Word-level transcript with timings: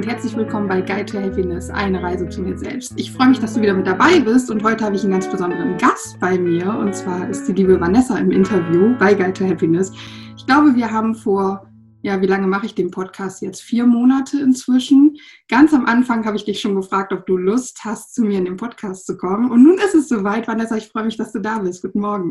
und 0.00 0.06
herzlich 0.06 0.34
willkommen 0.34 0.66
bei 0.66 0.80
Guide 0.80 1.04
to 1.04 1.20
Happiness, 1.20 1.68
eine 1.68 2.02
Reise 2.02 2.26
zu 2.26 2.40
mir 2.40 2.56
selbst. 2.56 2.94
Ich 2.96 3.12
freue 3.12 3.28
mich, 3.28 3.38
dass 3.38 3.52
du 3.52 3.60
wieder 3.60 3.74
mit 3.74 3.86
dabei 3.86 4.18
bist 4.18 4.50
und 4.50 4.62
heute 4.62 4.82
habe 4.82 4.96
ich 4.96 5.02
einen 5.02 5.12
ganz 5.12 5.28
besonderen 5.28 5.76
Gast 5.76 6.18
bei 6.18 6.38
mir 6.38 6.70
und 6.70 6.94
zwar 6.94 7.28
ist 7.28 7.46
die 7.46 7.52
liebe 7.52 7.78
Vanessa 7.78 8.16
im 8.16 8.30
Interview 8.30 8.96
bei 8.98 9.12
Guide 9.12 9.34
to 9.34 9.44
Happiness. 9.44 9.92
Ich 10.38 10.46
glaube, 10.46 10.74
wir 10.74 10.90
haben 10.90 11.14
vor, 11.14 11.68
ja, 12.00 12.18
wie 12.22 12.26
lange 12.26 12.46
mache 12.46 12.64
ich 12.64 12.74
den 12.74 12.90
Podcast 12.90 13.42
jetzt? 13.42 13.60
Vier 13.60 13.84
Monate 13.84 14.40
inzwischen. 14.40 15.18
Ganz 15.48 15.74
am 15.74 15.84
Anfang 15.84 16.24
habe 16.24 16.38
ich 16.38 16.46
dich 16.46 16.62
schon 16.62 16.76
gefragt, 16.76 17.12
ob 17.12 17.26
du 17.26 17.36
Lust 17.36 17.80
hast, 17.84 18.14
zu 18.14 18.22
mir 18.22 18.38
in 18.38 18.46
den 18.46 18.56
Podcast 18.56 19.04
zu 19.04 19.18
kommen 19.18 19.50
und 19.50 19.62
nun 19.62 19.76
ist 19.76 19.94
es 19.94 20.08
soweit. 20.08 20.48
Vanessa, 20.48 20.78
ich 20.78 20.88
freue 20.88 21.04
mich, 21.04 21.18
dass 21.18 21.32
du 21.32 21.40
da 21.40 21.58
bist. 21.58 21.82
Guten 21.82 22.00
Morgen. 22.00 22.30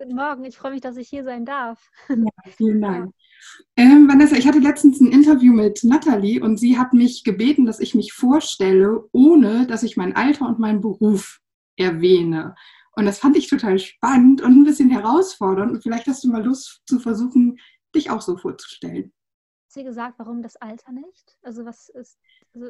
Guten 0.00 0.16
Morgen, 0.16 0.44
ich 0.44 0.58
freue 0.58 0.72
mich, 0.72 0.80
dass 0.80 0.96
ich 0.96 1.08
hier 1.08 1.22
sein 1.22 1.44
darf. 1.44 1.88
Ja, 2.08 2.52
vielen 2.56 2.80
Dank. 2.80 3.14
Ähm, 3.76 4.08
Vanessa, 4.08 4.36
ich 4.36 4.46
hatte 4.46 4.58
letztens 4.58 5.00
ein 5.00 5.12
Interview 5.12 5.52
mit 5.52 5.84
Nathalie 5.84 6.42
und 6.42 6.58
sie 6.58 6.78
hat 6.78 6.92
mich 6.92 7.24
gebeten, 7.24 7.66
dass 7.66 7.80
ich 7.80 7.94
mich 7.94 8.12
vorstelle, 8.12 9.08
ohne 9.12 9.66
dass 9.66 9.82
ich 9.82 9.96
mein 9.96 10.16
Alter 10.16 10.46
und 10.46 10.58
meinen 10.58 10.80
Beruf 10.80 11.40
erwähne. 11.76 12.54
Und 12.92 13.04
das 13.04 13.18
fand 13.18 13.36
ich 13.36 13.48
total 13.48 13.78
spannend 13.78 14.40
und 14.40 14.52
ein 14.52 14.64
bisschen 14.64 14.90
herausfordernd. 14.90 15.70
Und 15.70 15.82
vielleicht 15.82 16.06
hast 16.06 16.24
du 16.24 16.28
mal 16.28 16.44
Lust 16.44 16.82
zu 16.86 16.98
versuchen, 16.98 17.58
dich 17.94 18.10
auch 18.10 18.22
so 18.22 18.38
vorzustellen. 18.38 19.12
Hat 19.64 19.72
sie 19.72 19.84
gesagt, 19.84 20.18
warum 20.18 20.42
das 20.42 20.56
Alter 20.56 20.92
nicht? 20.92 21.36
Also 21.42 21.66
was 21.66 21.90
ist 21.90 22.18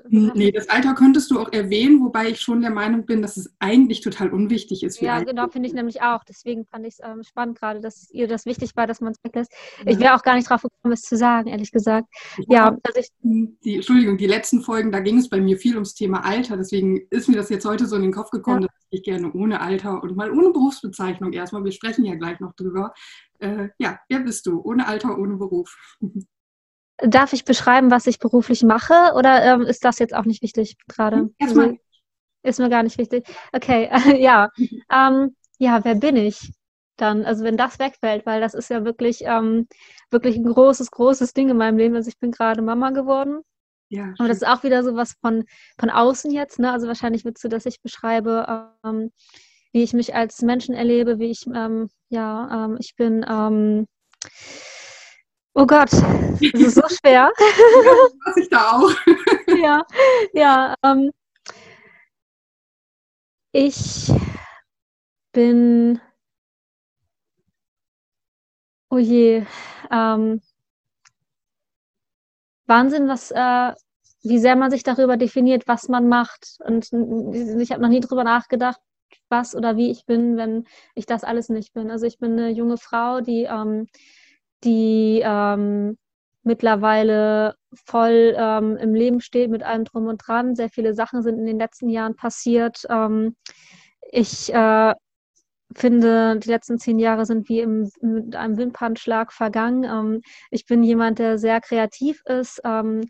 nee, 0.08 0.50
das 0.50 0.68
Alter 0.68 0.94
könntest 0.94 1.30
du 1.30 1.38
auch 1.38 1.52
erwähnen, 1.52 2.00
wobei 2.02 2.30
ich 2.30 2.40
schon 2.40 2.60
der 2.60 2.70
Meinung 2.70 3.06
bin, 3.06 3.22
dass 3.22 3.36
es 3.36 3.54
eigentlich 3.58 4.00
total 4.00 4.30
unwichtig 4.32 4.82
ist. 4.82 5.00
ja, 5.00 5.14
Alter. 5.14 5.26
genau, 5.26 5.48
finde 5.48 5.68
ich 5.68 5.74
nämlich 5.74 6.02
auch. 6.02 6.24
Deswegen 6.24 6.64
fand 6.64 6.86
ich 6.86 6.94
es 6.94 7.00
ähm, 7.02 7.22
spannend 7.22 7.58
gerade, 7.58 7.80
dass 7.80 8.10
ihr 8.10 8.26
das 8.26 8.46
wichtig 8.46 8.74
war, 8.76 8.86
dass 8.86 9.00
man 9.00 9.12
es 9.12 9.18
weglässt. 9.22 9.52
Ja. 9.84 9.92
Ich 9.92 9.98
wäre 9.98 10.14
auch 10.14 10.22
gar 10.22 10.34
nicht 10.34 10.48
drauf 10.48 10.62
gekommen, 10.62 10.92
es 10.92 11.02
zu 11.02 11.16
sagen, 11.16 11.48
ehrlich 11.48 11.70
gesagt. 11.70 12.08
Ja, 12.48 12.68
ja 12.68 12.78
also 12.82 13.00
ich, 13.00 13.08
die, 13.20 13.76
Entschuldigung, 13.76 14.16
die 14.18 14.26
letzten 14.26 14.62
Folgen, 14.62 14.90
da 14.90 15.00
ging 15.00 15.18
es 15.18 15.28
bei 15.28 15.40
mir 15.40 15.58
viel 15.58 15.74
ums 15.74 15.94
Thema 15.94 16.24
Alter. 16.24 16.56
Deswegen 16.56 17.06
ist 17.10 17.28
mir 17.28 17.36
das 17.36 17.48
jetzt 17.50 17.64
heute 17.64 17.86
so 17.86 17.96
in 17.96 18.02
den 18.02 18.12
Kopf 18.12 18.30
gekommen, 18.30 18.62
ja. 18.62 18.68
dass 18.68 18.86
ich 18.90 19.02
gerne 19.02 19.32
ohne 19.32 19.60
Alter 19.60 20.02
und 20.02 20.16
mal 20.16 20.30
ohne 20.30 20.50
Berufsbezeichnung 20.50 21.32
erstmal, 21.32 21.64
wir 21.64 21.72
sprechen 21.72 22.04
ja 22.04 22.14
gleich 22.14 22.40
noch 22.40 22.54
drüber. 22.54 22.92
Äh, 23.38 23.68
ja, 23.78 23.98
wer 24.08 24.20
bist 24.20 24.46
du? 24.46 24.60
Ohne 24.62 24.86
Alter, 24.86 25.18
ohne 25.18 25.36
Beruf. 25.36 25.76
Darf 26.98 27.32
ich 27.32 27.44
beschreiben, 27.44 27.90
was 27.90 28.06
ich 28.06 28.18
beruflich 28.18 28.62
mache 28.62 29.12
oder 29.14 29.44
ähm, 29.44 29.62
ist 29.62 29.84
das 29.84 29.98
jetzt 29.98 30.14
auch 30.14 30.24
nicht 30.24 30.42
wichtig 30.42 30.76
gerade? 30.88 31.16
Hm, 31.16 31.34
erstmal. 31.38 31.78
Ist 32.42 32.60
mir 32.60 32.70
gar 32.70 32.82
nicht 32.84 32.96
wichtig. 32.96 33.26
Okay, 33.52 33.90
äh, 33.90 34.20
ja. 34.22 34.50
Ähm, 34.90 35.34
ja, 35.58 35.84
wer 35.84 35.96
bin 35.96 36.16
ich 36.16 36.52
dann? 36.96 37.24
Also 37.24 37.44
wenn 37.44 37.56
das 37.56 37.78
wegfällt, 37.78 38.24
weil 38.24 38.40
das 38.40 38.54
ist 38.54 38.70
ja 38.70 38.84
wirklich, 38.84 39.22
ähm, 39.22 39.66
wirklich 40.10 40.36
ein 40.36 40.44
großes, 40.44 40.90
großes 40.90 41.32
Ding 41.32 41.48
in 41.50 41.56
meinem 41.56 41.76
Leben. 41.76 41.96
Also 41.96 42.08
ich 42.08 42.18
bin 42.18 42.30
gerade 42.30 42.62
Mama 42.62 42.90
geworden. 42.90 43.40
Ja. 43.88 44.14
Aber 44.18 44.28
das 44.28 44.38
ist 44.38 44.46
auch 44.46 44.62
wieder 44.62 44.82
so 44.82 44.94
was 44.96 45.14
von, 45.20 45.44
von 45.78 45.90
außen 45.90 46.30
jetzt. 46.30 46.58
Ne? 46.58 46.72
Also 46.72 46.86
wahrscheinlich 46.86 47.24
würdest 47.24 47.44
du, 47.44 47.48
dass 47.48 47.66
ich 47.66 47.82
beschreibe, 47.82 48.76
ähm, 48.84 49.12
wie 49.72 49.82
ich 49.82 49.92
mich 49.92 50.14
als 50.14 50.42
Menschen 50.42 50.74
erlebe, 50.74 51.18
wie 51.18 51.30
ich, 51.30 51.46
ähm, 51.52 51.88
ja, 52.08 52.66
ähm, 52.66 52.76
ich 52.80 52.94
bin 52.96 53.24
ähm, 53.28 53.86
Oh 55.58 55.64
Gott, 55.66 55.90
das 55.90 56.40
ist 56.42 56.74
so 56.74 56.82
schwer. 56.86 57.32
Was 58.26 58.36
ich 58.36 58.48
da 58.50 58.72
auch. 58.72 58.90
ja, 59.58 59.86
ja. 60.34 60.74
Ähm, 60.84 61.10
ich 63.52 64.12
bin. 65.32 65.98
Oh 68.90 68.98
je. 68.98 69.46
Ähm, 69.90 70.42
Wahnsinn, 72.66 73.08
was, 73.08 73.30
äh, 73.30 73.72
wie 74.22 74.38
sehr 74.38 74.56
man 74.56 74.70
sich 74.70 74.82
darüber 74.82 75.16
definiert, 75.16 75.66
was 75.68 75.88
man 75.88 76.06
macht. 76.08 76.58
Und 76.66 76.92
ich 76.92 77.70
habe 77.70 77.80
noch 77.80 77.88
nie 77.88 78.00
darüber 78.00 78.24
nachgedacht, 78.24 78.80
was 79.30 79.54
oder 79.54 79.78
wie 79.78 79.90
ich 79.90 80.04
bin, 80.04 80.36
wenn 80.36 80.66
ich 80.94 81.06
das 81.06 81.24
alles 81.24 81.48
nicht 81.48 81.72
bin. 81.72 81.90
Also 81.90 82.04
ich 82.04 82.18
bin 82.18 82.32
eine 82.32 82.50
junge 82.50 82.76
Frau, 82.76 83.22
die 83.22 83.44
ähm, 83.44 83.86
die 84.64 85.22
ähm, 85.24 85.96
mittlerweile 86.42 87.56
voll 87.74 88.34
ähm, 88.38 88.76
im 88.76 88.94
Leben 88.94 89.20
steht 89.20 89.50
mit 89.50 89.62
allem 89.62 89.84
drum 89.84 90.06
und 90.06 90.22
dran. 90.26 90.54
Sehr 90.54 90.68
viele 90.68 90.94
Sachen 90.94 91.22
sind 91.22 91.38
in 91.38 91.46
den 91.46 91.58
letzten 91.58 91.88
Jahren 91.88 92.16
passiert. 92.16 92.86
Ähm, 92.88 93.36
ich 94.10 94.52
äh, 94.54 94.94
finde, 95.74 96.38
die 96.38 96.48
letzten 96.48 96.78
zehn 96.78 96.98
Jahre 96.98 97.26
sind 97.26 97.48
wie 97.48 97.60
im, 97.60 97.90
mit 98.00 98.36
einem 98.36 98.56
Wimpernschlag 98.56 99.32
vergangen. 99.32 99.84
Ähm, 99.84 100.20
ich 100.50 100.66
bin 100.66 100.82
jemand, 100.82 101.18
der 101.18 101.38
sehr 101.38 101.60
kreativ 101.60 102.22
ist, 102.26 102.60
ähm, 102.64 103.02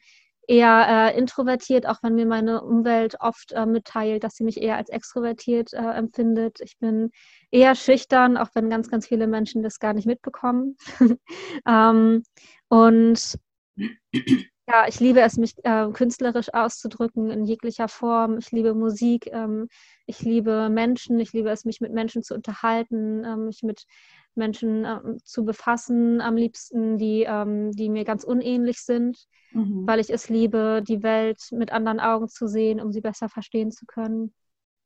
eher 0.48 1.12
äh, 1.14 1.18
introvertiert, 1.18 1.86
auch 1.86 2.02
wenn 2.02 2.14
mir 2.14 2.26
meine 2.26 2.62
Umwelt 2.62 3.16
oft 3.20 3.52
äh, 3.52 3.66
mitteilt, 3.66 4.24
dass 4.24 4.34
sie 4.34 4.44
mich 4.44 4.60
eher 4.60 4.76
als 4.76 4.88
extrovertiert 4.88 5.72
äh, 5.72 5.78
empfindet. 5.78 6.60
Ich 6.60 6.78
bin 6.78 7.10
eher 7.50 7.74
schüchtern, 7.74 8.36
auch 8.36 8.48
wenn 8.54 8.70
ganz, 8.70 8.88
ganz 8.90 9.06
viele 9.06 9.26
Menschen 9.26 9.62
das 9.62 9.78
gar 9.78 9.94
nicht 9.94 10.06
mitbekommen. 10.06 10.76
ähm, 11.66 12.22
und 12.68 13.38
ja, 14.68 14.88
ich 14.88 14.98
liebe 14.98 15.20
es, 15.20 15.36
mich 15.36 15.54
äh, 15.62 15.88
künstlerisch 15.92 16.52
auszudrücken 16.52 17.30
in 17.30 17.44
jeglicher 17.44 17.86
Form. 17.86 18.38
Ich 18.38 18.50
liebe 18.50 18.74
Musik, 18.74 19.28
ähm, 19.32 19.68
ich 20.06 20.22
liebe 20.22 20.68
Menschen, 20.70 21.20
ich 21.20 21.32
liebe 21.32 21.50
es, 21.50 21.64
mich 21.64 21.80
mit 21.80 21.92
Menschen 21.92 22.24
zu 22.24 22.34
unterhalten, 22.34 23.24
ähm, 23.24 23.46
mich 23.46 23.62
mit 23.62 23.84
Menschen 24.36 24.84
äh, 24.84 25.00
zu 25.24 25.44
befassen, 25.44 26.20
am 26.20 26.36
liebsten, 26.36 26.98
die, 26.98 27.24
ähm, 27.26 27.72
die 27.72 27.88
mir 27.88 28.04
ganz 28.04 28.24
unähnlich 28.24 28.80
sind, 28.80 29.18
mhm. 29.52 29.86
weil 29.86 30.00
ich 30.00 30.10
es 30.10 30.28
liebe, 30.28 30.82
die 30.86 31.02
Welt 31.02 31.40
mit 31.52 31.72
anderen 31.72 32.00
Augen 32.00 32.28
zu 32.28 32.46
sehen, 32.46 32.80
um 32.80 32.92
sie 32.92 33.00
besser 33.00 33.28
verstehen 33.28 33.70
zu 33.70 33.86
können. 33.86 34.34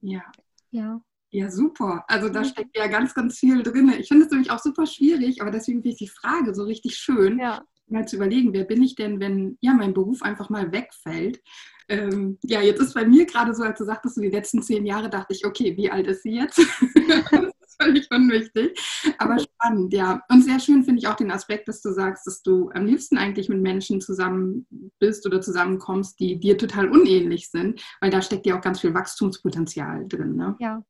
Ja. 0.01 0.23
Ja. 0.71 1.01
Ja, 1.33 1.49
super. 1.49 2.05
Also 2.09 2.29
da 2.29 2.45
steckt 2.45 2.77
ja 2.77 2.89
ganz, 2.89 3.15
ganz 3.15 3.39
viel 3.39 3.63
drin. 3.63 3.93
Ich 3.99 4.09
finde 4.09 4.25
es 4.25 4.31
nämlich 4.31 4.51
auch 4.51 4.59
super 4.59 4.87
schwierig, 4.87 5.41
aber 5.41 5.53
deswegen 5.53 5.81
finde 5.81 5.93
ich 5.93 5.99
die 5.99 6.09
Frage 6.09 6.55
so 6.55 6.65
richtig 6.65 6.97
schön, 6.97 7.39
ja. 7.39 7.63
mal 7.87 8.07
zu 8.07 8.17
überlegen, 8.17 8.53
wer 8.53 8.65
bin 8.65 8.83
ich 8.83 8.97
denn, 8.97 9.21
wenn 9.21 9.57
ja 9.61 9.73
mein 9.73 9.95
Beruf 9.95 10.23
einfach 10.23 10.51
mal 10.51 10.73
wegfällt. 10.73 11.41
Ähm, 11.89 12.39
ja, 12.43 12.61
jetzt 12.61 12.81
ist 12.81 12.95
bei 12.95 13.05
mir 13.05 13.27
gerade 13.27 13.55
so, 13.55 13.63
als 13.63 13.79
du 13.79 13.85
sagtest, 13.85 14.17
so 14.17 14.21
die 14.21 14.31
letzten 14.31 14.61
zehn 14.63 14.85
Jahre, 14.85 15.09
dachte 15.09 15.33
ich, 15.33 15.47
okay, 15.47 15.77
wie 15.77 15.91
alt 15.91 16.09
ist 16.09 16.25
sie 16.25 16.35
jetzt? 16.35 16.61
völlig 17.83 18.11
unwichtig. 18.11 18.79
Aber 19.19 19.39
spannend, 19.39 19.93
ja. 19.93 20.23
Und 20.29 20.43
sehr 20.43 20.61
schön 20.61 20.85
finde 20.85 21.01
ich 21.01 21.09
auch 21.09 21.15
den 21.15 21.31
Aspekt, 21.31 21.69
dass 21.69 21.83
du 21.83 21.93
sagst, 21.93 22.27
dass 22.27 22.43
du 22.43 22.71
am 22.75 22.87
liebsten 22.87 23.19
eigentlich 23.19 23.49
mit 23.49 23.61
Menschen 23.61 24.01
zusammen 24.01 24.67
bist 24.99 25.27
oder 25.27 25.41
zusammenkommst, 25.41 26.19
die 26.21 26.39
dir 26.39 26.59
total 26.59 26.89
unähnlich 26.89 27.51
sind, 27.51 27.83
weil 28.01 28.11
da 28.11 28.23
steckt 28.23 28.47
ja 28.47 28.59
auch 28.59 28.63
ganz 28.63 28.81
viel 28.81 28.95
Wachstumspotenzial 28.95 30.07
drin. 30.09 30.37
Ne? 30.37 30.57
Ja. 30.61 30.83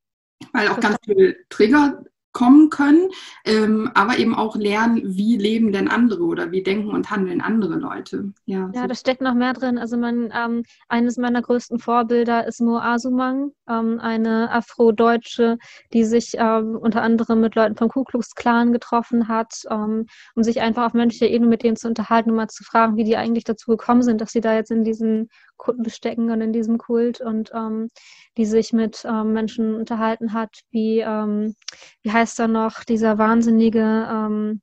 Weil 0.52 0.68
auch 0.68 0.80
ganz 0.80 0.96
viel 1.04 1.36
Trigger 1.48 2.02
kommen 2.32 2.70
können, 2.70 3.08
ähm, 3.44 3.90
aber 3.94 4.18
eben 4.18 4.34
auch 4.34 4.56
lernen, 4.56 5.02
wie 5.04 5.36
leben 5.36 5.72
denn 5.72 5.88
andere 5.88 6.22
oder 6.22 6.52
wie 6.52 6.62
denken 6.62 6.90
und 6.90 7.10
handeln 7.10 7.40
andere 7.40 7.76
Leute. 7.76 8.32
Ja, 8.44 8.70
ja 8.72 8.82
so. 8.82 8.86
da 8.86 8.94
steckt 8.94 9.20
noch 9.20 9.34
mehr 9.34 9.52
drin. 9.52 9.78
Also 9.78 9.96
mein, 9.96 10.32
ähm, 10.34 10.62
eines 10.88 11.16
meiner 11.16 11.42
größten 11.42 11.78
Vorbilder 11.78 12.46
ist 12.46 12.60
Mo 12.60 12.78
Asumang, 12.78 13.50
ähm, 13.68 13.98
eine 14.00 14.50
Afro-Deutsche, 14.52 15.58
die 15.92 16.04
sich 16.04 16.34
ähm, 16.36 16.76
unter 16.76 17.02
anderem 17.02 17.40
mit 17.40 17.54
Leuten 17.56 17.76
vom 17.76 17.88
Ku 17.88 18.04
Klux 18.04 18.34
Klan 18.34 18.72
getroffen 18.72 19.28
hat, 19.28 19.52
ähm, 19.68 20.06
um 20.34 20.42
sich 20.42 20.60
einfach 20.60 20.86
auf 20.86 20.94
menschlicher 20.94 21.32
Ebene 21.32 21.50
mit 21.50 21.62
denen 21.64 21.76
zu 21.76 21.88
unterhalten 21.88 22.30
und 22.30 22.36
mal 22.36 22.48
zu 22.48 22.62
fragen, 22.64 22.96
wie 22.96 23.04
die 23.04 23.16
eigentlich 23.16 23.44
dazu 23.44 23.70
gekommen 23.72 24.02
sind, 24.02 24.20
dass 24.20 24.30
sie 24.32 24.40
da 24.40 24.54
jetzt 24.54 24.70
in 24.70 24.84
diesen 24.84 25.28
Kunden 25.60 25.88
stecken 25.90 26.30
und 26.30 26.40
in 26.40 26.52
diesem 26.52 26.78
Kult 26.78 27.20
und 27.20 27.50
ähm, 27.54 27.88
die 28.36 28.46
sich 28.46 28.72
mit 28.72 29.04
ähm, 29.04 29.32
Menschen 29.32 29.74
unterhalten 29.74 30.32
hat, 30.32 30.62
wie, 30.70 31.00
ähm, 31.00 31.54
wie 32.02 32.10
heißt 32.10 32.40
er 32.40 32.48
noch, 32.48 32.82
dieser 32.82 33.18
wahnsinnige 33.18 34.08
ähm, 34.10 34.62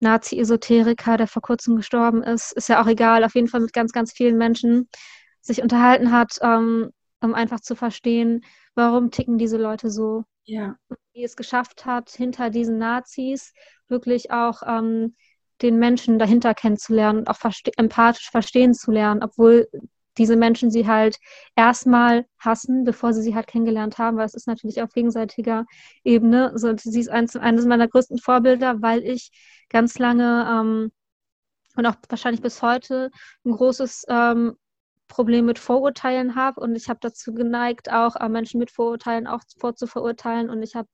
Nazi-Esoteriker, 0.00 1.16
der 1.16 1.28
vor 1.28 1.42
kurzem 1.42 1.76
gestorben 1.76 2.22
ist, 2.22 2.52
ist 2.52 2.68
ja 2.68 2.82
auch 2.82 2.86
egal, 2.88 3.24
auf 3.24 3.34
jeden 3.34 3.48
Fall 3.48 3.60
mit 3.60 3.72
ganz, 3.72 3.92
ganz 3.92 4.12
vielen 4.12 4.36
Menschen 4.36 4.88
sich 5.40 5.62
unterhalten 5.62 6.10
hat, 6.10 6.38
ähm, 6.42 6.90
um 7.20 7.34
einfach 7.34 7.60
zu 7.60 7.76
verstehen, 7.76 8.44
warum 8.74 9.10
ticken 9.10 9.38
diese 9.38 9.56
Leute 9.56 9.90
so. 9.90 10.24
Ja. 10.44 10.76
Wie 11.12 11.24
es 11.24 11.36
geschafft 11.36 11.86
hat, 11.86 12.10
hinter 12.10 12.50
diesen 12.50 12.78
Nazis 12.78 13.52
wirklich 13.86 14.30
auch 14.30 14.62
ähm, 14.66 15.14
den 15.62 15.78
Menschen 15.78 16.18
dahinter 16.18 16.54
kennenzulernen 16.54 17.20
und 17.20 17.28
auch 17.28 17.36
verste 17.36 17.70
empathisch 17.76 18.30
verstehen 18.30 18.74
zu 18.74 18.90
lernen, 18.90 19.22
obwohl 19.22 19.68
diese 20.18 20.36
Menschen 20.36 20.70
sie 20.70 20.86
halt 20.86 21.18
erstmal 21.56 22.26
hassen, 22.38 22.84
bevor 22.84 23.12
sie 23.12 23.22
sie 23.22 23.34
halt 23.34 23.46
kennengelernt 23.46 23.98
haben, 23.98 24.16
weil 24.16 24.26
es 24.26 24.34
ist 24.34 24.46
natürlich 24.46 24.82
auf 24.82 24.92
gegenseitiger 24.92 25.64
Ebene. 26.04 26.50
Also 26.50 26.74
sie 26.76 27.00
ist 27.00 27.08
eines, 27.08 27.36
eines 27.36 27.66
meiner 27.66 27.88
größten 27.88 28.18
Vorbilder, 28.18 28.82
weil 28.82 29.04
ich 29.04 29.30
ganz 29.68 29.98
lange 29.98 30.46
ähm, 30.50 30.92
und 31.76 31.86
auch 31.86 31.96
wahrscheinlich 32.08 32.42
bis 32.42 32.60
heute 32.62 33.10
ein 33.44 33.52
großes 33.52 34.06
ähm, 34.08 34.56
Problem 35.06 35.46
mit 35.46 35.58
Vorurteilen 35.58 36.34
habe 36.34 36.60
und 36.60 36.76
ich 36.76 36.88
habe 36.88 36.98
dazu 37.00 37.32
geneigt, 37.32 37.90
auch 37.90 38.16
äh, 38.16 38.28
Menschen 38.28 38.58
mit 38.58 38.70
Vorurteilen 38.70 39.26
auch 39.26 39.40
vorzuverurteilen 39.58 40.50
und 40.50 40.62
ich 40.62 40.74
habe 40.74 40.88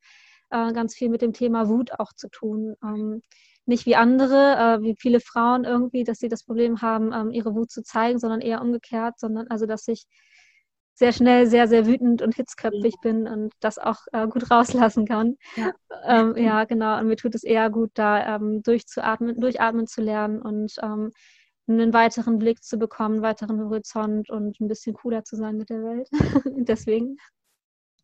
äh, 0.50 0.72
ganz 0.72 0.94
viel 0.94 1.08
mit 1.08 1.22
dem 1.22 1.32
Thema 1.32 1.68
Wut 1.68 1.92
auch 1.98 2.12
zu 2.12 2.28
tun. 2.28 2.76
Ähm, 2.82 3.22
nicht 3.66 3.86
wie 3.86 3.96
andere, 3.96 4.78
äh, 4.78 4.82
wie 4.82 4.96
viele 4.98 5.20
Frauen 5.20 5.64
irgendwie, 5.64 6.04
dass 6.04 6.18
sie 6.18 6.28
das 6.28 6.44
Problem 6.44 6.82
haben, 6.82 7.12
ähm, 7.12 7.30
ihre 7.30 7.54
Wut 7.54 7.70
zu 7.70 7.82
zeigen, 7.82 8.18
sondern 8.18 8.40
eher 8.40 8.60
umgekehrt, 8.60 9.18
sondern 9.18 9.46
also, 9.48 9.66
dass 9.66 9.88
ich 9.88 10.06
sehr 10.94 11.12
schnell 11.12 11.46
sehr, 11.48 11.66
sehr 11.66 11.86
wütend 11.86 12.22
und 12.22 12.36
hitzköpfig 12.36 12.94
bin 13.02 13.26
und 13.26 13.52
das 13.60 13.78
auch 13.78 13.98
äh, 14.12 14.28
gut 14.28 14.50
rauslassen 14.50 15.06
kann. 15.06 15.36
Ja. 15.56 15.72
Ähm, 16.04 16.36
ja. 16.36 16.64
genau. 16.64 16.98
Und 16.98 17.08
mir 17.08 17.16
tut 17.16 17.34
es 17.34 17.42
eher 17.42 17.68
gut, 17.70 17.90
da 17.94 18.36
ähm, 18.36 18.62
durchzuatmen, 18.62 19.40
durchatmen 19.40 19.86
zu 19.86 20.02
lernen 20.02 20.40
und 20.40 20.74
ähm, 20.82 21.10
einen 21.66 21.92
weiteren 21.92 22.38
Blick 22.38 22.62
zu 22.62 22.78
bekommen, 22.78 23.16
einen 23.16 23.22
weiteren 23.22 23.60
Horizont 23.60 24.30
und 24.30 24.60
ein 24.60 24.68
bisschen 24.68 24.94
cooler 24.94 25.24
zu 25.24 25.36
sein 25.36 25.56
mit 25.56 25.70
der 25.70 25.82
Welt. 25.82 26.08
Deswegen. 26.68 27.16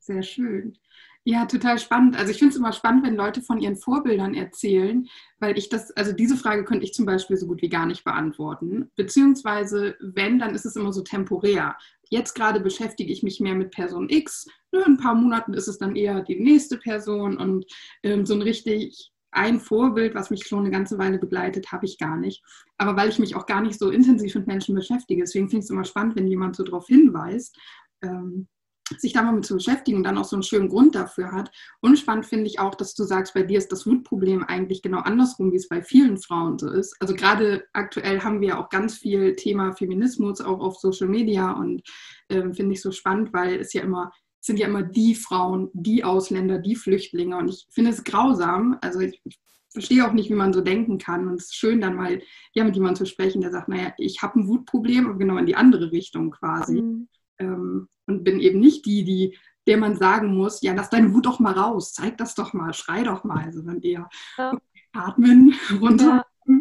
Sehr 0.01 0.23
schön. 0.23 0.77
Ja, 1.25 1.45
total 1.45 1.79
spannend. 1.79 2.17
Also 2.17 2.31
ich 2.31 2.39
finde 2.39 2.53
es 2.53 2.59
immer 2.59 2.73
spannend, 2.73 3.05
wenn 3.05 3.15
Leute 3.15 3.43
von 3.43 3.61
ihren 3.61 3.77
Vorbildern 3.77 4.35
erzählen, 4.35 5.07
weil 5.39 5.59
ich 5.59 5.69
das, 5.69 5.91
also 5.93 6.13
diese 6.13 6.37
Frage 6.37 6.65
könnte 6.65 6.85
ich 6.85 6.95
zum 6.95 7.05
Beispiel 7.05 7.37
so 7.37 7.47
gut 7.47 7.61
wie 7.61 7.69
gar 7.69 7.85
nicht 7.85 8.05
beantworten. 8.05 8.91
Beziehungsweise, 8.97 9.97
wenn, 10.01 10.39
dann 10.39 10.55
ist 10.55 10.65
es 10.65 10.77
immer 10.77 10.95
so 10.95 11.03
temporär. 11.03 11.77
Jetzt 12.09 12.35
gerade 12.35 12.61
beschäftige 12.61 13.13
ich 13.13 13.23
mich 13.23 13.39
mehr 13.39 13.55
mit 13.55 13.71
Person 13.71 14.09
X. 14.09 14.47
In 14.73 14.83
ein 14.83 14.97
paar 14.97 15.15
Monaten 15.15 15.53
ist 15.53 15.69
es 15.69 15.77
dann 15.77 15.95
eher 15.95 16.23
die 16.23 16.41
nächste 16.41 16.79
Person 16.79 17.37
und 17.37 17.67
ähm, 18.03 18.25
so 18.25 18.35
ein 18.35 18.43
richtig 18.43 19.13
ein 19.33 19.61
Vorbild, 19.61 20.15
was 20.15 20.31
mich 20.31 20.47
schon 20.47 20.61
eine 20.61 20.71
ganze 20.71 20.99
Weile 20.99 21.19
begleitet, 21.19 21.71
habe 21.71 21.87
ich 21.87 21.99
gar 21.99 22.17
nicht. 22.17 22.43
Aber 22.79 22.97
weil 22.97 23.11
ich 23.11 23.19
mich 23.19 23.37
auch 23.37 23.47
gar 23.47 23.61
nicht 23.61 23.79
so 23.79 23.91
intensiv 23.91 24.35
mit 24.35 24.47
Menschen 24.47 24.75
beschäftige, 24.75 25.23
deswegen 25.23 25.49
finde 25.49 25.61
ich 25.61 25.65
es 25.67 25.71
immer 25.71 25.85
spannend, 25.85 26.17
wenn 26.17 26.27
jemand 26.27 26.57
so 26.57 26.65
darauf 26.65 26.87
hinweist. 26.87 27.57
Ähm, 28.03 28.49
sich 28.99 29.13
da 29.13 29.23
mal 29.23 29.33
mit 29.33 29.45
zu 29.45 29.55
beschäftigen 29.55 29.99
und 29.99 30.05
dann 30.05 30.19
auch 30.19 30.25
so 30.25 30.37
einen 30.37 30.43
schönen 30.43 30.69
Grund 30.69 30.95
dafür 30.95 31.33
hat. 31.33 31.51
Und 31.81 31.99
spannend 31.99 32.27
finde 32.27 32.47
ich 32.47 32.59
auch, 32.59 32.75
dass 32.75 32.95
du 32.95 33.05
sagst, 33.05 33.35
bei 33.35 33.43
dir 33.43 33.59
ist 33.59 33.73
das 33.73 33.87
Wutproblem 33.87 34.45
eigentlich 34.45 34.83
genau 34.83 34.99
andersrum, 34.99 35.53
wie 35.53 35.57
es 35.57 35.69
bei 35.69 35.83
vielen 35.83 36.17
Frauen 36.19 36.59
so 36.59 36.71
ist. 36.71 36.97
Also 37.01 37.15
gerade 37.15 37.65
aktuell 37.73 38.21
haben 38.21 38.41
wir 38.41 38.59
auch 38.59 38.69
ganz 38.69 38.99
viel 38.99 39.37
Thema 39.37 39.73
Feminismus 39.73 40.41
auch 40.41 40.61
auf 40.61 40.77
Social 40.77 41.09
Media 41.09 41.53
und 41.53 41.83
ähm, 42.29 42.55
finde 42.55 42.75
ich 42.75 42.83
so 42.83 42.91
spannend, 42.93 43.33
weil 43.33 43.57
es 43.61 43.73
ja 43.73 43.83
immer 43.83 44.11
es 44.41 44.47
sind 44.47 44.59
ja 44.59 44.69
immer 44.69 44.83
die 44.83 45.15
Frauen, 45.15 45.69
die 45.75 46.03
Ausländer, 46.03 46.59
die 46.59 46.75
Flüchtlinge 46.75 47.37
und 47.37 47.51
ich 47.51 47.67
finde 47.69 47.91
es 47.91 48.05
grausam. 48.05 48.79
Also 48.81 49.01
ich, 49.01 49.21
ich 49.25 49.39
verstehe 49.71 50.07
auch 50.07 50.13
nicht, 50.13 50.31
wie 50.31 50.35
man 50.35 50.53
so 50.53 50.61
denken 50.61 50.99
kann. 50.99 51.29
Und 51.29 51.35
es 51.35 51.47
ist 51.47 51.57
schön, 51.57 51.81
dann 51.81 51.95
mal 51.95 52.21
ja, 52.55 52.65
mit 52.65 52.75
jemandem 52.75 52.97
zu 52.97 53.07
sprechen, 53.07 53.41
der 53.41 53.51
sagt, 53.51 53.69
naja, 53.69 53.93
ich 53.99 54.23
habe 54.23 54.41
ein 54.41 54.49
Wutproblem, 54.49 55.09
aber 55.09 55.19
genau 55.19 55.37
in 55.37 55.47
die 55.47 55.57
andere 55.57 55.93
Richtung 55.93 56.31
quasi. 56.31 56.83
Mhm. 56.83 57.09
Ähm, 57.41 57.89
und 58.07 58.25
bin 58.25 58.41
eben 58.41 58.61
nicht 58.61 58.87
die, 58.87 59.05
die, 59.05 59.39
der 59.67 59.79
man 59.79 59.97
sagen 59.97 60.37
muss, 60.37 60.63
ja, 60.63 60.73
lass 60.75 60.91
deine 60.91 61.15
Wut 61.15 61.27
doch 61.27 61.39
mal 61.39 61.53
raus, 61.53 61.93
zeig 61.93 62.19
das 62.19 62.35
doch 62.35 62.53
mal, 62.53 62.73
schrei 62.73 63.03
doch 63.05 63.25
mal, 63.25 63.53
sondern 63.53 63.81
eher 63.83 64.09
ja. 64.37 64.59
atmen, 64.93 65.55
runter. 65.81 66.25
Ja. 66.47 66.61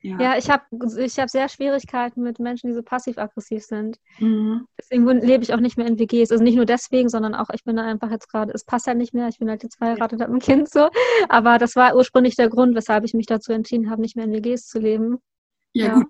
Ja, 0.00 0.20
ja 0.20 0.38
ich 0.38 0.48
habe 0.48 0.64
ich 0.98 1.18
hab 1.18 1.28
sehr 1.28 1.48
Schwierigkeiten 1.48 2.22
mit 2.22 2.38
Menschen, 2.38 2.68
die 2.68 2.74
so 2.74 2.82
passiv-aggressiv 2.82 3.64
sind. 3.64 3.98
Mhm. 4.18 4.66
Deswegen 4.78 5.06
lebe 5.06 5.42
ich 5.42 5.52
auch 5.52 5.60
nicht 5.60 5.76
mehr 5.76 5.86
in 5.86 5.98
WGs. 5.98 6.30
Also 6.30 6.44
nicht 6.44 6.56
nur 6.56 6.66
deswegen, 6.66 7.08
sondern 7.08 7.34
auch, 7.34 7.48
ich 7.52 7.64
bin 7.64 7.76
da 7.76 7.84
einfach 7.84 8.10
jetzt 8.10 8.30
gerade, 8.30 8.52
es 8.52 8.64
passt 8.64 8.86
halt 8.86 8.98
nicht 8.98 9.12
mehr, 9.12 9.28
ich 9.28 9.38
bin 9.38 9.50
halt 9.50 9.62
jetzt 9.62 9.76
verheiratet, 9.76 10.20
habe 10.20 10.32
ein 10.32 10.38
Kind 10.38 10.70
so. 10.70 10.88
Aber 11.28 11.58
das 11.58 11.74
war 11.74 11.96
ursprünglich 11.96 12.36
der 12.36 12.48
Grund, 12.48 12.76
weshalb 12.76 13.04
ich 13.04 13.14
mich 13.14 13.26
dazu 13.26 13.52
entschieden 13.52 13.90
habe, 13.90 14.00
nicht 14.00 14.14
mehr 14.14 14.24
in 14.24 14.32
WGs 14.32 14.66
zu 14.66 14.78
leben. 14.78 15.18
Ja, 15.74 15.86
ja, 15.86 15.94
gut, 15.94 16.06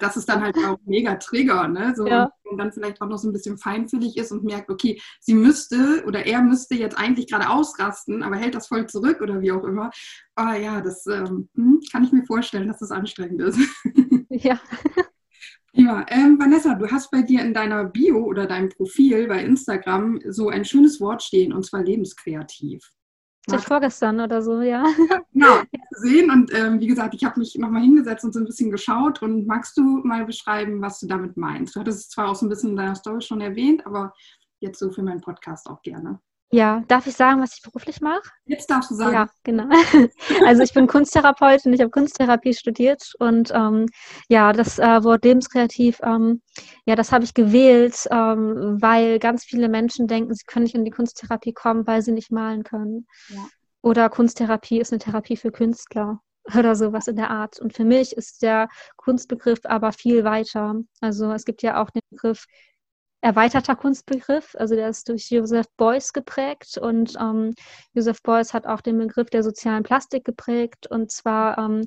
das 0.00 0.16
ist 0.16 0.28
dann 0.28 0.42
halt 0.42 0.56
auch 0.56 0.78
mega 0.84 1.14
Trigger, 1.16 1.68
ne? 1.68 1.92
So, 1.94 2.06
ja. 2.06 2.30
Und 2.44 2.58
dann 2.58 2.72
vielleicht 2.72 3.00
auch 3.00 3.08
noch 3.08 3.18
so 3.18 3.28
ein 3.28 3.32
bisschen 3.32 3.58
feinfühlig 3.58 4.16
ist 4.16 4.32
und 4.32 4.44
merkt, 4.44 4.70
okay, 4.70 5.00
sie 5.20 5.34
müsste 5.34 6.02
oder 6.06 6.26
er 6.26 6.42
müsste 6.42 6.74
jetzt 6.74 6.98
eigentlich 6.98 7.28
gerade 7.28 7.48
ausrasten, 7.48 8.22
aber 8.22 8.36
hält 8.36 8.54
das 8.54 8.68
voll 8.68 8.86
zurück 8.86 9.20
oder 9.20 9.40
wie 9.40 9.52
auch 9.52 9.64
immer. 9.64 9.90
Aber 10.34 10.56
ja, 10.56 10.80
das 10.80 11.06
ähm, 11.06 11.48
hm, 11.54 11.80
kann 11.92 12.04
ich 12.04 12.12
mir 12.12 12.24
vorstellen, 12.24 12.68
dass 12.68 12.78
das 12.78 12.90
anstrengend 12.90 13.40
ist. 13.40 13.58
Ja. 14.34 14.58
Prima. 15.72 16.06
Ähm, 16.08 16.38
Vanessa, 16.38 16.74
du 16.74 16.90
hast 16.90 17.10
bei 17.10 17.22
dir 17.22 17.42
in 17.42 17.52
deiner 17.52 17.84
Bio 17.84 18.24
oder 18.24 18.46
deinem 18.46 18.70
Profil 18.70 19.28
bei 19.28 19.44
Instagram 19.44 20.20
so 20.28 20.48
ein 20.48 20.64
schönes 20.64 21.00
Wort 21.00 21.22
stehen 21.22 21.52
und 21.52 21.64
zwar 21.64 21.82
lebenskreativ. 21.82 22.82
Seit 23.46 23.62
vorgestern 23.62 24.20
oder 24.20 24.40
so, 24.40 24.60
ja. 24.60 24.84
Genau, 25.32 25.62
gesehen 25.90 26.30
und 26.30 26.54
ähm, 26.54 26.78
wie 26.78 26.86
gesagt, 26.86 27.14
ich 27.14 27.24
habe 27.24 27.40
mich 27.40 27.56
nochmal 27.56 27.82
hingesetzt 27.82 28.24
und 28.24 28.32
so 28.32 28.38
ein 28.38 28.46
bisschen 28.46 28.70
geschaut 28.70 29.20
und 29.20 29.46
magst 29.46 29.76
du 29.76 29.82
mal 30.04 30.24
beschreiben, 30.24 30.80
was 30.80 31.00
du 31.00 31.08
damit 31.08 31.36
meinst? 31.36 31.74
Du 31.74 31.80
hattest 31.80 32.00
es 32.00 32.08
zwar 32.10 32.28
auch 32.28 32.36
so 32.36 32.46
ein 32.46 32.48
bisschen 32.48 32.70
in 32.70 32.76
deiner 32.76 32.94
Story 32.94 33.20
schon 33.20 33.40
erwähnt, 33.40 33.84
aber 33.84 34.14
jetzt 34.60 34.78
so 34.78 34.90
für 34.90 35.02
meinen 35.02 35.20
Podcast 35.20 35.68
auch 35.68 35.82
gerne. 35.82 36.20
Ja, 36.54 36.84
darf 36.86 37.06
ich 37.06 37.16
sagen, 37.16 37.40
was 37.40 37.56
ich 37.56 37.62
beruflich 37.62 38.02
mache? 38.02 38.28
Jetzt 38.44 38.70
darfst 38.70 38.90
du 38.90 38.94
sagen. 38.94 39.14
Ja, 39.14 39.28
genau. 39.42 39.64
Also 40.46 40.62
ich 40.62 40.74
bin 40.74 40.86
Kunsttherapeutin, 40.86 41.72
ich 41.72 41.80
habe 41.80 41.90
Kunsttherapie 41.90 42.52
studiert 42.52 43.14
und 43.18 43.50
ähm, 43.54 43.86
ja, 44.28 44.52
das 44.52 44.78
äh, 44.78 45.02
Wort 45.02 45.24
lebenskreativ, 45.24 46.00
ähm, 46.02 46.42
ja, 46.84 46.94
das 46.94 47.10
habe 47.10 47.24
ich 47.24 47.32
gewählt, 47.32 48.06
ähm, 48.10 48.76
weil 48.82 49.18
ganz 49.18 49.44
viele 49.44 49.70
Menschen 49.70 50.06
denken, 50.08 50.34
sie 50.34 50.44
können 50.44 50.64
nicht 50.64 50.74
in 50.74 50.84
die 50.84 50.90
Kunsttherapie 50.90 51.54
kommen, 51.54 51.86
weil 51.86 52.02
sie 52.02 52.12
nicht 52.12 52.30
malen 52.30 52.64
können. 52.64 53.06
Ja. 53.28 53.46
Oder 53.80 54.10
Kunsttherapie 54.10 54.78
ist 54.78 54.92
eine 54.92 54.98
Therapie 54.98 55.38
für 55.38 55.52
Künstler 55.52 56.20
oder 56.58 56.74
sowas 56.74 57.08
in 57.08 57.16
der 57.16 57.30
Art. 57.30 57.60
Und 57.60 57.72
für 57.72 57.84
mich 57.84 58.14
ist 58.14 58.42
der 58.42 58.68
Kunstbegriff 58.96 59.60
aber 59.64 59.92
viel 59.92 60.24
weiter. 60.24 60.74
Also 61.00 61.32
es 61.32 61.46
gibt 61.46 61.62
ja 61.62 61.82
auch 61.82 61.88
den 61.90 62.02
Begriff 62.10 62.46
erweiterter 63.22 63.76
Kunstbegriff. 63.76 64.54
Also 64.58 64.74
der 64.74 64.88
ist 64.88 65.08
durch 65.08 65.30
Joseph 65.30 65.66
Beuys 65.76 66.12
geprägt 66.12 66.76
und 66.76 67.14
ähm, 67.18 67.54
Joseph 67.94 68.22
Beuys 68.22 68.52
hat 68.52 68.66
auch 68.66 68.80
den 68.80 68.98
Begriff 68.98 69.30
der 69.30 69.42
sozialen 69.42 69.84
Plastik 69.84 70.24
geprägt. 70.24 70.88
Und 70.88 71.10
zwar 71.10 71.56
ähm, 71.56 71.86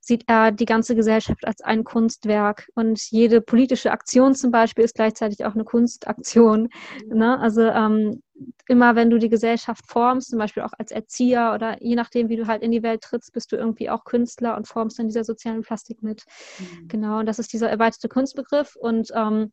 sieht 0.00 0.24
er 0.26 0.50
die 0.52 0.66
ganze 0.66 0.96
Gesellschaft 0.96 1.46
als 1.46 1.62
ein 1.62 1.84
Kunstwerk 1.84 2.68
und 2.74 3.00
jede 3.10 3.40
politische 3.40 3.92
Aktion 3.92 4.34
zum 4.34 4.50
Beispiel 4.50 4.84
ist 4.84 4.96
gleichzeitig 4.96 5.44
auch 5.44 5.54
eine 5.54 5.64
Kunstaktion. 5.64 6.68
Ne? 7.06 7.38
Also 7.38 7.62
ähm, 7.62 8.20
immer 8.66 8.96
wenn 8.96 9.10
du 9.10 9.18
die 9.18 9.28
Gesellschaft 9.28 9.86
formst, 9.86 10.30
zum 10.30 10.40
Beispiel 10.40 10.64
auch 10.64 10.72
als 10.76 10.90
Erzieher 10.90 11.52
oder 11.54 11.80
je 11.80 11.94
nachdem, 11.94 12.28
wie 12.28 12.36
du 12.36 12.48
halt 12.48 12.62
in 12.62 12.72
die 12.72 12.82
Welt 12.82 13.02
trittst, 13.02 13.32
bist 13.32 13.52
du 13.52 13.56
irgendwie 13.56 13.90
auch 13.90 14.04
Künstler 14.04 14.56
und 14.56 14.66
formst 14.66 14.98
dann 14.98 15.06
dieser 15.06 15.22
sozialen 15.22 15.62
Plastik 15.62 16.02
mit. 16.02 16.24
Mhm. 16.58 16.88
Genau, 16.88 17.20
und 17.20 17.26
das 17.26 17.38
ist 17.38 17.52
dieser 17.52 17.70
erweiterte 17.70 18.08
Kunstbegriff 18.08 18.74
und 18.74 19.10
ähm, 19.14 19.52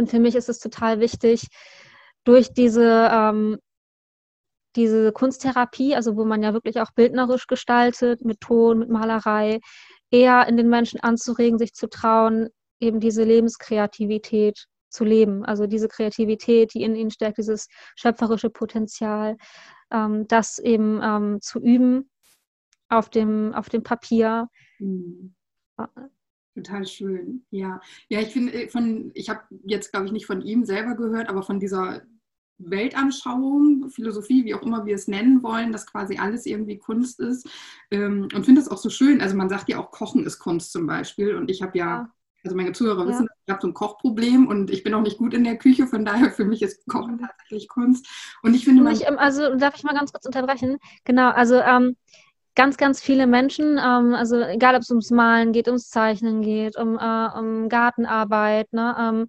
und 0.00 0.10
für 0.10 0.18
mich 0.18 0.34
ist 0.34 0.48
es 0.48 0.58
total 0.58 0.98
wichtig, 0.98 1.46
durch 2.24 2.52
diese, 2.54 3.08
ähm, 3.12 3.58
diese 4.76 5.12
Kunsttherapie, 5.12 5.94
also 5.94 6.16
wo 6.16 6.24
man 6.24 6.42
ja 6.42 6.54
wirklich 6.54 6.80
auch 6.80 6.92
bildnerisch 6.94 7.46
gestaltet, 7.46 8.24
mit 8.24 8.40
Ton, 8.40 8.78
mit 8.78 8.88
Malerei, 8.88 9.60
eher 10.10 10.48
in 10.48 10.56
den 10.56 10.70
Menschen 10.70 11.00
anzuregen, 11.00 11.58
sich 11.58 11.74
zu 11.74 11.88
trauen, 11.88 12.48
eben 12.80 12.98
diese 12.98 13.24
Lebenskreativität 13.24 14.64
zu 14.88 15.04
leben. 15.04 15.44
Also 15.44 15.66
diese 15.66 15.88
Kreativität, 15.88 16.72
die 16.72 16.82
in 16.82 16.96
ihnen 16.96 17.10
steckt, 17.10 17.36
dieses 17.36 17.68
schöpferische 17.94 18.48
Potenzial, 18.48 19.36
ähm, 19.92 20.26
das 20.28 20.58
eben 20.58 21.00
ähm, 21.02 21.40
zu 21.42 21.60
üben 21.60 22.10
auf 22.88 23.10
dem, 23.10 23.52
auf 23.54 23.68
dem 23.68 23.82
Papier. 23.82 24.48
Mhm. 24.78 25.34
Total 26.54 26.86
schön, 26.86 27.44
ja. 27.50 27.80
Ja, 28.08 28.20
ich 28.20 28.32
finde, 28.32 28.52
äh, 28.52 28.68
von, 28.68 29.12
ich 29.14 29.30
habe 29.30 29.40
jetzt, 29.64 29.92
glaube 29.92 30.06
ich, 30.06 30.12
nicht 30.12 30.26
von 30.26 30.42
ihm 30.42 30.64
selber 30.64 30.96
gehört, 30.96 31.28
aber 31.28 31.42
von 31.42 31.60
dieser 31.60 32.02
Weltanschauung, 32.60 33.88
Philosophie, 33.90 34.44
wie 34.44 34.54
auch 34.54 34.62
immer 34.62 34.84
wir 34.84 34.94
es 34.94 35.08
nennen 35.08 35.42
wollen, 35.42 35.72
dass 35.72 35.86
quasi 35.86 36.18
alles 36.18 36.46
irgendwie 36.46 36.78
Kunst 36.78 37.20
ist. 37.20 37.48
Ähm, 37.90 38.28
und 38.34 38.44
finde 38.44 38.60
es 38.60 38.68
auch 38.68 38.78
so 38.78 38.90
schön. 38.90 39.20
Also 39.20 39.36
man 39.36 39.48
sagt 39.48 39.68
ja 39.68 39.78
auch, 39.78 39.90
Kochen 39.90 40.24
ist 40.24 40.38
Kunst 40.38 40.72
zum 40.72 40.86
Beispiel. 40.86 41.34
Und 41.36 41.50
ich 41.50 41.62
habe 41.62 41.78
ja, 41.78 42.10
also 42.44 42.56
meine 42.56 42.72
Zuhörer 42.72 43.04
ja. 43.04 43.08
wissen, 43.08 43.28
ich 43.46 43.52
habe 43.52 43.62
so 43.62 43.68
ein 43.68 43.74
Kochproblem 43.74 44.46
und 44.46 44.70
ich 44.70 44.82
bin 44.82 44.94
auch 44.94 45.02
nicht 45.02 45.18
gut 45.18 45.34
in 45.34 45.44
der 45.44 45.56
Küche. 45.56 45.86
Von 45.86 46.04
daher 46.04 46.30
für 46.30 46.44
mich 46.44 46.62
ist 46.62 46.86
Kochen 46.86 47.14
mhm. 47.14 47.20
tatsächlich 47.20 47.68
Kunst. 47.68 48.06
Und 48.42 48.54
ich 48.54 48.64
finde, 48.64 48.82
man, 48.82 48.92
ich, 48.92 49.08
also 49.08 49.54
darf 49.56 49.76
ich 49.76 49.84
mal 49.84 49.94
ganz 49.94 50.12
kurz 50.12 50.26
unterbrechen? 50.26 50.78
Genau, 51.04 51.30
also 51.30 51.56
ähm, 51.56 51.96
ganz, 52.60 52.76
ganz 52.76 53.00
viele 53.00 53.26
Menschen, 53.26 53.78
ähm, 53.78 54.12
also 54.14 54.38
egal 54.38 54.74
ob 54.74 54.82
es 54.82 54.90
ums 54.90 55.10
Malen 55.10 55.52
geht, 55.52 55.66
ums 55.66 55.88
Zeichnen 55.88 56.42
geht, 56.42 56.76
um, 56.76 56.98
äh, 56.98 57.28
um 57.38 57.70
Gartenarbeit, 57.70 58.70
ne, 58.74 58.94
ähm, 59.00 59.28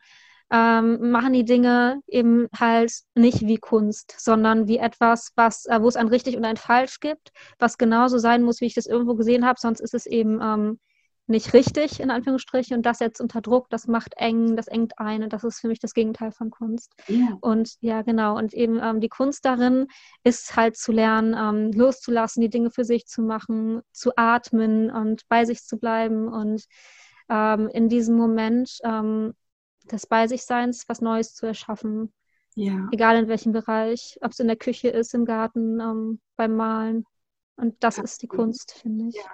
ähm, 0.52 1.12
machen 1.12 1.32
die 1.32 1.46
Dinge 1.46 2.02
eben 2.08 2.50
halt 2.60 2.92
nicht 3.16 3.40
wie 3.40 3.56
Kunst, 3.56 4.16
sondern 4.18 4.68
wie 4.68 4.80
etwas, 4.80 5.32
was, 5.38 5.66
äh, 5.68 5.82
wo 5.82 5.88
es 5.88 5.96
ein 5.96 6.10
richtig 6.10 6.36
und 6.36 6.44
ein 6.44 6.58
falsch 6.58 7.00
gibt, 7.00 7.32
was 7.58 7.78
genauso 7.78 8.18
sein 8.18 8.44
muss, 8.44 8.60
wie 8.60 8.66
ich 8.66 8.74
das 8.74 8.86
irgendwo 8.86 9.16
gesehen 9.16 9.46
habe, 9.46 9.62
sonst 9.62 9.80
ist 9.80 9.94
es 9.94 10.08
eben 10.08 10.42
ähm, 10.44 10.80
nicht 11.28 11.54
richtig, 11.54 12.00
in 12.00 12.12
Anführungsstrichen, 12.12 12.78
und 12.78 12.86
das 12.86 13.00
jetzt 13.00 13.22
unter 13.22 13.42
Druck, 13.42 13.70
das 13.70 13.88
macht 13.88 14.14
eng, 14.18 14.56
das 14.56 14.68
engt 14.68 14.98
ein 14.98 15.24
und 15.24 15.34
das 15.34 15.44
ist 15.44 15.60
für 15.60 15.68
mich 15.68 15.80
das 15.80 15.94
Gegenteil 15.94 16.32
von 16.32 16.50
Kunst. 16.50 16.94
Ja. 17.08 17.38
Und 17.42 17.76
ja, 17.80 18.02
genau, 18.02 18.38
und 18.38 18.54
eben 18.54 18.80
ähm, 18.82 19.00
die 19.00 19.10
Kunst 19.10 19.46
darin 19.46 19.88
ist 20.24 20.56
halt 20.56 20.76
zu 20.76 20.92
lernen, 20.92 21.36
ähm, 21.38 21.72
loszulassen, 21.72 22.42
die 22.42 22.50
Dinge 22.50 22.72
für 22.72 22.84
sich 22.84 23.06
zu 23.06 23.22
machen, 23.22 23.82
zu 23.94 24.12
atmen 24.16 24.92
und 24.92 25.28
bei 25.30 25.46
sich 25.46 25.64
zu 25.64 25.78
bleiben 25.78 26.28
und 26.28 26.66
ähm, 27.30 27.70
in 27.70 27.88
diesem 27.88 28.18
Moment 28.18 28.80
ähm, 28.84 29.34
des 29.92 30.08
Bei 30.08 30.28
sich 30.28 30.44
Seins 30.44 30.86
was 30.88 31.02
Neues 31.02 31.34
zu 31.34 31.46
erschaffen. 31.46 32.14
Ja. 32.56 32.90
Egal 32.92 33.18
in 33.18 33.28
welchem 33.30 33.54
Bereich, 33.54 34.18
ob 34.22 34.32
es 34.32 34.40
in 34.40 34.48
der 34.48 34.58
Küche 34.58 34.90
ist, 34.90 35.14
im 35.14 35.26
Garten, 35.26 35.80
ähm, 35.80 36.20
beim 36.36 36.56
Malen. 36.56 37.06
Und 37.56 37.76
das 37.80 37.98
ja. 37.98 38.04
ist 38.04 38.22
die 38.22 38.28
Kunst, 38.28 38.74
finde 38.74 39.08
ich. 39.08 39.16
Ja 39.16 39.32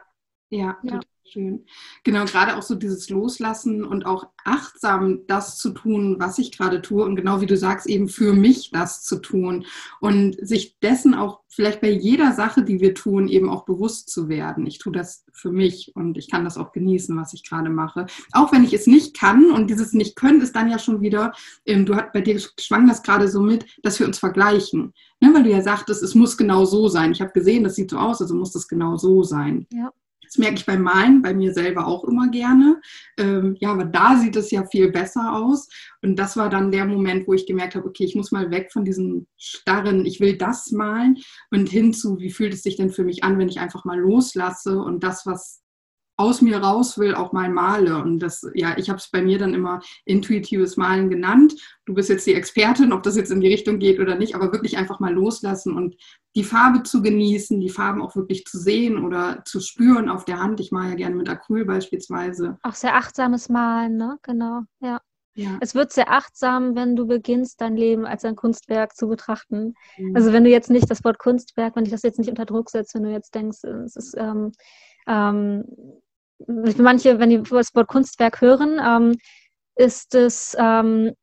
Ja, 0.50 0.78
ja. 0.84 1.00
Schön. 1.30 1.66
Genau, 2.04 2.24
gerade 2.24 2.56
auch 2.56 2.62
so 2.62 2.76
dieses 2.76 3.10
Loslassen 3.10 3.84
und 3.84 4.06
auch 4.06 4.28
achtsam 4.46 5.28
das 5.28 5.58
zu 5.58 5.72
tun, 5.72 6.16
was 6.20 6.38
ich 6.38 6.58
gerade 6.58 6.82
tue 6.82 7.04
und 7.04 7.18
genau 7.18 7.42
wie 7.42 7.46
du 7.46 7.58
sagst, 7.58 7.86
eben 7.88 8.08
für 8.08 8.32
mich 8.32 8.72
das 8.72 9.04
zu 9.04 9.18
tun 9.18 9.66
und 10.00 10.38
sich 10.40 10.80
dessen 10.80 11.14
auch 11.14 11.42
vielleicht 11.50 11.82
bei 11.82 11.90
jeder 11.90 12.32
Sache, 12.34 12.64
die 12.64 12.80
wir 12.80 12.94
tun, 12.94 13.28
eben 13.28 13.50
auch 13.50 13.66
bewusst 13.66 14.10
zu 14.10 14.30
werden. 14.30 14.66
Ich 14.68 14.78
tue 14.78 14.94
das 14.94 15.26
für 15.34 15.52
mich 15.52 15.92
und 15.96 16.18
ich 16.18 16.30
kann 16.30 16.46
das 16.46 16.58
auch 16.58 16.72
genießen, 16.72 17.18
was 17.18 17.34
ich 17.34 17.44
gerade 17.44 17.70
mache. 17.70 18.06
Auch 18.32 18.54
wenn 18.54 18.64
ich 18.64 18.74
es 18.74 18.88
nicht 18.88 19.18
kann 19.18 19.52
und 19.52 19.70
dieses 19.70 19.92
nicht 19.94 20.16
können 20.16 20.40
ist 20.40 20.56
dann 20.56 20.70
ja 20.70 20.80
schon 20.80 21.02
wieder, 21.02 21.34
ähm, 21.66 21.86
du 21.86 21.96
hat 21.96 22.14
bei 22.14 22.22
dir 22.22 22.40
schwang 22.60 22.88
das 22.88 23.04
gerade 23.04 23.28
so 23.28 23.42
mit, 23.42 23.66
dass 23.84 24.00
wir 24.00 24.08
uns 24.08 24.20
vergleichen. 24.20 24.94
Ne, 25.20 25.34
weil 25.34 25.44
du 25.44 25.50
ja 25.50 25.62
sagtest, 25.62 26.04
es 26.04 26.14
muss 26.14 26.38
genau 26.38 26.64
so 26.64 26.88
sein. 26.90 27.12
Ich 27.12 27.22
habe 27.22 27.32
gesehen, 27.32 27.64
das 27.64 27.76
sieht 27.76 27.90
so 27.90 27.98
aus, 27.98 28.22
also 28.22 28.36
muss 28.36 28.52
das 28.52 28.68
genau 28.68 28.98
so 28.98 29.24
sein. 29.24 29.66
Ja. 29.74 29.92
Das 30.28 30.38
merke 30.38 30.56
ich 30.56 30.66
beim 30.66 30.82
Malen, 30.82 31.22
bei 31.22 31.34
mir 31.34 31.54
selber 31.54 31.88
auch 31.88 32.04
immer 32.04 32.30
gerne. 32.30 32.82
Ähm, 33.18 33.56
ja, 33.60 33.72
aber 33.72 33.86
da 33.86 34.18
sieht 34.18 34.36
es 34.36 34.52
ja 34.52 34.66
viel 34.66 34.92
besser 34.92 35.34
aus. 35.34 35.70
Und 36.02 36.18
das 36.18 36.36
war 36.36 36.50
dann 36.50 36.72
der 36.72 36.86
Moment, 36.86 37.28
wo 37.28 37.34
ich 37.34 37.48
gemerkt 37.48 37.76
habe, 37.76 37.88
okay, 37.88 38.04
ich 38.04 38.16
muss 38.16 38.32
mal 38.32 38.52
weg 38.52 38.72
von 38.72 38.84
diesem 38.84 39.26
starren, 39.38 40.06
ich 40.06 40.20
will 40.20 40.38
das 40.38 40.72
malen 40.72 41.18
und 41.52 41.70
hin 41.70 41.94
zu, 41.94 42.20
wie 42.20 42.30
fühlt 42.30 42.54
es 42.54 42.64
sich 42.64 42.76
denn 42.76 42.90
für 42.90 43.04
mich 43.04 43.24
an, 43.24 43.38
wenn 43.38 43.50
ich 43.50 43.60
einfach 43.60 43.86
mal 43.86 44.00
loslasse 44.00 44.80
und 44.80 45.04
das, 45.04 45.26
was 45.26 45.64
aus 46.18 46.42
mir 46.42 46.58
raus 46.58 46.98
will, 46.98 47.14
auch 47.14 47.32
mal 47.32 47.50
male. 47.50 48.02
Und 48.02 48.20
das, 48.20 48.46
ja, 48.56 48.76
ich 48.78 48.90
habe 48.90 48.98
es 48.98 49.10
bei 49.10 49.22
mir 49.22 49.38
dann 49.38 49.54
immer 49.54 49.82
intuitives 50.04 50.76
Malen 50.76 51.10
genannt. 51.10 51.54
Du 51.86 51.94
bist 51.94 52.10
jetzt 52.10 52.26
die 52.26 52.34
Expertin, 52.34 52.92
ob 52.92 53.04
das 53.04 53.16
jetzt 53.16 53.32
in 53.32 53.40
die 53.40 53.48
Richtung 53.48 53.78
geht 53.78 54.00
oder 54.00 54.16
nicht, 54.16 54.36
aber 54.36 54.52
wirklich 54.52 54.78
einfach 54.78 55.00
mal 55.00 55.14
loslassen 55.14 55.76
und 55.76 55.96
die 56.36 56.44
Farbe 56.44 56.84
zu 56.84 57.02
genießen, 57.02 57.62
die 57.62 57.70
Farben 57.70 58.02
auch 58.02 58.16
wirklich 58.16 58.46
zu 58.46 58.58
sehen 58.58 59.06
oder 59.06 59.44
zu 59.46 59.60
spüren 59.60 60.10
auf 60.10 60.26
der 60.26 60.40
Hand. 60.40 60.60
Ich 60.60 60.72
male 60.72 60.90
ja 60.90 60.96
gerne 60.96 61.16
mit 61.16 61.30
Acryl 61.30 61.66
beispielsweise. 61.66 62.58
Auch 62.64 62.74
sehr 62.74 62.96
achtsames 62.96 63.48
Malen, 63.48 63.98
ne? 63.98 64.18
Genau, 64.24 64.62
ja. 64.82 65.00
Ja. 65.38 65.60
Es 65.62 65.76
wird 65.76 65.94
sehr 65.94 66.12
achtsam, 66.12 66.76
wenn 66.76 66.96
du 66.96 67.06
beginnst, 67.06 67.62
dein 67.62 67.76
Leben 67.76 68.08
als 68.08 68.26
ein 68.26 68.36
Kunstwerk 68.36 68.96
zu 68.96 69.08
betrachten. 69.08 69.76
Mhm. 69.96 70.16
Also 70.16 70.34
wenn 70.34 70.44
du 70.44 70.50
jetzt 70.50 70.72
nicht 70.72 70.90
das 70.90 71.04
Wort 71.04 71.20
Kunstwerk, 71.20 71.76
wenn 71.76 71.86
ich 71.86 71.92
das 71.92 72.02
jetzt 72.02 72.18
nicht 72.18 72.30
unter 72.30 72.46
Druck 72.46 72.72
setze, 72.72 72.96
wenn 72.96 73.04
du 73.04 73.12
jetzt 73.12 73.36
denkst, 73.36 73.64
es 73.64 73.96
ist 73.96 74.16
ähm, 74.18 74.52
ähm, 75.06 75.64
manche, 76.48 77.20
wenn 77.20 77.30
die 77.30 77.42
das 77.42 77.74
Wort 77.76 77.88
Kunstwerk 77.88 78.42
hören, 78.42 78.80
ähm, 78.84 79.18
ist 79.76 80.16
es 80.16 80.56
ähm, 80.60 81.14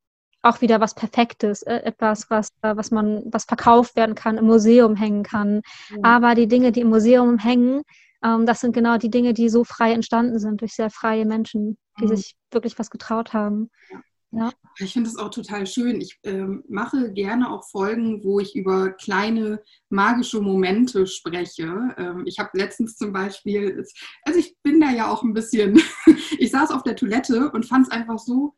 auch 0.42 0.60
wieder 0.60 0.80
was 0.80 0.94
Perfektes, 0.94 1.62
äh, 1.62 1.76
etwas, 1.76 2.28
was, 2.30 2.50
äh, 2.62 2.76
was 2.76 2.90
man, 2.90 3.22
was 3.26 3.44
verkauft 3.44 3.96
werden 3.96 4.14
kann, 4.14 4.38
im 4.38 4.46
Museum 4.46 4.94
hängen 4.94 5.22
kann. 5.22 5.62
Ja. 5.90 5.98
Aber 6.02 6.34
die 6.34 6.48
Dinge, 6.48 6.70
die 6.70 6.80
im 6.80 6.90
Museum 6.90 7.38
hängen, 7.38 7.82
ähm, 8.22 8.46
das 8.46 8.60
sind 8.60 8.72
genau 8.72 8.98
die 8.98 9.10
Dinge, 9.10 9.32
die 9.34 9.48
so 9.48 9.64
frei 9.64 9.92
entstanden 9.92 10.38
sind 10.38 10.60
durch 10.60 10.74
sehr 10.74 10.90
freie 10.90 11.24
Menschen, 11.24 11.78
die 11.98 12.04
mhm. 12.04 12.16
sich 12.16 12.34
wirklich 12.50 12.78
was 12.78 12.90
getraut 12.90 13.32
haben. 13.32 13.70
Ja. 13.90 14.00
Ja. 14.36 14.52
Ich 14.78 14.92
finde 14.92 15.08
es 15.08 15.16
auch 15.16 15.30
total 15.30 15.66
schön. 15.66 16.00
Ich 16.00 16.18
ähm, 16.24 16.64
mache 16.68 17.12
gerne 17.12 17.50
auch 17.50 17.68
Folgen, 17.68 18.24
wo 18.24 18.40
ich 18.40 18.56
über 18.56 18.90
kleine 18.90 19.62
magische 19.88 20.40
Momente 20.40 21.06
spreche. 21.06 21.94
Ähm, 21.96 22.24
ich 22.26 22.38
habe 22.38 22.50
letztens 22.54 22.96
zum 22.96 23.12
Beispiel, 23.12 23.84
also 24.24 24.38
ich 24.38 24.56
bin 24.62 24.80
da 24.80 24.90
ja 24.90 25.08
auch 25.08 25.22
ein 25.22 25.34
bisschen, 25.34 25.80
ich 26.38 26.50
saß 26.50 26.70
auf 26.70 26.82
der 26.82 26.96
Toilette 26.96 27.50
und 27.52 27.66
fand 27.66 27.86
es 27.86 27.92
einfach 27.92 28.18
so 28.18 28.54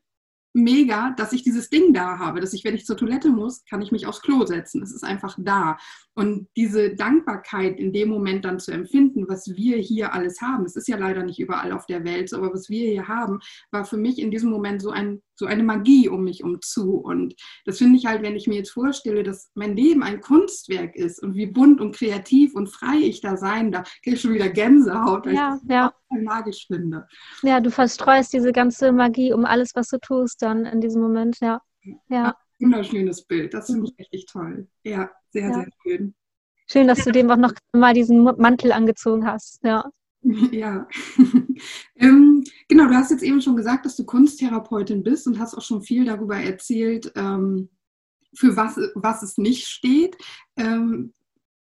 mega, 0.57 1.11
dass 1.11 1.31
ich 1.33 1.43
dieses 1.43 1.69
Ding 1.69 1.93
da 1.93 2.19
habe, 2.19 2.41
dass 2.41 2.53
ich, 2.53 2.63
wenn 2.63 2.75
ich 2.75 2.85
zur 2.85 2.97
Toilette 2.97 3.29
muss, 3.29 3.63
kann 3.65 3.81
ich 3.81 3.91
mich 3.91 4.07
aufs 4.07 4.21
Klo 4.21 4.45
setzen. 4.45 4.81
Es 4.81 4.91
ist 4.91 5.03
einfach 5.03 5.37
da. 5.39 5.77
Und 6.15 6.47
diese 6.57 6.95
Dankbarkeit 6.95 7.79
in 7.79 7.93
dem 7.93 8.09
Moment 8.09 8.43
dann 8.43 8.59
zu 8.59 8.71
empfinden, 8.71 9.25
was 9.29 9.55
wir 9.55 9.77
hier 9.77 10.13
alles 10.13 10.41
haben, 10.41 10.65
es 10.65 10.75
ist 10.75 10.87
ja 10.87 10.97
leider 10.97 11.23
nicht 11.23 11.39
überall 11.39 11.71
auf 11.71 11.85
der 11.85 12.03
Welt, 12.03 12.33
aber 12.33 12.51
was 12.51 12.69
wir 12.69 12.89
hier 12.89 13.07
haben, 13.07 13.39
war 13.71 13.85
für 13.85 13.97
mich 13.97 14.19
in 14.19 14.31
diesem 14.31 14.49
Moment 14.49 14.81
so, 14.81 14.89
ein, 14.89 15.21
so 15.35 15.45
eine 15.45 15.61
Magie 15.61 16.09
um 16.09 16.23
mich 16.23 16.43
um 16.43 16.59
zu. 16.61 16.95
Und 16.95 17.35
das 17.65 17.77
finde 17.77 17.99
ich 17.99 18.07
halt, 18.07 18.23
wenn 18.23 18.35
ich 18.35 18.47
mir 18.47 18.55
jetzt 18.55 18.71
vorstelle, 18.71 19.21
dass 19.21 19.51
mein 19.53 19.77
Leben 19.77 20.01
ein 20.01 20.19
Kunstwerk 20.19 20.95
ist 20.95 21.21
und 21.21 21.35
wie 21.35 21.45
bunt 21.45 21.79
und 21.79 21.95
kreativ 21.95 22.55
und 22.55 22.67
frei 22.67 22.97
ich 22.97 23.21
da 23.21 23.37
sein 23.37 23.71
darf, 23.71 23.87
kriege 24.03 24.15
ich 24.15 24.21
schon 24.21 24.33
wieder 24.33 24.49
Gänsehaut, 24.49 25.27
ja, 25.27 25.59
ja. 25.69 25.93
Magisch 26.09 26.67
finde. 26.67 27.07
Ja, 27.43 27.59
du 27.59 27.71
verstreust 27.71 28.33
diese 28.33 28.51
ganze 28.51 28.91
Magie 28.91 29.33
um 29.33 29.45
alles, 29.45 29.71
was 29.75 29.87
du 29.89 29.99
tust 29.99 30.41
dann 30.41 30.65
in 30.65 30.81
diesem 30.81 31.01
Moment, 31.01 31.39
ja. 31.41 31.61
Ja. 32.09 32.35
Wunderschönes 32.59 33.25
Bild. 33.25 33.53
Das 33.53 33.67
finde 33.67 33.87
ich 33.87 33.99
richtig 33.99 34.25
toll. 34.25 34.67
Ja, 34.83 35.11
sehr, 35.29 35.49
ja. 35.49 35.53
sehr 35.53 35.67
schön. 35.83 36.15
Schön, 36.69 36.87
dass 36.87 37.03
du 37.03 37.11
dem 37.11 37.29
auch 37.29 37.37
noch 37.37 37.53
mal 37.71 37.93
diesen 37.93 38.23
Mantel 38.23 38.71
angezogen 38.71 39.25
hast. 39.25 39.63
Ja. 39.63 39.89
Ja, 40.51 40.87
ähm, 41.95 42.43
genau, 42.67 42.87
du 42.87 42.95
hast 42.95 43.11
jetzt 43.11 43.23
eben 43.23 43.39
schon 43.39 43.55
gesagt, 43.55 43.85
dass 43.85 43.95
du 43.95 44.03
Kunsttherapeutin 44.03 45.03
bist 45.03 45.25
und 45.27 45.39
hast 45.39 45.53
auch 45.53 45.61
schon 45.61 45.83
viel 45.83 46.03
darüber 46.03 46.35
erzählt, 46.35 47.13
ähm, 47.15 47.69
für 48.33 48.57
was, 48.57 48.77
was 48.95 49.23
es 49.23 49.37
nicht 49.37 49.67
steht. 49.67 50.17
Ähm, 50.57 51.13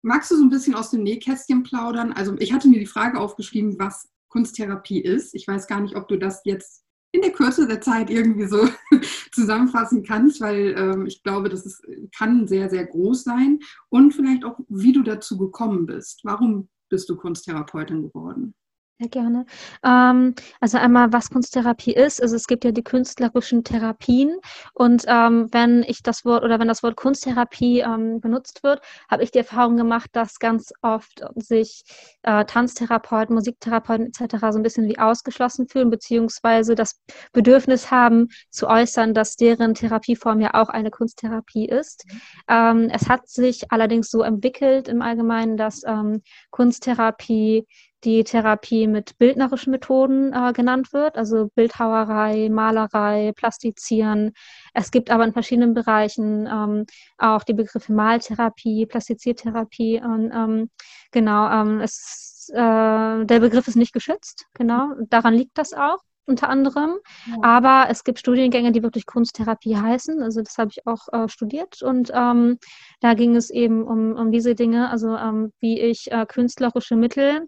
magst 0.02 0.30
du 0.30 0.36
so 0.36 0.44
ein 0.44 0.50
bisschen 0.50 0.74
aus 0.74 0.90
dem 0.90 1.02
Nähkästchen 1.02 1.62
plaudern? 1.62 2.12
Also 2.12 2.36
ich 2.38 2.52
hatte 2.52 2.68
mir 2.68 2.78
die 2.78 2.86
Frage 2.86 3.18
aufgeschrieben, 3.18 3.78
was 3.78 4.08
Kunsttherapie 4.34 5.00
ist. 5.00 5.32
Ich 5.36 5.46
weiß 5.46 5.68
gar 5.68 5.80
nicht, 5.80 5.94
ob 5.94 6.08
du 6.08 6.18
das 6.18 6.42
jetzt 6.44 6.82
in 7.12 7.22
der 7.22 7.30
Kürze 7.30 7.68
der 7.68 7.80
Zeit 7.80 8.10
irgendwie 8.10 8.48
so 8.48 8.68
zusammenfassen 9.32 10.02
kannst, 10.02 10.40
weil 10.40 10.74
ähm, 10.76 11.06
ich 11.06 11.22
glaube, 11.22 11.48
das 11.48 11.64
ist, 11.64 11.86
kann 12.18 12.48
sehr, 12.48 12.68
sehr 12.68 12.84
groß 12.84 13.22
sein. 13.22 13.60
Und 13.90 14.12
vielleicht 14.12 14.44
auch, 14.44 14.58
wie 14.68 14.92
du 14.92 15.04
dazu 15.04 15.38
gekommen 15.38 15.86
bist. 15.86 16.22
Warum 16.24 16.68
bist 16.90 17.08
du 17.08 17.14
Kunsttherapeutin 17.14 18.02
geworden? 18.02 18.54
Sehr 19.00 19.08
gerne. 19.08 19.44
Ähm, 19.82 20.36
also 20.60 20.78
einmal, 20.78 21.12
was 21.12 21.28
Kunsttherapie 21.28 21.92
ist. 21.94 22.22
Also 22.22 22.36
es 22.36 22.46
gibt 22.46 22.64
ja 22.64 22.70
die 22.70 22.84
künstlerischen 22.84 23.64
Therapien 23.64 24.38
und 24.72 25.04
ähm, 25.08 25.48
wenn 25.50 25.82
ich 25.82 26.04
das 26.04 26.24
Wort 26.24 26.44
oder 26.44 26.60
wenn 26.60 26.68
das 26.68 26.84
Wort 26.84 26.94
Kunsttherapie 26.94 27.80
ähm, 27.80 28.20
benutzt 28.20 28.62
wird, 28.62 28.80
habe 29.10 29.24
ich 29.24 29.32
die 29.32 29.38
Erfahrung 29.38 29.76
gemacht, 29.76 30.10
dass 30.12 30.38
ganz 30.38 30.72
oft 30.80 31.24
sich 31.34 31.82
äh, 32.22 32.44
Tanztherapeuten, 32.44 33.34
Musiktherapeuten 33.34 34.06
etc. 34.06 34.36
so 34.52 34.58
ein 34.60 34.62
bisschen 34.62 34.86
wie 34.86 34.98
ausgeschlossen 34.98 35.66
fühlen, 35.66 35.90
beziehungsweise 35.90 36.76
das 36.76 37.00
Bedürfnis 37.32 37.90
haben 37.90 38.28
zu 38.50 38.68
äußern, 38.68 39.12
dass 39.12 39.34
deren 39.34 39.74
Therapieform 39.74 40.40
ja 40.40 40.54
auch 40.54 40.68
eine 40.68 40.92
Kunsttherapie 40.92 41.66
ist. 41.66 42.04
Mhm. 42.48 42.90
es 42.92 43.08
hat 43.08 43.28
sich 43.28 43.72
allerdings 43.72 44.08
so 44.08 44.22
entwickelt 44.22 44.86
im 44.86 45.02
Allgemeinen, 45.02 45.56
dass 45.56 45.82
ähm, 45.84 46.22
Kunsttherapie 46.50 47.66
die 48.04 48.24
Therapie 48.24 48.86
mit 48.86 49.18
bildnerischen 49.18 49.70
Methoden 49.70 50.32
äh, 50.32 50.52
genannt 50.52 50.92
wird, 50.92 51.16
also 51.16 51.50
Bildhauerei, 51.54 52.48
Malerei, 52.50 53.32
Plastizieren. 53.34 54.32
Es 54.74 54.90
gibt 54.90 55.10
aber 55.10 55.24
in 55.24 55.32
verschiedenen 55.32 55.74
Bereichen 55.74 56.46
ähm, 56.46 56.86
auch 57.18 57.44
die 57.44 57.54
Begriffe 57.54 57.92
Maltherapie, 57.92 58.86
Plastiziertherapie 58.86 60.00
und 60.00 60.30
ähm, 60.32 60.70
genau, 61.10 61.50
ähm, 61.50 61.80
es, 61.80 62.50
äh, 62.52 62.56
der 62.58 63.40
Begriff 63.40 63.68
ist 63.68 63.76
nicht 63.76 63.92
geschützt, 63.92 64.46
genau, 64.54 64.92
daran 65.08 65.34
liegt 65.34 65.56
das 65.58 65.72
auch 65.72 65.98
unter 66.26 66.48
anderem. 66.48 66.94
Ja. 67.26 67.36
Aber 67.42 67.86
es 67.90 68.04
gibt 68.04 68.18
Studiengänge, 68.18 68.72
die 68.72 68.82
wirklich 68.82 69.06
Kunsttherapie 69.06 69.76
heißen. 69.76 70.22
Also 70.22 70.40
das 70.40 70.56
habe 70.58 70.70
ich 70.70 70.86
auch 70.86 71.08
äh, 71.12 71.28
studiert 71.28 71.82
und 71.82 72.10
ähm, 72.14 72.58
da 73.00 73.14
ging 73.14 73.36
es 73.36 73.50
eben 73.50 73.86
um, 73.86 74.16
um 74.16 74.32
diese 74.32 74.54
Dinge, 74.54 74.90
also 74.90 75.16
ähm, 75.16 75.52
wie 75.60 75.80
ich 75.80 76.10
äh, 76.10 76.24
künstlerische 76.26 76.96
Mittel 76.96 77.46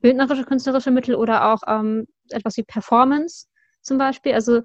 bildnerische 0.00 0.44
künstlerische 0.44 0.90
Mittel 0.90 1.14
oder 1.14 1.52
auch 1.52 1.62
ähm, 1.66 2.06
etwas 2.30 2.56
wie 2.56 2.62
Performance 2.62 3.46
zum 3.80 3.98
Beispiel. 3.98 4.34
Also 4.34 4.62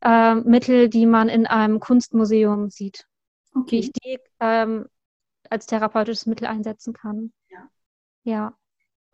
äh, 0.00 0.34
Mittel, 0.34 0.88
die 0.88 1.06
man 1.06 1.28
in 1.28 1.46
einem 1.46 1.80
Kunstmuseum 1.80 2.70
sieht. 2.70 3.06
Okay. 3.54 3.70
Wie 3.70 3.78
ich 3.78 3.92
die 3.92 4.18
ähm, 4.40 4.86
als 5.50 5.66
therapeutisches 5.66 6.26
Mittel 6.26 6.46
einsetzen 6.46 6.92
kann. 6.92 7.32
Ja. 7.48 7.68
Ja. 8.24 8.56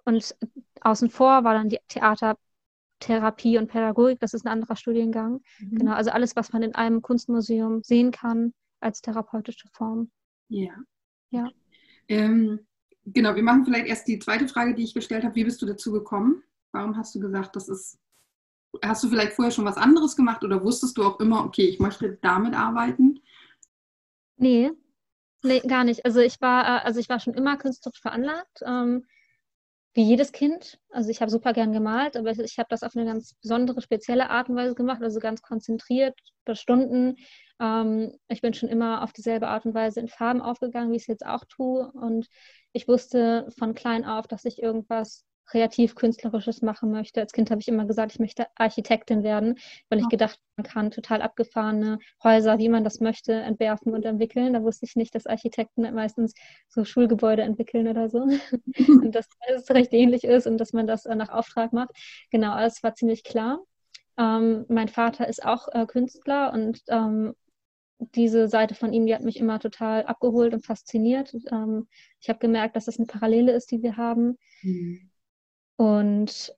Und 0.05 0.35
außen 0.81 1.11
vor 1.11 1.45
war 1.45 1.55
dann 1.55 1.69
die 1.69 1.81
Theatertherapie 1.88 3.59
und 3.59 3.69
Pädagogik, 3.69 4.21
das 4.21 4.33
ist 4.33 4.47
ein 4.47 4.53
anderer 4.53 4.77
Studiengang. 4.77 5.43
Mhm. 5.59 5.79
Genau, 5.79 5.93
also 5.93 6.11
alles, 6.11 6.37
was 6.37 6.53
man 6.53 6.62
in 6.62 6.75
einem 6.75 7.03
Kunstmuseum 7.03 7.83
sehen 7.83 8.12
kann 8.12 8.55
als 8.81 9.03
therapeutische 9.03 9.69
Form. 9.73 10.11
Ja. 10.49 10.73
Ja. 11.31 11.50
Ähm, 12.09 12.67
Genau, 13.15 13.35
wir 13.35 13.43
machen 13.43 13.65
vielleicht 13.65 13.87
erst 13.87 14.09
die 14.09 14.19
zweite 14.19 14.49
Frage, 14.49 14.75
die 14.75 14.85
ich 14.85 14.95
gestellt 14.95 15.25
habe. 15.25 15.35
Wie 15.35 15.45
bist 15.45 15.62
du 15.62 15.67
dazu 15.67 15.93
gekommen? 15.93 16.43
Warum 16.73 16.97
hast 16.97 17.15
du 17.15 17.21
gesagt, 17.21 17.57
das 17.57 17.69
ist. 17.69 17.99
Hast 18.85 19.03
du 19.03 19.09
vielleicht 19.09 19.33
vorher 19.33 19.50
schon 19.50 19.65
was 19.65 19.79
anderes 19.79 20.15
gemacht 20.15 20.45
oder 20.45 20.62
wusstest 20.62 20.99
du 20.99 21.03
auch 21.03 21.21
immer, 21.21 21.45
okay, 21.45 21.65
ich 21.67 21.79
möchte 21.79 22.19
damit 22.21 22.55
arbeiten? 22.55 23.21
Nee, 24.37 24.73
nee, 25.43 25.61
gar 25.61 25.85
nicht. 25.85 26.05
Also 26.05 26.21
ich 26.21 26.41
war, 26.43 26.65
äh, 26.65 26.85
also 26.85 27.00
ich 27.00 27.09
war 27.09 27.19
schon 27.19 27.33
immer 27.33 27.57
künstlerisch 27.57 28.00
veranlagt. 28.00 28.61
Ähm, 28.67 29.07
wie 29.95 30.02
jedes 30.02 30.33
Kind. 30.33 30.78
Also 30.90 31.11
ich 31.11 31.21
habe 31.21 31.30
super 31.30 31.52
gern 31.52 31.73
gemalt, 31.73 32.16
aber 32.16 32.30
ich, 32.30 32.59
habe 32.59 32.68
das 32.71 32.83
auf 32.83 32.95
eine 32.95 33.04
ganz 33.04 33.35
besondere, 33.42 33.83
spezielle 33.83 34.30
Art 34.30 34.49
und 34.49 34.57
Weise 34.57 34.75
gemacht, 34.75 35.02
also 35.02 35.21
ganz 35.21 35.42
konzentriert, 35.42 36.18
über 36.45 36.54
Stunden. 36.54 37.16
Ähm, 37.61 38.12
ich 38.28 38.40
bin 38.40 38.54
schon 38.54 38.68
immer 38.68 39.02
auf 39.02 39.12
dieselbe 39.12 39.49
Art 39.49 39.66
und 39.66 39.75
Weise 39.75 40.00
in 40.00 40.09
Farben 40.09 40.40
aufgegangen, 40.42 40.92
wie 40.92 40.97
ich 40.97 41.02
es 41.02 41.09
jetzt 41.09 41.26
auch 41.26 41.45
tue. 41.45 41.90
Und 41.92 42.28
ich 42.73 42.88
wusste 42.88 43.49
von 43.59 43.75
klein 43.75 44.04
auf, 44.04 44.26
dass 44.28 44.45
ich 44.45 44.62
irgendwas 44.62 45.25
kreativ-künstlerisches 45.49 46.62
machen 46.62 46.90
möchte. 46.90 47.21
Als 47.21 47.33
Kind 47.33 47.50
habe 47.50 47.61
ich 47.61 47.69
immer 47.69 47.87
gesagt, 47.87 48.12
ich 48.12 48.19
möchte 48.19 48.47
Architektin 48.55 49.23
werden, 49.23 49.57
weil 49.88 49.99
ich 49.99 50.09
gedacht, 50.09 50.38
man 50.57 50.67
kann 50.67 50.90
total 50.90 51.23
abgefahrene 51.23 51.99
Häuser, 52.23 52.59
wie 52.59 52.69
man 52.69 52.85
das 52.85 53.00
möchte, 53.00 53.33
entwerfen 53.33 53.95
und 53.95 54.05
entwickeln. 54.05 54.52
Da 54.52 54.62
wusste 54.62 54.87
ich 54.87 54.97
nicht, 54.97 55.14
dass 55.14 55.26
Architekten 55.26 55.83
meistens 55.95 56.35
so 56.69 56.85
Schulgebäude 56.85 57.43
entwickeln 57.43 57.88
oder 57.88 58.09
so. 58.09 58.19
und 58.88 59.14
dass 59.14 59.26
es 59.49 59.71
recht 59.71 59.93
ähnlich 59.93 60.25
ist 60.25 60.47
und 60.47 60.59
dass 60.59 60.73
man 60.73 60.87
das 60.87 61.07
äh, 61.07 61.14
nach 61.14 61.31
Auftrag 61.31 61.73
macht. 61.73 61.90
Genau, 62.31 62.52
alles 62.52 62.83
war 62.83 62.95
ziemlich 62.95 63.25
klar. 63.25 63.61
Ähm, 64.19 64.67
mein 64.69 64.88
Vater 64.88 65.28
ist 65.28 65.45
auch 65.45 65.69
äh, 65.73 65.87
Künstler 65.87 66.52
und 66.52 66.83
ähm, 66.88 67.35
diese 67.99 68.49
Seite 68.49 68.75
von 68.75 68.93
ihm, 68.93 69.07
die 69.07 69.14
hat 69.14 69.23
mich 69.23 69.38
immer 69.38 69.59
total 69.59 70.05
abgeholt 70.05 70.55
und 70.55 70.64
fasziniert. 70.64 71.35
Ähm, 71.50 71.88
ich 72.21 72.28
habe 72.28 72.38
gemerkt, 72.38 72.76
dass 72.76 72.85
das 72.85 72.99
eine 72.99 73.07
Parallele 73.07 73.52
ist, 73.52 73.71
die 73.71 73.83
wir 73.83 73.97
haben. 73.97 74.38
Mhm. 74.62 75.11
Und 75.79 76.53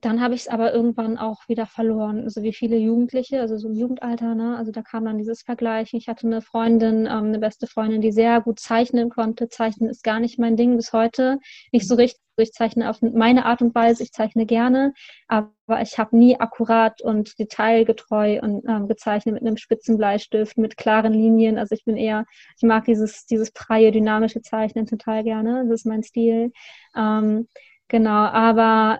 dann 0.00 0.20
habe 0.20 0.34
ich 0.34 0.42
es 0.42 0.48
aber 0.48 0.74
irgendwann 0.74 1.16
auch 1.16 1.48
wieder 1.48 1.66
verloren. 1.66 2.24
Also 2.24 2.42
wie 2.42 2.52
viele 2.52 2.76
Jugendliche, 2.76 3.40
also 3.40 3.56
so 3.56 3.68
im 3.68 3.74
Jugendalter, 3.74 4.34
ne? 4.34 4.56
Also 4.58 4.72
da 4.72 4.82
kam 4.82 5.04
dann 5.04 5.16
dieses 5.16 5.42
Vergleichen. 5.42 5.98
Ich 5.98 6.08
hatte 6.08 6.26
eine 6.26 6.42
Freundin, 6.42 7.06
ähm, 7.06 7.26
eine 7.26 7.38
beste 7.38 7.66
Freundin, 7.66 8.00
die 8.00 8.12
sehr 8.12 8.40
gut 8.40 8.58
zeichnen 8.58 9.08
konnte. 9.08 9.48
Zeichnen 9.48 9.88
ist 9.88 10.02
gar 10.02 10.20
nicht 10.20 10.38
mein 10.38 10.56
Ding 10.56 10.76
bis 10.76 10.92
heute. 10.92 11.38
Nicht 11.72 11.88
so 11.88 11.94
richtig. 11.94 12.20
Ich 12.36 12.52
zeichne 12.52 12.90
auf 12.90 13.00
meine 13.00 13.44
Art 13.46 13.62
und 13.62 13.76
Weise. 13.76 14.02
Ich 14.02 14.10
zeichne 14.10 14.44
gerne, 14.44 14.92
aber 15.28 15.52
ich 15.80 15.98
habe 15.98 16.16
nie 16.16 16.38
akkurat 16.40 17.00
und 17.00 17.38
detailgetreu 17.38 18.40
und 18.42 18.68
ähm, 18.68 18.88
gezeichnet 18.88 19.34
mit 19.34 19.44
einem 19.44 19.56
spitzen 19.56 19.96
Bleistift, 19.96 20.58
mit 20.58 20.76
klaren 20.76 21.12
Linien. 21.12 21.58
Also 21.58 21.76
ich 21.76 21.84
bin 21.84 21.96
eher, 21.96 22.24
ich 22.56 22.64
mag 22.64 22.86
dieses, 22.86 23.26
dieses 23.26 23.52
freie, 23.54 23.92
dynamische 23.92 24.42
Zeichnen 24.42 24.86
total 24.86 25.22
gerne. 25.22 25.64
Das 25.68 25.80
ist 25.82 25.86
mein 25.86 26.02
Stil. 26.02 26.50
Ähm, 26.96 27.46
Genau, 27.94 28.10
aber 28.10 28.98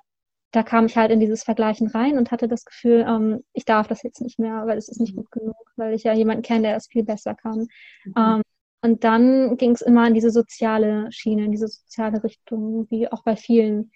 da 0.52 0.62
kam 0.62 0.86
ich 0.86 0.96
halt 0.96 1.10
in 1.10 1.18
dieses 1.18 1.42
Vergleichen 1.42 1.88
rein 1.88 2.16
und 2.16 2.30
hatte 2.30 2.46
das 2.46 2.64
Gefühl, 2.64 3.04
ähm, 3.08 3.42
ich 3.52 3.64
darf 3.64 3.88
das 3.88 4.04
jetzt 4.04 4.20
nicht 4.20 4.38
mehr, 4.38 4.68
weil 4.68 4.78
es 4.78 4.88
ist 4.88 5.00
nicht 5.00 5.16
mhm. 5.16 5.22
gut 5.22 5.32
genug, 5.32 5.56
weil 5.74 5.94
ich 5.94 6.04
ja 6.04 6.12
jemanden 6.12 6.44
kenne, 6.44 6.68
der 6.68 6.76
es 6.76 6.86
viel 6.86 7.02
besser 7.02 7.34
kann. 7.34 7.66
Mhm. 8.04 8.14
Ähm, 8.16 8.42
und 8.82 9.02
dann 9.02 9.56
ging 9.56 9.72
es 9.72 9.82
immer 9.82 10.06
in 10.06 10.14
diese 10.14 10.30
soziale 10.30 11.10
Schiene, 11.10 11.46
in 11.46 11.50
diese 11.50 11.66
soziale 11.66 12.22
Richtung, 12.22 12.86
wie 12.88 13.10
auch 13.10 13.24
bei 13.24 13.34
vielen 13.34 13.90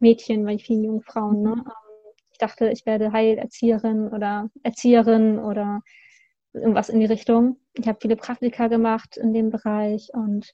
Mädchen, 0.00 0.44
bei 0.44 0.58
vielen 0.58 0.82
jungen 0.82 1.02
Frauen. 1.02 1.42
Ne? 1.42 1.50
Mhm. 1.50 1.60
Ähm, 1.60 2.14
ich 2.32 2.38
dachte, 2.38 2.70
ich 2.70 2.86
werde 2.86 3.12
Heilerzieherin 3.12 4.08
oder 4.08 4.50
Erzieherin 4.64 5.38
oder 5.38 5.80
irgendwas 6.52 6.88
in 6.88 6.98
die 6.98 7.06
Richtung. 7.06 7.60
Ich 7.74 7.86
habe 7.86 7.98
viele 8.02 8.16
Praktika 8.16 8.66
gemacht 8.66 9.16
in 9.16 9.32
dem 9.32 9.50
Bereich 9.50 10.08
und 10.12 10.52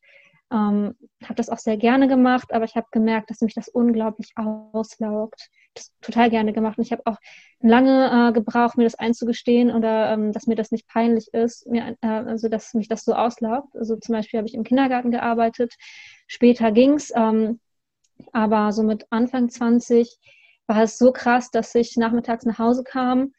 ähm, 0.52 0.96
habe 1.22 1.34
das 1.34 1.48
auch 1.48 1.58
sehr 1.58 1.76
gerne 1.76 2.08
gemacht, 2.08 2.52
aber 2.52 2.64
ich 2.64 2.74
habe 2.74 2.86
gemerkt, 2.90 3.30
dass 3.30 3.40
mich 3.40 3.54
das 3.54 3.68
unglaublich 3.68 4.32
auslaugt. 4.36 5.48
Das 5.74 5.92
total 6.00 6.30
gerne 6.30 6.52
gemacht. 6.52 6.78
Und 6.78 6.84
ich 6.84 6.92
habe 6.92 7.02
auch 7.04 7.18
lange 7.60 8.30
äh, 8.30 8.32
gebraucht, 8.32 8.76
mir 8.76 8.84
das 8.84 8.96
einzugestehen 8.96 9.70
oder 9.70 10.12
ähm, 10.12 10.32
dass 10.32 10.46
mir 10.46 10.56
das 10.56 10.72
nicht 10.72 10.88
peinlich 10.88 11.32
ist, 11.32 11.68
mir, 11.68 11.96
äh, 12.00 12.06
also 12.06 12.48
dass 12.48 12.74
mich 12.74 12.88
das 12.88 13.04
so 13.04 13.14
auslaugt. 13.14 13.76
Also 13.76 13.96
zum 13.96 14.14
Beispiel 14.14 14.38
habe 14.38 14.48
ich 14.48 14.54
im 14.54 14.64
Kindergarten 14.64 15.12
gearbeitet. 15.12 15.74
Später 16.26 16.72
ging's, 16.72 17.12
ähm, 17.14 17.60
aber 18.32 18.72
so 18.72 18.82
mit 18.82 19.06
Anfang 19.10 19.48
20 19.48 20.18
war 20.66 20.82
es 20.82 20.98
so 20.98 21.12
krass, 21.12 21.50
dass 21.50 21.74
ich 21.74 21.96
nachmittags 21.96 22.44
nach 22.44 22.58
Hause 22.58 22.82
kam, 22.84 23.32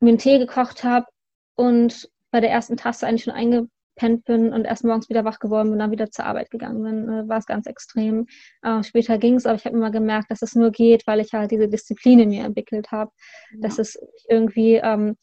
mir 0.00 0.10
einen 0.10 0.18
Tee 0.18 0.38
gekocht 0.38 0.84
habe 0.84 1.06
und 1.54 2.10
bei 2.30 2.40
der 2.40 2.50
ersten 2.50 2.76
Tasse 2.76 3.06
eigentlich 3.06 3.24
schon 3.24 3.34
einge 3.34 3.68
gepennt 3.94 4.24
bin 4.24 4.52
und 4.52 4.64
erst 4.64 4.84
morgens 4.84 5.08
wieder 5.08 5.24
wach 5.24 5.38
geworden 5.38 5.68
bin 5.68 5.74
und 5.74 5.78
dann 5.80 5.90
wieder 5.90 6.10
zur 6.10 6.26
Arbeit 6.26 6.50
gegangen 6.50 6.82
bin, 6.82 7.08
äh, 7.08 7.28
war 7.28 7.38
es 7.38 7.46
ganz 7.46 7.66
extrem. 7.66 8.26
Äh, 8.62 8.82
später 8.82 9.18
ging 9.18 9.34
es, 9.34 9.46
aber 9.46 9.56
ich 9.56 9.64
habe 9.64 9.76
immer 9.76 9.90
gemerkt, 9.90 10.30
dass 10.30 10.42
es 10.42 10.54
nur 10.54 10.70
geht, 10.70 11.06
weil 11.06 11.20
ich 11.20 11.32
halt 11.32 11.50
diese 11.50 11.68
Disziplin 11.68 12.20
in 12.20 12.28
mir 12.30 12.44
entwickelt 12.44 12.90
habe. 12.90 13.10
Ja. 13.52 13.60
Dass 13.60 13.78
es 13.78 13.98
irgendwie, 14.28 14.74
ähm, 14.74 15.16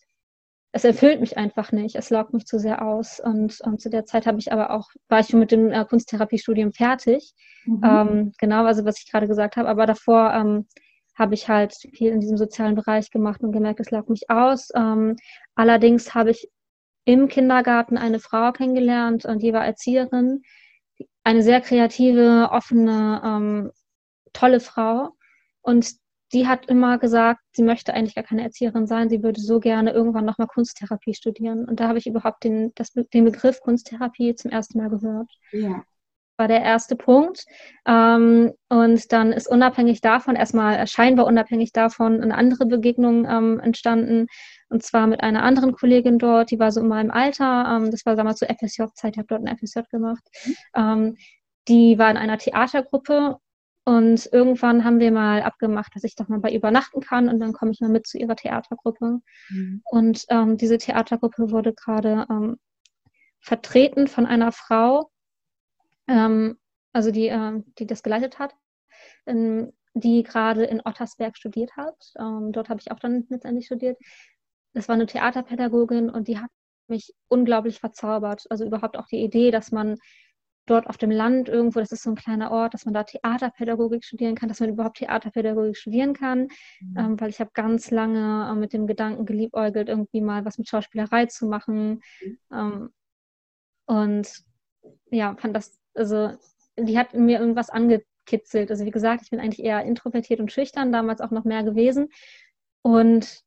es 0.71 0.83
erfüllt 0.83 1.19
mich 1.19 1.37
einfach 1.37 1.71
nicht, 1.71 1.95
es 1.95 2.11
lockt 2.11 2.33
mich 2.33 2.45
zu 2.45 2.59
sehr 2.59 2.85
aus. 2.85 3.19
Und, 3.19 3.59
und 3.61 3.81
zu 3.81 3.89
der 3.89 4.05
Zeit 4.05 4.27
habe 4.27 4.39
ich 4.39 4.51
aber 4.51 4.71
auch, 4.71 4.89
war 5.07 5.19
ich 5.19 5.27
schon 5.27 5.39
mit 5.39 5.51
dem 5.51 5.71
äh, 5.71 5.85
Kunsttherapiestudium 5.85 6.71
fertig. 6.71 7.33
Mhm. 7.65 7.81
Ähm, 7.83 8.31
genau, 8.37 8.65
also 8.65 8.85
was 8.85 8.99
ich 8.99 9.11
gerade 9.11 9.27
gesagt 9.27 9.57
habe, 9.57 9.67
aber 9.67 9.85
davor 9.85 10.33
ähm, 10.33 10.67
habe 11.17 11.33
ich 11.33 11.49
halt 11.49 11.73
viel 11.73 12.11
in 12.11 12.21
diesem 12.21 12.37
sozialen 12.37 12.75
Bereich 12.75 13.11
gemacht 13.11 13.41
und 13.41 13.51
gemerkt, 13.51 13.81
es 13.81 13.91
lockt 13.91 14.09
mich 14.09 14.29
aus. 14.29 14.69
Ähm, 14.73 15.17
allerdings 15.55 16.13
habe 16.15 16.31
ich 16.31 16.49
im 17.05 17.27
Kindergarten 17.27 17.97
eine 17.97 18.19
Frau 18.19 18.51
kennengelernt 18.51 19.25
und 19.25 19.41
die 19.41 19.53
war 19.53 19.65
Erzieherin. 19.65 20.43
Eine 21.23 21.43
sehr 21.43 21.61
kreative, 21.61 22.49
offene, 22.51 23.21
ähm, 23.23 23.71
tolle 24.33 24.59
Frau. 24.59 25.09
Und 25.61 25.91
die 26.33 26.47
hat 26.47 26.67
immer 26.67 26.97
gesagt, 26.99 27.41
sie 27.53 27.63
möchte 27.63 27.93
eigentlich 27.93 28.15
gar 28.15 28.23
keine 28.23 28.43
Erzieherin 28.43 28.85
sein, 28.85 29.09
sie 29.09 29.23
würde 29.23 29.41
so 29.41 29.59
gerne 29.59 29.91
irgendwann 29.91 30.25
nochmal 30.25 30.47
Kunsttherapie 30.47 31.13
studieren. 31.13 31.65
Und 31.65 31.79
da 31.79 31.87
habe 31.87 31.97
ich 31.97 32.07
überhaupt 32.07 32.43
den, 32.43 32.71
das, 32.75 32.91
den 32.93 33.25
Begriff 33.25 33.61
Kunsttherapie 33.61 34.35
zum 34.35 34.51
ersten 34.51 34.77
Mal 34.77 34.89
gehört. 34.89 35.29
Ja. 35.51 35.83
War 36.37 36.47
der 36.47 36.61
erste 36.61 36.95
Punkt. 36.95 37.45
Ähm, 37.85 38.53
und 38.69 39.11
dann 39.11 39.33
ist 39.33 39.49
unabhängig 39.49 40.01
davon, 40.01 40.35
erstmal 40.35 40.85
scheinbar 40.87 41.25
unabhängig 41.25 41.73
davon, 41.73 42.21
eine 42.21 42.35
andere 42.35 42.65
Begegnung 42.65 43.25
ähm, 43.25 43.59
entstanden. 43.59 44.27
Und 44.69 44.83
zwar 44.83 45.07
mit 45.07 45.21
einer 45.21 45.43
anderen 45.43 45.73
Kollegin 45.73 46.19
dort, 46.19 46.51
die 46.51 46.59
war 46.59 46.71
so 46.71 46.79
in 46.79 46.87
meinem 46.87 47.11
Alter. 47.11 47.65
Ähm, 47.75 47.91
das 47.91 48.05
war 48.05 48.15
damals 48.15 48.39
so 48.39 48.45
FSJ-Zeit, 48.45 49.13
ich 49.13 49.17
habe 49.17 49.27
dort 49.27 49.45
ein 49.45 49.57
FSJ 49.57 49.81
gemacht. 49.91 50.23
Mhm. 50.45 50.55
Ähm, 50.75 51.17
die 51.67 51.97
war 51.97 52.09
in 52.09 52.17
einer 52.17 52.37
Theatergruppe 52.37 53.37
und 53.85 54.29
irgendwann 54.31 54.83
haben 54.83 54.99
wir 54.99 55.11
mal 55.11 55.41
abgemacht, 55.41 55.95
dass 55.95 56.03
ich 56.03 56.15
doch 56.15 56.27
mal 56.27 56.39
bei 56.39 56.53
übernachten 56.53 57.01
kann 57.01 57.27
und 57.27 57.39
dann 57.39 57.53
komme 57.53 57.71
ich 57.71 57.79
mal 57.79 57.89
mit 57.89 58.05
zu 58.05 58.19
ihrer 58.19 58.35
Theatergruppe. 58.35 59.19
Mhm. 59.49 59.81
Und 59.85 60.25
ähm, 60.29 60.57
diese 60.57 60.77
Theatergruppe 60.77 61.49
wurde 61.49 61.73
gerade 61.73 62.27
ähm, 62.29 62.57
vertreten 63.39 64.07
von 64.07 64.27
einer 64.27 64.51
Frau, 64.51 65.09
ähm, 66.07 66.57
also 66.93 67.09
die, 67.09 67.29
äh, 67.29 67.63
die 67.79 67.87
das 67.87 68.03
geleitet 68.03 68.37
hat, 68.37 68.55
in, 69.25 69.73
die 69.93 70.21
gerade 70.21 70.65
in 70.65 70.81
Ottersberg 70.85 71.35
studiert 71.35 71.75
hat. 71.75 71.95
Ähm, 72.19 72.51
dort 72.51 72.69
habe 72.69 72.79
ich 72.79 72.91
auch 72.91 72.99
dann 72.99 73.25
letztendlich 73.29 73.65
studiert 73.65 73.97
das 74.73 74.87
war 74.87 74.95
eine 74.95 75.05
Theaterpädagogin 75.05 76.09
und 76.09 76.27
die 76.27 76.39
hat 76.39 76.49
mich 76.87 77.13
unglaublich 77.27 77.79
verzaubert. 77.79 78.45
Also 78.49 78.65
überhaupt 78.65 78.97
auch 78.97 79.07
die 79.07 79.23
Idee, 79.23 79.51
dass 79.51 79.71
man 79.71 79.97
dort 80.69 80.87
auf 80.87 80.97
dem 80.97 81.11
Land 81.11 81.49
irgendwo, 81.49 81.79
das 81.79 81.91
ist 81.91 82.03
so 82.03 82.11
ein 82.11 82.15
kleiner 82.15 82.51
Ort, 82.51 82.73
dass 82.73 82.85
man 82.85 82.93
da 82.93 83.03
Theaterpädagogik 83.03 84.03
studieren 84.03 84.35
kann, 84.35 84.49
dass 84.49 84.59
man 84.59 84.69
überhaupt 84.69 84.97
Theaterpädagogik 84.97 85.75
studieren 85.75 86.13
kann, 86.13 86.47
mhm. 86.81 86.97
ähm, 86.97 87.19
weil 87.19 87.29
ich 87.29 87.39
habe 87.39 87.51
ganz 87.53 87.89
lange 87.91 88.49
äh, 88.51 88.55
mit 88.55 88.73
dem 88.73 88.85
Gedanken 88.85 89.25
geliebäugelt, 89.25 89.89
irgendwie 89.89 90.21
mal 90.21 90.45
was 90.45 90.57
mit 90.57 90.67
Schauspielerei 90.67 91.25
zu 91.25 91.47
machen. 91.47 92.01
Mhm. 92.21 92.37
Ähm, 92.53 92.89
und 93.85 94.43
ja, 95.09 95.35
fand 95.37 95.55
das, 95.55 95.79
also 95.95 96.33
die 96.77 96.97
hat 96.97 97.13
mir 97.13 97.39
irgendwas 97.39 97.71
angekitzelt. 97.71 98.69
Also 98.69 98.85
wie 98.85 98.91
gesagt, 98.91 99.23
ich 99.23 99.31
bin 99.31 99.39
eigentlich 99.39 99.65
eher 99.65 99.83
introvertiert 99.83 100.39
und 100.39 100.51
schüchtern, 100.51 100.91
damals 100.91 101.21
auch 101.21 101.31
noch 101.31 101.45
mehr 101.45 101.63
gewesen. 101.63 102.09
Und 102.83 103.43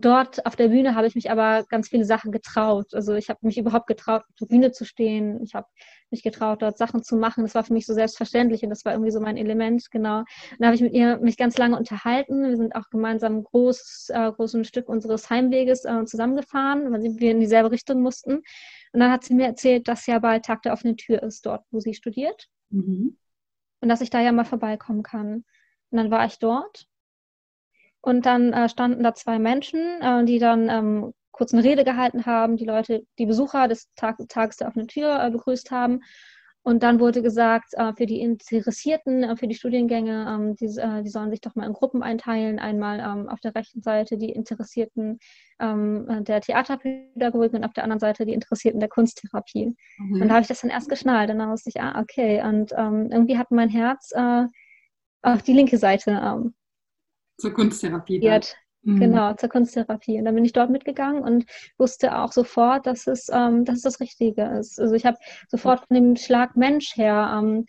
dort 0.00 0.44
auf 0.44 0.56
der 0.56 0.68
Bühne 0.68 0.94
habe 0.94 1.06
ich 1.06 1.14
mich 1.14 1.30
aber 1.30 1.64
ganz 1.68 1.88
viele 1.88 2.04
Sachen 2.04 2.30
getraut. 2.30 2.92
Also 2.92 3.14
ich 3.14 3.30
habe 3.30 3.40
mich 3.42 3.56
überhaupt 3.56 3.86
getraut, 3.86 4.22
auf 4.28 4.36
der 4.40 4.46
Bühne 4.46 4.70
zu 4.72 4.84
stehen. 4.84 5.42
Ich 5.42 5.54
habe 5.54 5.66
mich 6.10 6.22
getraut, 6.22 6.62
dort 6.62 6.76
Sachen 6.76 7.02
zu 7.02 7.16
machen. 7.16 7.44
Das 7.44 7.54
war 7.54 7.64
für 7.64 7.72
mich 7.72 7.86
so 7.86 7.94
selbstverständlich 7.94 8.62
und 8.62 8.70
das 8.70 8.84
war 8.84 8.92
irgendwie 8.92 9.10
so 9.10 9.20
mein 9.20 9.36
Element, 9.36 9.90
genau. 9.90 10.18
Und 10.18 10.26
da 10.58 10.66
habe 10.66 10.76
ich 10.76 10.82
mit 10.82 10.92
ihr 10.92 11.18
mich 11.18 11.36
ganz 11.36 11.56
lange 11.56 11.78
unterhalten. 11.78 12.48
Wir 12.48 12.56
sind 12.56 12.76
auch 12.76 12.90
gemeinsam 12.90 13.42
groß, 13.42 14.10
äh, 14.10 14.32
großen 14.32 14.64
Stück 14.64 14.88
unseres 14.88 15.30
Heimweges 15.30 15.84
äh, 15.84 16.04
zusammengefahren, 16.04 16.92
weil 16.92 17.02
wir 17.02 17.30
in 17.30 17.40
dieselbe 17.40 17.70
Richtung 17.70 18.02
mussten. 18.02 18.42
Und 18.92 19.00
dann 19.00 19.10
hat 19.10 19.24
sie 19.24 19.34
mir 19.34 19.46
erzählt, 19.46 19.88
dass 19.88 20.06
ja 20.06 20.18
bald 20.18 20.44
Tag 20.44 20.62
der 20.62 20.72
offenen 20.72 20.96
Tür 20.96 21.22
ist, 21.22 21.46
dort, 21.46 21.64
wo 21.70 21.80
sie 21.80 21.94
studiert. 21.94 22.48
Mhm. 22.70 23.16
Und 23.80 23.88
dass 23.88 24.00
ich 24.00 24.10
da 24.10 24.20
ja 24.20 24.32
mal 24.32 24.44
vorbeikommen 24.44 25.02
kann. 25.02 25.44
Und 25.90 25.98
dann 25.98 26.10
war 26.10 26.26
ich 26.26 26.38
dort 26.38 26.86
und 28.06 28.24
dann 28.24 28.52
äh, 28.52 28.68
standen 28.68 29.02
da 29.02 29.14
zwei 29.14 29.40
Menschen, 29.40 29.80
äh, 30.00 30.24
die 30.24 30.38
dann 30.38 30.68
ähm, 30.68 31.12
kurz 31.32 31.52
eine 31.52 31.64
Rede 31.64 31.82
gehalten 31.82 32.24
haben, 32.24 32.56
die 32.56 32.64
Leute, 32.64 33.04
die 33.18 33.26
Besucher 33.26 33.66
des 33.66 33.92
Tag, 33.96 34.16
Tages 34.28 34.58
der 34.58 34.68
offenen 34.68 34.86
Tür 34.86 35.20
äh, 35.20 35.28
begrüßt 35.28 35.72
haben. 35.72 36.02
Und 36.62 36.84
dann 36.84 37.00
wurde 37.00 37.20
gesagt, 37.20 37.74
äh, 37.74 37.92
für 37.94 38.06
die 38.06 38.20
Interessierten, 38.20 39.24
äh, 39.24 39.36
für 39.36 39.48
die 39.48 39.56
Studiengänge, 39.56 40.24
ähm, 40.28 40.54
die, 40.54 40.66
äh, 40.66 41.02
die, 41.02 41.08
sollen 41.08 41.30
sich 41.30 41.40
doch 41.40 41.56
mal 41.56 41.66
in 41.66 41.72
Gruppen 41.72 42.04
einteilen. 42.04 42.60
Einmal 42.60 43.00
ähm, 43.00 43.28
auf 43.28 43.40
der 43.40 43.56
rechten 43.56 43.82
Seite 43.82 44.18
die 44.18 44.30
Interessierten 44.30 45.18
ähm, 45.58 46.06
der 46.20 46.40
Theaterpädagogik 46.40 47.54
und 47.54 47.64
auf 47.64 47.72
der 47.72 47.82
anderen 47.82 48.00
Seite 48.00 48.24
die 48.24 48.34
Interessierten 48.34 48.78
der 48.78 48.88
Kunsttherapie. 48.88 49.74
Mhm. 49.98 50.22
Und 50.22 50.28
da 50.28 50.34
habe 50.34 50.42
ich 50.42 50.48
das 50.48 50.60
dann 50.60 50.70
erst 50.70 50.88
geschnallt. 50.88 51.30
Und 51.30 51.40
dann 51.40 51.50
wusste 51.50 51.70
ich, 51.70 51.80
ah, 51.80 52.00
okay. 52.00 52.40
Und 52.44 52.72
ähm, 52.76 53.10
irgendwie 53.10 53.36
hat 53.36 53.50
mein 53.50 53.68
Herz 53.68 54.12
auch 55.22 55.40
die 55.42 55.54
linke 55.54 55.76
Seite 55.76 56.52
zur 57.38 57.52
Kunsttherapie. 57.52 58.18
Mhm. 58.82 59.00
Genau, 59.00 59.34
zur 59.34 59.48
Kunsttherapie. 59.48 60.18
Und 60.18 60.26
dann 60.26 60.34
bin 60.34 60.44
ich 60.44 60.52
dort 60.52 60.70
mitgegangen 60.70 61.22
und 61.22 61.44
wusste 61.76 62.16
auch 62.16 62.32
sofort, 62.32 62.86
dass 62.86 63.06
es, 63.08 63.28
ähm, 63.32 63.64
dass 63.64 63.76
es 63.76 63.82
das 63.82 64.00
Richtige 64.00 64.44
ist. 64.44 64.80
Also 64.80 64.94
ich 64.94 65.04
habe 65.04 65.18
sofort 65.48 65.84
von 65.86 65.94
dem 65.96 66.16
Schlag 66.16 66.56
Mensch 66.56 66.96
her 66.96 67.36
ähm, 67.36 67.66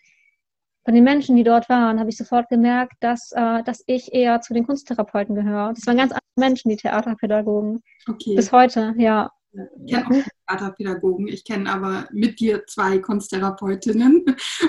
von 0.84 0.94
den 0.94 1.04
Menschen, 1.04 1.36
die 1.36 1.44
dort 1.44 1.68
waren, 1.68 1.98
habe 1.98 2.08
ich 2.08 2.16
sofort 2.16 2.48
gemerkt, 2.48 2.94
dass, 3.00 3.32
äh, 3.32 3.62
dass 3.64 3.82
ich 3.86 4.14
eher 4.14 4.40
zu 4.40 4.54
den 4.54 4.64
Kunsttherapeuten 4.64 5.34
gehöre. 5.34 5.74
Das 5.74 5.86
waren 5.86 5.98
ganz 5.98 6.12
andere 6.12 6.22
Menschen, 6.36 6.70
die 6.70 6.76
Theaterpädagogen. 6.76 7.82
Okay. 8.08 8.36
Bis 8.36 8.52
heute, 8.52 8.94
ja. 8.96 9.30
Ich 9.52 9.92
kenne 9.92 10.06
auch 10.06 10.24
Theaterpädagogen. 10.48 11.28
Ich 11.28 11.44
kenne 11.44 11.70
aber 11.72 12.08
mit 12.12 12.40
dir 12.40 12.66
zwei 12.66 12.98
Kunsttherapeutinnen. 12.98 14.24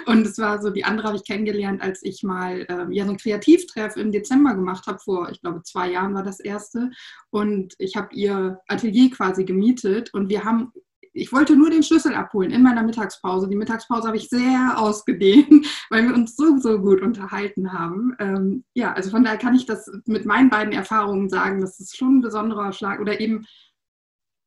Und 0.05 0.25
es 0.25 0.37
war 0.37 0.61
so, 0.61 0.69
die 0.69 0.85
andere 0.85 1.07
habe 1.07 1.17
ich 1.17 1.25
kennengelernt, 1.25 1.81
als 1.81 2.01
ich 2.03 2.23
mal 2.23 2.61
äh, 2.61 2.93
ja, 2.93 3.05
so 3.05 3.11
ein 3.11 3.17
Kreativtreff 3.17 3.97
im 3.97 4.11
Dezember 4.11 4.55
gemacht 4.55 4.87
habe. 4.87 4.99
Vor, 4.99 5.29
ich 5.31 5.41
glaube, 5.41 5.63
zwei 5.63 5.91
Jahren 5.91 6.13
war 6.13 6.23
das 6.23 6.39
erste. 6.39 6.91
Und 7.29 7.75
ich 7.77 7.95
habe 7.95 8.13
ihr 8.13 8.59
Atelier 8.67 9.11
quasi 9.11 9.45
gemietet. 9.45 10.13
Und 10.13 10.29
wir 10.29 10.43
haben 10.43 10.71
ich 11.13 11.31
wollte 11.33 11.55
nur 11.55 11.69
den 11.69 11.83
Schlüssel 11.83 12.13
abholen 12.13 12.51
in 12.51 12.61
meiner 12.61 12.83
Mittagspause. 12.83 13.49
Die 13.49 13.55
Mittagspause 13.55 14.07
habe 14.07 14.17
ich 14.17 14.29
sehr 14.29 14.75
ausgedehnt, 14.77 15.65
weil 15.89 16.07
wir 16.07 16.13
uns 16.13 16.35
so, 16.35 16.57
so 16.57 16.79
gut 16.79 17.01
unterhalten 17.01 17.73
haben. 17.73 18.15
Ähm, 18.19 18.63
ja, 18.73 18.93
also 18.93 19.09
von 19.09 19.23
daher 19.23 19.37
kann 19.37 19.55
ich 19.55 19.65
das 19.65 19.89
mit 20.05 20.25
meinen 20.25 20.49
beiden 20.49 20.73
Erfahrungen 20.73 21.29
sagen, 21.29 21.61
dass 21.61 21.79
es 21.79 21.95
schon 21.95 22.17
ein 22.17 22.21
besonderer 22.21 22.71
Schlag 22.73 22.99
oder 22.99 23.19
eben 23.19 23.45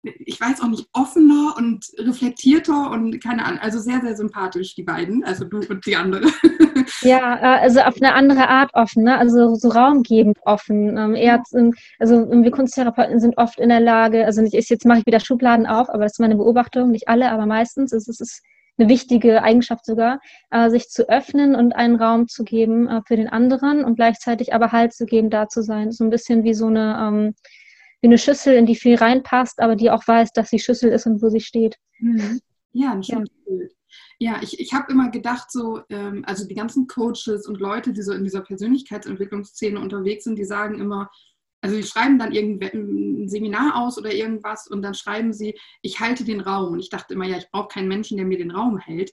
ich 0.03 0.41
weiß 0.41 0.61
auch 0.61 0.69
nicht, 0.69 0.88
offener 0.93 1.55
und 1.57 1.87
reflektierter 1.99 2.91
und 2.91 3.23
keine 3.23 3.45
Ahnung, 3.45 3.61
also 3.61 3.79
sehr, 3.79 4.01
sehr 4.01 4.17
sympathisch, 4.17 4.75
die 4.75 4.83
beiden, 4.83 5.25
also 5.25 5.45
du 5.45 5.61
und 5.61 5.87
die 5.87 5.97
andere. 5.97 6.27
Ja, 7.03 7.37
äh, 7.37 7.61
also 7.62 7.81
auf 7.81 7.97
eine 7.97 8.15
andere 8.15 8.49
Art 8.49 8.71
offen, 8.75 9.05
ne? 9.05 9.19
also 9.19 9.55
so 9.55 9.69
raumgebend 9.69 10.38
offen. 10.45 10.97
Ähm, 10.97 11.15
eher, 11.15 11.43
also 11.99 12.31
wir 12.31 12.51
Kunsttherapeuten 12.51 13.19
sind 13.19 13.38
oft 13.38 13.59
in 13.59 13.71
der 13.71 13.81
Lage, 13.81 14.25
also 14.25 14.41
nicht, 14.41 14.55
jetzt 14.55 14.87
mache 14.87 15.01
ich 15.01 15.07
wieder 15.07 15.21
Schubladen 15.21 15.67
auf, 15.67 15.88
aber 15.91 16.05
das 16.05 16.12
ist 16.12 16.21
meine 16.21 16.37
Beobachtung, 16.37 16.91
nicht 16.91 17.09
alle, 17.09 17.31
aber 17.31 17.47
meistens 17.47 17.93
ist 17.93 18.09
es 18.09 18.41
eine 18.79 18.88
wichtige 18.88 19.43
Eigenschaft 19.43 19.85
sogar, 19.85 20.21
äh, 20.51 20.71
sich 20.71 20.88
zu 20.88 21.09
öffnen 21.09 21.55
und 21.55 21.75
einen 21.75 21.97
Raum 21.97 22.29
zu 22.29 22.45
geben 22.45 22.88
äh, 22.88 23.01
für 23.07 23.17
den 23.17 23.29
anderen 23.29 23.85
und 23.85 23.97
gleichzeitig 23.97 24.55
aber 24.55 24.73
Halt 24.73 24.93
zu 24.93 25.05
geben, 25.05 25.31
da 25.31 25.49
zu 25.49 25.62
sein. 25.62 25.93
So 25.93 26.05
ein 26.05 26.11
bisschen 26.11 26.45
wie 26.45 26.55
so 26.55 26.67
eine 26.67 26.97
ähm, 27.01 27.35
wie 28.03 28.09
eine 28.09 28.19
Schüssel, 28.19 28.55
in 28.55 28.67
die 28.67 28.75
viel 28.75 28.97
reinpasst, 28.97 29.61
aber 29.61 29.77
die 29.77 29.91
auch 29.91 30.07
weiß, 30.07 30.33
dass 30.33 30.51
sie 30.51 30.59
Schüssel 30.59 30.91
ist 30.91 31.07
und 31.07 31.23
wo 31.23 31.29
sie 31.29 31.41
steht. 31.41 31.77
Mhm. 32.01 32.41
Ja, 32.73 32.93
ein 32.93 33.03
schönes 33.03 33.31
ja. 33.31 33.45
Bild. 33.47 33.73
Ja, 34.19 34.41
ich, 34.43 34.59
ich 34.59 34.73
habe 34.73 34.91
immer 34.93 35.11
gedacht, 35.11 35.51
so, 35.51 35.83
ähm, 35.88 36.25
also 36.27 36.47
die 36.47 36.55
ganzen 36.55 36.87
Coaches 36.88 37.47
und 37.47 37.61
Leute, 37.61 37.93
die 37.93 38.03
so 38.03 38.12
in 38.12 38.25
dieser 38.25 38.41
Persönlichkeitsentwicklungsszene 38.41 39.79
unterwegs 39.79 40.25
sind, 40.25 40.37
die 40.37 40.45
sagen 40.45 40.81
immer, 40.81 41.11
also 41.61 41.77
die 41.77 41.85
schreiben 41.85 42.19
dann 42.19 42.33
irgendein 42.33 43.29
Seminar 43.29 43.77
aus 43.77 43.99
oder 43.99 44.12
irgendwas 44.12 44.67
und 44.67 44.83
dann 44.83 44.95
schreiben 44.95 45.33
sie, 45.33 45.57
ich 45.81 46.01
halte 46.01 46.25
den 46.25 46.41
Raum. 46.41 46.73
Und 46.73 46.81
ich 46.81 46.91
dachte 46.91 47.15
immer, 47.15 47.27
ja, 47.27 47.37
ich 47.37 47.51
brauche 47.53 47.69
keinen 47.69 47.88
Menschen, 47.88 48.17
der 48.17 48.27
mir 48.27 48.38
den 48.38 48.51
Raum 48.51 48.79
hält, 48.79 49.12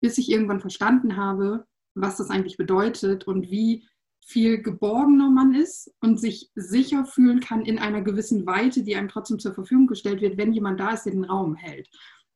bis 0.00 0.16
ich 0.16 0.30
irgendwann 0.30 0.60
verstanden 0.60 1.16
habe, 1.16 1.66
was 1.94 2.16
das 2.16 2.30
eigentlich 2.30 2.56
bedeutet 2.56 3.26
und 3.26 3.50
wie 3.50 3.86
viel 4.24 4.62
geborgener 4.62 5.30
man 5.30 5.54
ist 5.54 5.92
und 6.00 6.20
sich 6.20 6.50
sicher 6.54 7.04
fühlen 7.04 7.40
kann 7.40 7.64
in 7.64 7.78
einer 7.78 8.02
gewissen 8.02 8.46
Weite, 8.46 8.82
die 8.82 8.96
einem 8.96 9.08
trotzdem 9.08 9.38
zur 9.38 9.54
Verfügung 9.54 9.86
gestellt 9.86 10.20
wird, 10.20 10.38
wenn 10.38 10.52
jemand 10.52 10.80
da 10.80 10.90
ist, 10.90 11.04
der 11.04 11.12
den 11.12 11.24
Raum 11.24 11.54
hält. 11.54 11.88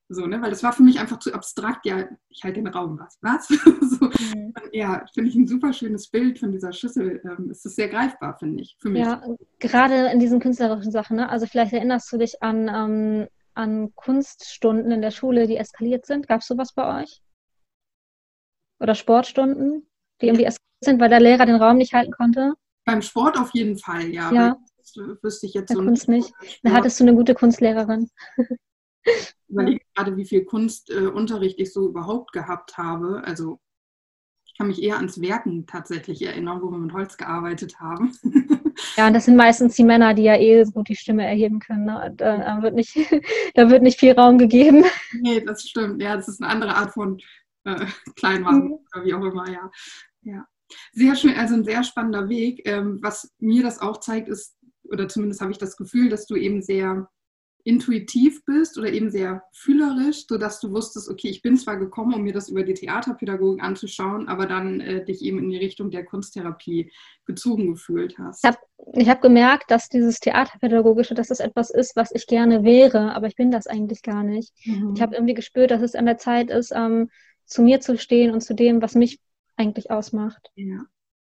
So, 0.08 0.26
ne? 0.26 0.40
Weil 0.40 0.50
das 0.50 0.62
war 0.62 0.72
für 0.72 0.84
mich 0.84 1.00
einfach 1.00 1.18
zu 1.18 1.34
abstrakt, 1.34 1.84
ja, 1.84 2.08
ich 2.28 2.44
halte 2.44 2.60
den 2.60 2.68
Raum, 2.68 2.98
was? 2.98 3.18
Was? 3.22 3.48
so. 3.48 4.06
mhm. 4.06 4.54
Ja, 4.72 5.04
finde 5.12 5.30
ich 5.30 5.36
ein 5.36 5.48
super 5.48 5.72
schönes 5.72 6.08
Bild 6.08 6.38
von 6.38 6.52
dieser 6.52 6.72
Schüssel. 6.72 7.20
Ähm, 7.24 7.50
es 7.50 7.64
ist 7.64 7.74
sehr 7.74 7.88
greifbar, 7.88 8.38
finde 8.38 8.62
ich, 8.62 8.76
für 8.78 8.88
mich. 8.88 9.02
Ja, 9.02 9.22
gerade 9.58 10.10
in 10.12 10.20
diesen 10.20 10.38
künstlerischen 10.38 10.92
Sachen, 10.92 11.16
ne? 11.16 11.28
Also 11.28 11.46
vielleicht 11.46 11.72
erinnerst 11.72 12.12
du 12.12 12.18
dich 12.18 12.40
an, 12.40 12.68
ähm, 12.68 13.28
an 13.54 13.94
Kunststunden 13.96 14.92
in 14.92 15.02
der 15.02 15.10
Schule, 15.10 15.48
die 15.48 15.56
eskaliert 15.56 16.06
sind. 16.06 16.28
Gab 16.28 16.40
es 16.40 16.46
sowas 16.46 16.72
bei 16.72 17.02
euch? 17.02 17.20
Oder 18.78 18.94
Sportstunden, 18.94 19.88
die 20.20 20.26
irgendwie 20.26 20.44
eskaliert 20.44 20.84
sind, 20.84 21.00
weil 21.00 21.08
der 21.08 21.20
Lehrer 21.20 21.46
den 21.46 21.56
Raum 21.56 21.76
nicht 21.76 21.92
halten 21.92 22.12
konnte? 22.12 22.54
Beim 22.84 23.02
Sport 23.02 23.38
auf 23.38 23.50
jeden 23.52 23.78
Fall, 23.78 24.08
ja. 24.08 24.32
Ja. 24.32 24.56
Das 24.78 24.96
wüsste 25.22 25.46
ich 25.46 25.54
jetzt 25.54 25.68
Bei 25.68 25.74
so 25.74 25.82
Kunst 25.82 26.08
nicht. 26.08 26.32
Da 26.62 26.70
hattest 26.70 27.00
du 27.00 27.04
eine 27.04 27.14
gute 27.14 27.34
Kunstlehrerin. 27.34 28.08
Ich 29.04 29.34
überlege 29.48 29.80
gerade, 29.94 30.16
wie 30.16 30.24
viel 30.26 30.44
Kunstunterricht 30.44 31.58
äh, 31.58 31.62
ich 31.62 31.72
so 31.72 31.88
überhaupt 31.88 32.32
gehabt 32.32 32.76
habe. 32.76 33.22
Also 33.24 33.60
ich 34.44 34.56
kann 34.56 34.68
mich 34.68 34.82
eher 34.82 34.96
ans 34.96 35.20
Werken 35.20 35.66
tatsächlich 35.66 36.22
erinnern, 36.22 36.60
wo 36.62 36.70
wir 36.70 36.78
mit 36.78 36.92
Holz 36.92 37.16
gearbeitet 37.16 37.78
haben. 37.78 38.16
Ja, 38.96 39.06
und 39.06 39.14
das 39.14 39.24
sind 39.24 39.36
meistens 39.36 39.74
die 39.74 39.84
Männer, 39.84 40.14
die 40.14 40.24
ja 40.24 40.36
eh 40.36 40.64
gut 40.64 40.88
die 40.88 40.96
Stimme 40.96 41.26
erheben 41.26 41.60
können. 41.60 41.86
Ne? 41.86 42.12
Da, 42.16 42.36
da, 42.38 42.62
wird 42.62 42.74
nicht, 42.74 42.94
da 43.54 43.70
wird 43.70 43.82
nicht 43.82 43.98
viel 43.98 44.12
Raum 44.12 44.38
gegeben. 44.38 44.84
Nee, 45.20 45.40
das 45.40 45.62
stimmt. 45.62 46.02
Ja, 46.02 46.16
das 46.16 46.28
ist 46.28 46.42
eine 46.42 46.52
andere 46.52 46.76
Art 46.76 46.92
von 46.92 47.18
äh, 47.66 47.86
Kleinwagen 48.16 48.64
mhm. 48.64 48.72
oder 48.72 49.04
wie 49.04 49.14
auch 49.14 49.24
immer, 49.24 49.50
ja. 49.50 49.70
ja. 50.22 50.46
Sehr 50.92 51.14
schön, 51.14 51.36
also 51.36 51.54
ein 51.54 51.64
sehr 51.64 51.84
spannender 51.84 52.28
Weg. 52.28 52.62
Ähm, 52.64 52.98
was 53.02 53.32
mir 53.38 53.62
das 53.62 53.80
auch 53.80 53.98
zeigt, 53.98 54.28
ist, 54.28 54.56
oder 54.84 55.08
zumindest 55.08 55.40
habe 55.40 55.52
ich 55.52 55.58
das 55.58 55.76
Gefühl, 55.76 56.08
dass 56.08 56.26
du 56.26 56.36
eben 56.36 56.62
sehr 56.62 57.08
intuitiv 57.66 58.44
bist 58.44 58.78
oder 58.78 58.92
eben 58.92 59.10
sehr 59.10 59.42
fühlerisch, 59.52 60.26
sodass 60.28 60.60
du 60.60 60.70
wusstest, 60.70 61.10
okay, 61.10 61.28
ich 61.28 61.42
bin 61.42 61.56
zwar 61.56 61.76
gekommen, 61.76 62.14
um 62.14 62.22
mir 62.22 62.32
das 62.32 62.48
über 62.48 62.62
die 62.62 62.74
Theaterpädagogik 62.74 63.60
anzuschauen, 63.60 64.28
aber 64.28 64.46
dann 64.46 64.80
äh, 64.80 65.04
dich 65.04 65.20
eben 65.22 65.40
in 65.40 65.50
die 65.50 65.56
Richtung 65.56 65.90
der 65.90 66.04
Kunsttherapie 66.04 66.92
gezogen 67.24 67.72
gefühlt 67.72 68.16
hast. 68.18 68.44
Ich 68.44 68.48
habe 68.48 69.10
hab 69.10 69.20
gemerkt, 69.20 69.72
dass 69.72 69.88
dieses 69.88 70.20
Theaterpädagogische, 70.20 71.14
dass 71.14 71.26
das 71.26 71.40
etwas 71.40 71.70
ist, 71.70 71.96
was 71.96 72.12
ich 72.12 72.28
gerne 72.28 72.62
wäre, 72.62 73.12
aber 73.16 73.26
ich 73.26 73.34
bin 73.34 73.50
das 73.50 73.66
eigentlich 73.66 74.02
gar 74.02 74.22
nicht. 74.22 74.52
Mhm. 74.64 74.92
Ich 74.94 75.02
habe 75.02 75.16
irgendwie 75.16 75.34
gespürt, 75.34 75.72
dass 75.72 75.82
es 75.82 75.96
an 75.96 76.06
der 76.06 76.18
Zeit 76.18 76.50
ist, 76.50 76.72
ähm, 76.72 77.10
zu 77.46 77.62
mir 77.62 77.80
zu 77.80 77.96
stehen 77.98 78.32
und 78.32 78.42
zu 78.42 78.54
dem, 78.54 78.82
was 78.82 78.94
mich 78.94 79.20
eigentlich 79.56 79.90
ausmacht. 79.90 80.50
Ja. 80.54 80.86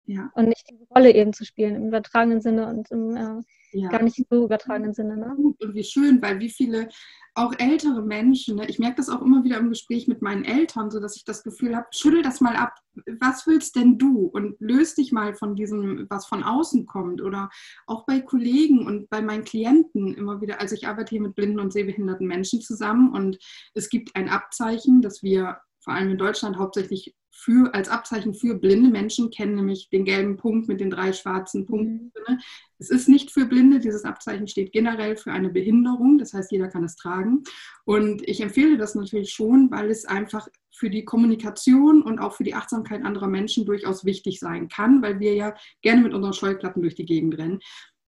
Ja. 0.08 0.32
Und 0.36 0.48
nicht 0.48 0.70
die 0.70 0.88
Rolle 0.90 1.14
eben 1.14 1.34
zu 1.34 1.44
spielen 1.44 1.76
im 1.76 1.88
übertragenen 1.88 2.40
Sinne 2.40 2.68
und 2.68 2.90
im 2.92 3.16
äh, 3.18 3.44
ja. 3.74 3.90
gar 3.90 4.02
nicht 4.02 4.26
so 4.30 4.46
übertragenen 4.46 4.94
Sinne. 4.94 5.18
Ne? 5.18 5.36
Und 5.36 5.76
wie 5.76 5.84
schön, 5.84 6.22
weil 6.22 6.40
wie 6.40 6.50
viele 6.50 6.88
auch 7.36 7.54
ältere 7.60 8.02
Menschen, 8.02 8.56
ne, 8.56 8.68
ich 8.68 8.80
merke 8.80 8.96
das 8.96 9.10
auch 9.10 9.22
immer 9.22 9.44
wieder 9.44 9.58
im 9.58 9.70
Gespräch 9.70 10.08
mit 10.08 10.22
meinen 10.22 10.46
Eltern, 10.46 10.90
so 10.90 11.02
dass 11.02 11.18
ich 11.18 11.26
das 11.26 11.44
Gefühl 11.44 11.76
habe, 11.76 11.88
schüttel 11.92 12.24
das 12.24 12.40
mal 12.40 12.56
ab, 12.56 12.74
was 13.20 13.46
willst 13.46 13.76
denn 13.76 13.98
du? 13.98 14.26
Und 14.28 14.56
löst 14.60 14.98
dich 14.98 15.12
mal 15.12 15.36
von 15.36 15.56
diesem, 15.56 16.08
was 16.10 16.26
von 16.26 16.42
außen 16.42 16.86
kommt. 16.86 17.22
Oder 17.22 17.50
auch 17.86 18.06
bei 18.06 18.22
Kollegen 18.22 18.88
und 18.88 19.10
bei 19.10 19.22
meinen 19.22 19.44
Klienten 19.44 20.16
immer 20.16 20.42
wieder, 20.42 20.62
also 20.62 20.74
ich 20.74 20.88
arbeite 20.88 21.10
hier 21.10 21.22
mit 21.22 21.36
blinden 21.36 21.60
und 21.60 21.74
sehbehinderten 21.74 22.26
Menschen 22.26 22.62
zusammen 22.62 23.14
und 23.14 23.38
es 23.74 23.90
gibt 23.90 24.16
ein 24.16 24.30
Abzeichen, 24.30 25.02
dass 25.02 25.22
wir 25.22 25.60
vor 25.88 25.94
allem 25.94 26.12
in 26.12 26.18
Deutschland 26.18 26.58
hauptsächlich 26.58 27.16
für, 27.32 27.74
als 27.74 27.88
Abzeichen 27.88 28.34
für 28.34 28.56
blinde 28.56 28.90
Menschen 28.90 29.30
kennen, 29.30 29.56
nämlich 29.56 29.90
den 29.90 30.04
gelben 30.04 30.36
Punkt 30.36 30.68
mit 30.68 30.82
den 30.82 30.90
drei 30.90 31.14
schwarzen 31.14 31.66
Punkten. 31.66 32.12
Mhm. 32.28 32.40
Es 32.78 32.90
ist 32.90 33.08
nicht 33.08 33.32
für 33.32 33.46
Blinde, 33.46 33.80
dieses 33.80 34.04
Abzeichen 34.04 34.50
steht 34.50 34.74
generell 34.74 35.16
für 35.16 35.32
eine 35.32 35.48
Behinderung, 35.48 36.18
das 36.18 36.34
heißt, 36.34 36.52
jeder 36.52 36.68
kann 36.68 36.84
es 36.84 36.98
tragen. 36.98 37.44
Und 37.86 38.22
ich 38.28 38.42
empfehle 38.42 38.78
das 38.78 38.96
natürlich 38.96 39.32
schon, 39.32 39.72
weil 39.72 39.90
es 39.90 40.04
einfach 40.04 40.50
für 40.72 40.90
die 40.90 41.06
Kommunikation 41.06 42.02
und 42.02 42.20
auch 42.20 42.34
für 42.34 42.44
die 42.44 42.54
Achtsamkeit 42.54 43.06
anderer 43.06 43.28
Menschen 43.28 43.66
durchaus 43.66 44.04
wichtig 44.04 44.42
sein 44.42 44.68
kann, 44.68 45.02
weil 45.02 45.22
wir 45.22 45.36
ja 45.36 45.56
gerne 45.84 46.02
mit 46.02 46.14
unseren 46.14 46.34
Scheuklappen 46.34 46.82
durch 46.82 46.96
die 46.96 47.06
Gegend 47.06 47.38
rennen. 47.38 47.60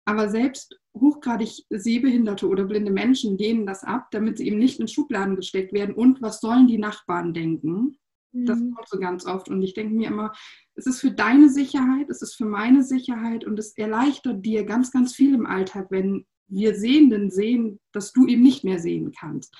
Aber 0.04 0.28
selbst 0.28 0.78
hochgradig 0.94 1.64
sehbehinderte 1.70 2.48
oder 2.48 2.64
blinde 2.64 2.92
Menschen 2.92 3.38
lehnen 3.38 3.66
das 3.66 3.82
ab, 3.82 4.08
damit 4.10 4.38
sie 4.38 4.46
eben 4.46 4.58
nicht 4.58 4.80
in 4.80 4.88
Schubladen 4.88 5.36
gesteckt 5.36 5.72
werden. 5.72 5.94
Und 5.94 6.20
was 6.20 6.40
sollen 6.40 6.66
die 6.66 6.78
Nachbarn 6.78 7.32
denken? 7.32 7.96
Das 8.32 8.58
mhm. 8.58 8.74
kommt 8.74 8.88
so 8.88 8.98
ganz 8.98 9.26
oft. 9.26 9.48
Und 9.48 9.62
ich 9.62 9.74
denke 9.74 9.94
mir 9.94 10.08
immer, 10.08 10.32
es 10.74 10.86
ist 10.86 11.00
für 11.00 11.10
deine 11.10 11.48
Sicherheit, 11.48 12.08
es 12.08 12.22
ist 12.22 12.34
für 12.34 12.46
meine 12.46 12.82
Sicherheit 12.82 13.44
und 13.44 13.58
es 13.58 13.76
erleichtert 13.76 14.44
dir 14.44 14.64
ganz, 14.64 14.90
ganz 14.90 15.14
viel 15.14 15.34
im 15.34 15.46
Alltag, 15.46 15.86
wenn 15.90 16.26
wir 16.48 16.74
Sehenden 16.74 17.30
sehen, 17.30 17.78
dass 17.92 18.12
du 18.12 18.26
eben 18.26 18.42
nicht 18.42 18.64
mehr 18.64 18.78
sehen 18.78 19.12
kannst. 19.18 19.54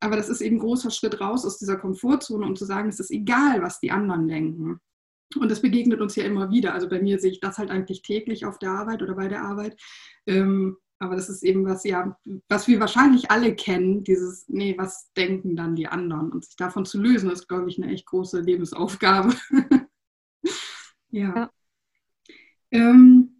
Aber 0.00 0.16
das 0.16 0.28
ist 0.28 0.40
eben 0.40 0.56
ein 0.56 0.60
großer 0.60 0.90
Schritt 0.90 1.20
raus 1.20 1.44
aus 1.44 1.58
dieser 1.58 1.76
Komfortzone, 1.76 2.46
um 2.46 2.54
zu 2.54 2.64
sagen, 2.64 2.88
es 2.88 3.00
ist 3.00 3.10
egal, 3.10 3.62
was 3.62 3.80
die 3.80 3.90
anderen 3.90 4.28
denken. 4.28 4.80
Und 5.36 5.50
das 5.50 5.60
begegnet 5.60 6.00
uns 6.00 6.16
ja 6.16 6.24
immer 6.24 6.50
wieder. 6.50 6.72
Also 6.74 6.88
bei 6.88 7.00
mir 7.00 7.18
sehe 7.18 7.30
ich 7.30 7.40
das 7.40 7.58
halt 7.58 7.70
eigentlich 7.70 8.02
täglich 8.02 8.46
auf 8.46 8.58
der 8.58 8.70
Arbeit 8.70 9.02
oder 9.02 9.14
bei 9.14 9.28
der 9.28 9.42
Arbeit. 9.42 9.78
Ähm, 10.26 10.76
aber 11.00 11.14
das 11.14 11.28
ist 11.28 11.44
eben 11.44 11.64
was, 11.64 11.84
ja, 11.84 12.18
was 12.48 12.66
wir 12.66 12.80
wahrscheinlich 12.80 13.30
alle 13.30 13.54
kennen, 13.54 14.02
dieses, 14.02 14.48
nee, 14.48 14.76
was 14.76 15.12
denken 15.12 15.54
dann 15.54 15.76
die 15.76 15.86
anderen? 15.86 16.32
Und 16.32 16.44
sich 16.44 16.56
davon 16.56 16.86
zu 16.86 17.00
lösen, 17.00 17.30
ist, 17.30 17.46
glaube 17.46 17.68
ich, 17.68 17.80
eine 17.80 17.92
echt 17.92 18.06
große 18.06 18.40
Lebensaufgabe. 18.40 19.34
ja. 21.10 21.34
ja. 21.36 21.50
Ähm, 22.70 23.37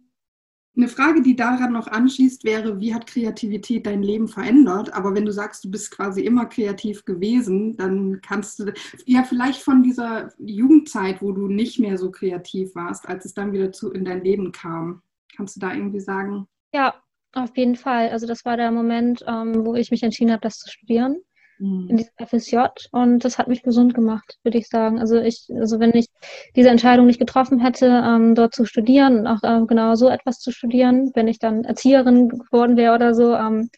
eine 0.79 0.87
Frage, 0.87 1.21
die 1.21 1.35
daran 1.35 1.73
noch 1.73 1.87
anschließt, 1.87 2.43
wäre, 2.43 2.79
wie 2.79 2.93
hat 2.93 3.05
Kreativität 3.05 3.85
dein 3.85 4.01
Leben 4.01 4.27
verändert? 4.27 4.93
Aber 4.93 5.13
wenn 5.13 5.25
du 5.25 5.31
sagst, 5.31 5.63
du 5.63 5.71
bist 5.71 5.91
quasi 5.91 6.21
immer 6.21 6.45
kreativ 6.45 7.05
gewesen, 7.05 7.75
dann 7.77 8.21
kannst 8.21 8.59
du 8.59 8.73
ja 9.05 9.23
vielleicht 9.23 9.61
von 9.61 9.83
dieser 9.83 10.31
Jugendzeit, 10.39 11.21
wo 11.21 11.31
du 11.31 11.47
nicht 11.47 11.79
mehr 11.79 11.97
so 11.97 12.11
kreativ 12.11 12.75
warst, 12.75 13.07
als 13.07 13.25
es 13.25 13.33
dann 13.33 13.51
wieder 13.51 13.71
zu 13.71 13.91
in 13.91 14.05
dein 14.05 14.23
Leben 14.23 14.51
kam, 14.51 15.01
kannst 15.35 15.55
du 15.55 15.59
da 15.59 15.73
irgendwie 15.73 15.99
sagen? 15.99 16.47
Ja, 16.73 16.95
auf 17.33 17.55
jeden 17.57 17.75
Fall. 17.75 18.09
Also 18.09 18.25
das 18.25 18.45
war 18.45 18.57
der 18.57 18.71
Moment, 18.71 19.23
ähm, 19.27 19.65
wo 19.65 19.75
ich 19.75 19.91
mich 19.91 20.03
entschieden 20.03 20.31
habe, 20.31 20.41
das 20.41 20.59
zu 20.59 20.69
studieren. 20.69 21.17
Mhm. 21.59 21.87
in 21.89 21.97
diesem 21.97 22.13
FSJ 22.17 22.57
und 22.91 23.23
das 23.23 23.37
hat 23.37 23.47
mich 23.47 23.63
gesund 23.63 23.93
gemacht, 23.93 24.37
würde 24.43 24.57
ich 24.57 24.67
sagen. 24.67 24.99
Also 24.99 25.17
ich, 25.17 25.47
also 25.55 25.79
wenn 25.79 25.95
ich 25.95 26.07
diese 26.55 26.69
Entscheidung 26.69 27.05
nicht 27.05 27.19
getroffen 27.19 27.59
hätte, 27.59 27.87
ähm, 27.87 28.35
dort 28.35 28.55
zu 28.55 28.65
studieren 28.65 29.19
und 29.19 29.27
auch 29.27 29.43
äh, 29.43 29.65
genau 29.65 29.95
so 29.95 30.09
etwas 30.09 30.39
zu 30.39 30.51
studieren, 30.51 31.11
wenn 31.15 31.27
ich 31.27 31.39
dann 31.39 31.63
Erzieherin 31.63 32.29
geworden 32.29 32.77
wäre 32.77 32.95
oder 32.95 33.13
so, 33.13 33.35
ähm, 33.35 33.69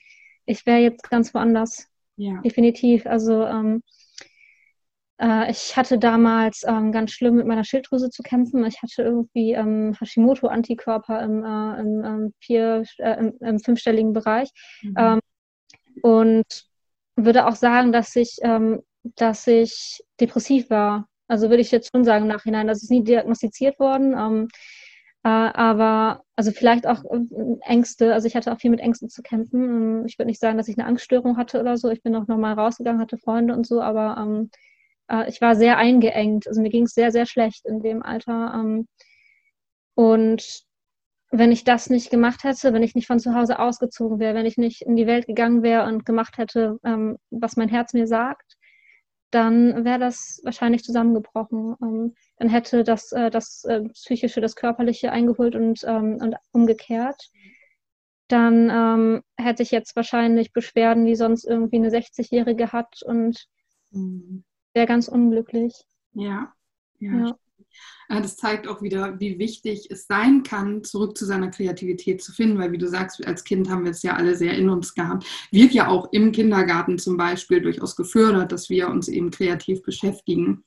ich 0.45 0.65
wäre 0.65 0.79
jetzt 0.79 1.09
ganz 1.09 1.33
woanders. 1.33 1.87
Ja. 2.15 2.39
Definitiv. 2.41 3.05
Also 3.05 3.45
ähm, 3.45 3.81
äh, 5.21 5.51
ich 5.51 5.77
hatte 5.77 5.97
damals 5.97 6.63
ähm, 6.67 6.91
ganz 6.91 7.11
schlimm 7.11 7.35
mit 7.35 7.47
meiner 7.47 7.63
Schilddrüse 7.63 8.09
zu 8.09 8.23
kämpfen. 8.23 8.65
Ich 8.65 8.81
hatte 8.81 9.03
irgendwie 9.03 9.53
ähm, 9.53 9.95
Hashimoto-Antikörper 9.99 11.23
im, 11.23 11.43
äh, 11.43 11.79
im, 11.79 12.03
ähm, 12.03 12.33
vier, 12.39 12.83
äh, 12.97 13.19
im, 13.19 13.33
im, 13.39 13.59
fünfstelligen 13.59 14.13
Bereich. 14.13 14.49
Mhm. 14.81 15.19
Und 16.01 16.70
würde 17.15 17.47
auch 17.47 17.55
sagen, 17.55 17.91
dass 17.91 18.15
ich, 18.15 18.37
ähm, 18.41 18.81
dass 19.03 19.47
ich 19.47 20.01
depressiv 20.19 20.69
war. 20.69 21.07
Also 21.27 21.49
würde 21.49 21.61
ich 21.61 21.71
jetzt 21.71 21.91
schon 21.91 22.03
sagen 22.03 22.23
im 22.23 22.31
Nachhinein. 22.31 22.67
Das 22.67 22.83
ist 22.83 22.91
nie 22.91 23.03
diagnostiziert 23.03 23.79
worden. 23.79 24.13
Ähm, 24.13 24.47
äh, 25.23 25.29
aber 25.29 26.23
also 26.35 26.51
vielleicht 26.51 26.87
auch 26.87 27.03
äh, 27.05 27.19
Ängste. 27.61 28.13
Also 28.13 28.27
ich 28.27 28.35
hatte 28.35 28.51
auch 28.51 28.59
viel 28.59 28.71
mit 28.71 28.79
Ängsten 28.79 29.09
zu 29.09 29.21
kämpfen. 29.21 30.05
Ich 30.07 30.17
würde 30.17 30.27
nicht 30.27 30.39
sagen, 30.39 30.57
dass 30.57 30.67
ich 30.67 30.77
eine 30.77 30.87
Angststörung 30.87 31.37
hatte 31.37 31.59
oder 31.59 31.77
so. 31.77 31.89
Ich 31.89 32.01
bin 32.03 32.15
auch 32.15 32.27
normal 32.27 32.55
rausgegangen, 32.55 33.01
hatte 33.01 33.17
Freunde 33.17 33.53
und 33.53 33.67
so, 33.67 33.81
aber 33.81 34.17
ähm, 34.19 34.49
äh, 35.09 35.29
ich 35.29 35.41
war 35.41 35.55
sehr 35.55 35.77
eingeengt. 35.77 36.47
Also 36.47 36.61
mir 36.61 36.69
ging 36.69 36.85
es 36.85 36.93
sehr, 36.93 37.11
sehr 37.11 37.25
schlecht 37.25 37.65
in 37.65 37.81
dem 37.81 38.03
Alter. 38.03 38.53
Ähm, 38.55 38.87
und 39.95 40.63
wenn 41.31 41.51
ich 41.51 41.63
das 41.63 41.89
nicht 41.89 42.09
gemacht 42.09 42.43
hätte, 42.43 42.73
wenn 42.73 42.83
ich 42.83 42.95
nicht 42.95 43.07
von 43.07 43.19
zu 43.19 43.33
Hause 43.33 43.59
ausgezogen 43.59 44.19
wäre, 44.19 44.35
wenn 44.35 44.45
ich 44.45 44.57
nicht 44.57 44.81
in 44.81 44.95
die 44.95 45.07
Welt 45.07 45.27
gegangen 45.27 45.63
wäre 45.63 45.87
und 45.87 46.05
gemacht 46.05 46.37
hätte, 46.37 46.77
ähm, 46.83 47.17
was 47.29 47.55
mein 47.55 47.69
Herz 47.69 47.93
mir 47.93 48.07
sagt, 48.07 48.57
dann 49.31 49.85
wäre 49.85 49.99
das 49.99 50.41
wahrscheinlich 50.43 50.83
zusammengebrochen. 50.83 51.75
Ähm, 51.81 52.15
dann 52.37 52.49
hätte 52.49 52.83
das, 52.83 53.13
äh, 53.13 53.29
das 53.29 53.63
äh, 53.63 53.81
Psychische 53.89 54.41
das 54.41 54.55
Körperliche 54.55 55.11
eingeholt 55.11 55.55
und, 55.55 55.83
ähm, 55.85 56.17
und 56.21 56.35
umgekehrt. 56.51 57.29
Dann 58.27 58.69
ähm, 58.69 59.21
hätte 59.37 59.63
ich 59.63 59.71
jetzt 59.71 59.95
wahrscheinlich 59.95 60.53
Beschwerden, 60.53 61.05
die 61.05 61.15
sonst 61.15 61.45
irgendwie 61.45 61.77
eine 61.77 61.89
60-Jährige 61.89 62.71
hat 62.73 63.01
und 63.03 63.47
mhm 63.91 64.43
wäre 64.73 64.87
ganz 64.87 65.07
unglücklich. 65.07 65.73
Ja, 66.13 66.53
ja. 66.99 67.11
ja. 67.11 67.35
Das 68.09 68.35
zeigt 68.35 68.67
auch 68.67 68.81
wieder, 68.81 69.19
wie 69.19 69.39
wichtig 69.39 69.87
es 69.89 70.05
sein 70.05 70.43
kann, 70.43 70.83
zurück 70.83 71.17
zu 71.17 71.25
seiner 71.25 71.49
Kreativität 71.49 72.21
zu 72.21 72.33
finden, 72.33 72.59
weil 72.59 72.73
wie 72.73 72.77
du 72.77 72.87
sagst, 72.87 73.25
als 73.25 73.45
Kind 73.45 73.69
haben 73.69 73.85
wir 73.85 73.91
es 73.91 74.03
ja 74.03 74.15
alle 74.15 74.35
sehr 74.35 74.53
in 74.57 74.69
uns 74.69 74.93
gehabt. 74.93 75.25
Wird 75.51 75.71
ja 75.71 75.87
auch 75.87 76.11
im 76.11 76.33
Kindergarten 76.33 76.99
zum 76.99 77.15
Beispiel 77.15 77.61
durchaus 77.61 77.95
gefördert, 77.95 78.51
dass 78.51 78.69
wir 78.69 78.89
uns 78.89 79.07
eben 79.07 79.31
kreativ 79.31 79.81
beschäftigen. 79.81 80.65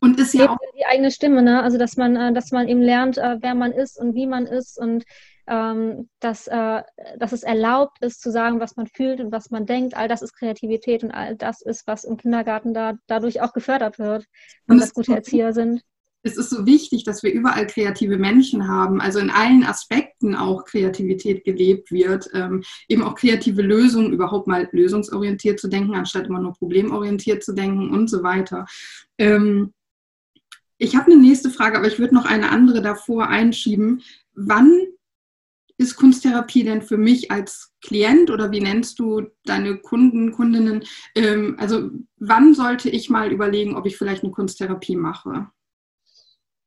Und 0.00 0.18
ist 0.20 0.34
ja 0.34 0.50
auch 0.50 0.58
die 0.78 0.86
eigene 0.86 1.10
Stimme, 1.10 1.42
ne? 1.42 1.62
Also 1.62 1.76
dass 1.76 1.96
man, 1.96 2.16
äh, 2.16 2.32
dass 2.32 2.52
man 2.52 2.68
eben 2.68 2.82
lernt, 2.82 3.18
äh, 3.18 3.38
wer 3.40 3.54
man 3.54 3.72
ist 3.72 3.98
und 3.98 4.14
wie 4.14 4.26
man 4.26 4.46
ist 4.46 4.78
und 4.78 5.04
ähm, 5.46 6.08
dass, 6.20 6.46
äh, 6.46 6.82
dass 7.18 7.32
es 7.32 7.42
erlaubt 7.42 7.98
ist 8.00 8.22
zu 8.22 8.30
sagen, 8.30 8.60
was 8.60 8.76
man 8.76 8.86
fühlt 8.86 9.20
und 9.20 9.32
was 9.32 9.50
man 9.50 9.66
denkt. 9.66 9.96
All 9.96 10.06
das 10.06 10.22
ist 10.22 10.34
Kreativität 10.34 11.02
und 11.02 11.10
all 11.10 11.34
das 11.36 11.60
ist, 11.60 11.86
was 11.86 12.04
im 12.04 12.16
Kindergarten 12.16 12.72
da, 12.72 12.94
dadurch 13.08 13.40
auch 13.40 13.52
gefördert 13.52 13.98
wird, 13.98 14.26
wenn 14.66 14.78
das 14.78 14.94
gute 14.94 15.14
Erzieher 15.14 15.52
sind. 15.52 15.82
Es 16.22 16.36
ist 16.36 16.50
so 16.50 16.66
wichtig, 16.66 17.04
dass 17.04 17.22
wir 17.22 17.32
überall 17.32 17.66
kreative 17.66 18.18
Menschen 18.18 18.68
haben, 18.68 19.00
also 19.00 19.18
in 19.18 19.30
allen 19.30 19.64
Aspekten 19.64 20.34
auch 20.34 20.64
Kreativität 20.64 21.44
gelebt 21.44 21.90
wird, 21.90 22.28
ähm, 22.34 22.62
eben 22.88 23.02
auch 23.02 23.14
kreative 23.14 23.62
Lösungen, 23.62 24.12
überhaupt 24.12 24.46
mal 24.46 24.68
lösungsorientiert 24.72 25.58
zu 25.58 25.68
denken, 25.68 25.94
anstatt 25.94 26.26
immer 26.26 26.40
nur 26.40 26.52
problemorientiert 26.52 27.42
zu 27.42 27.54
denken 27.54 27.90
und 27.90 28.08
so 28.08 28.22
weiter. 28.22 28.66
Ähm, 29.16 29.72
ich 30.76 30.96
habe 30.96 31.12
eine 31.12 31.20
nächste 31.20 31.50
Frage, 31.50 31.78
aber 31.78 31.86
ich 31.86 31.98
würde 31.98 32.14
noch 32.14 32.26
eine 32.26 32.50
andere 32.50 32.82
davor 32.82 33.28
einschieben. 33.28 34.02
Wann 34.34 34.70
ist 35.80 35.96
Kunsttherapie 35.96 36.64
denn 36.64 36.82
für 36.82 36.98
mich 36.98 37.30
als 37.30 37.72
Klient 37.80 38.30
oder 38.30 38.50
wie 38.50 38.60
nennst 38.60 38.98
du 38.98 39.26
deine 39.44 39.78
Kunden, 39.78 40.32
Kundinnen? 40.32 40.84
Ähm, 41.14 41.56
also 41.58 41.90
wann 42.18 42.54
sollte 42.54 42.90
ich 42.90 43.08
mal 43.08 43.32
überlegen, 43.32 43.76
ob 43.76 43.86
ich 43.86 43.96
vielleicht 43.96 44.22
eine 44.22 44.32
Kunsttherapie 44.32 44.96
mache? 44.96 45.48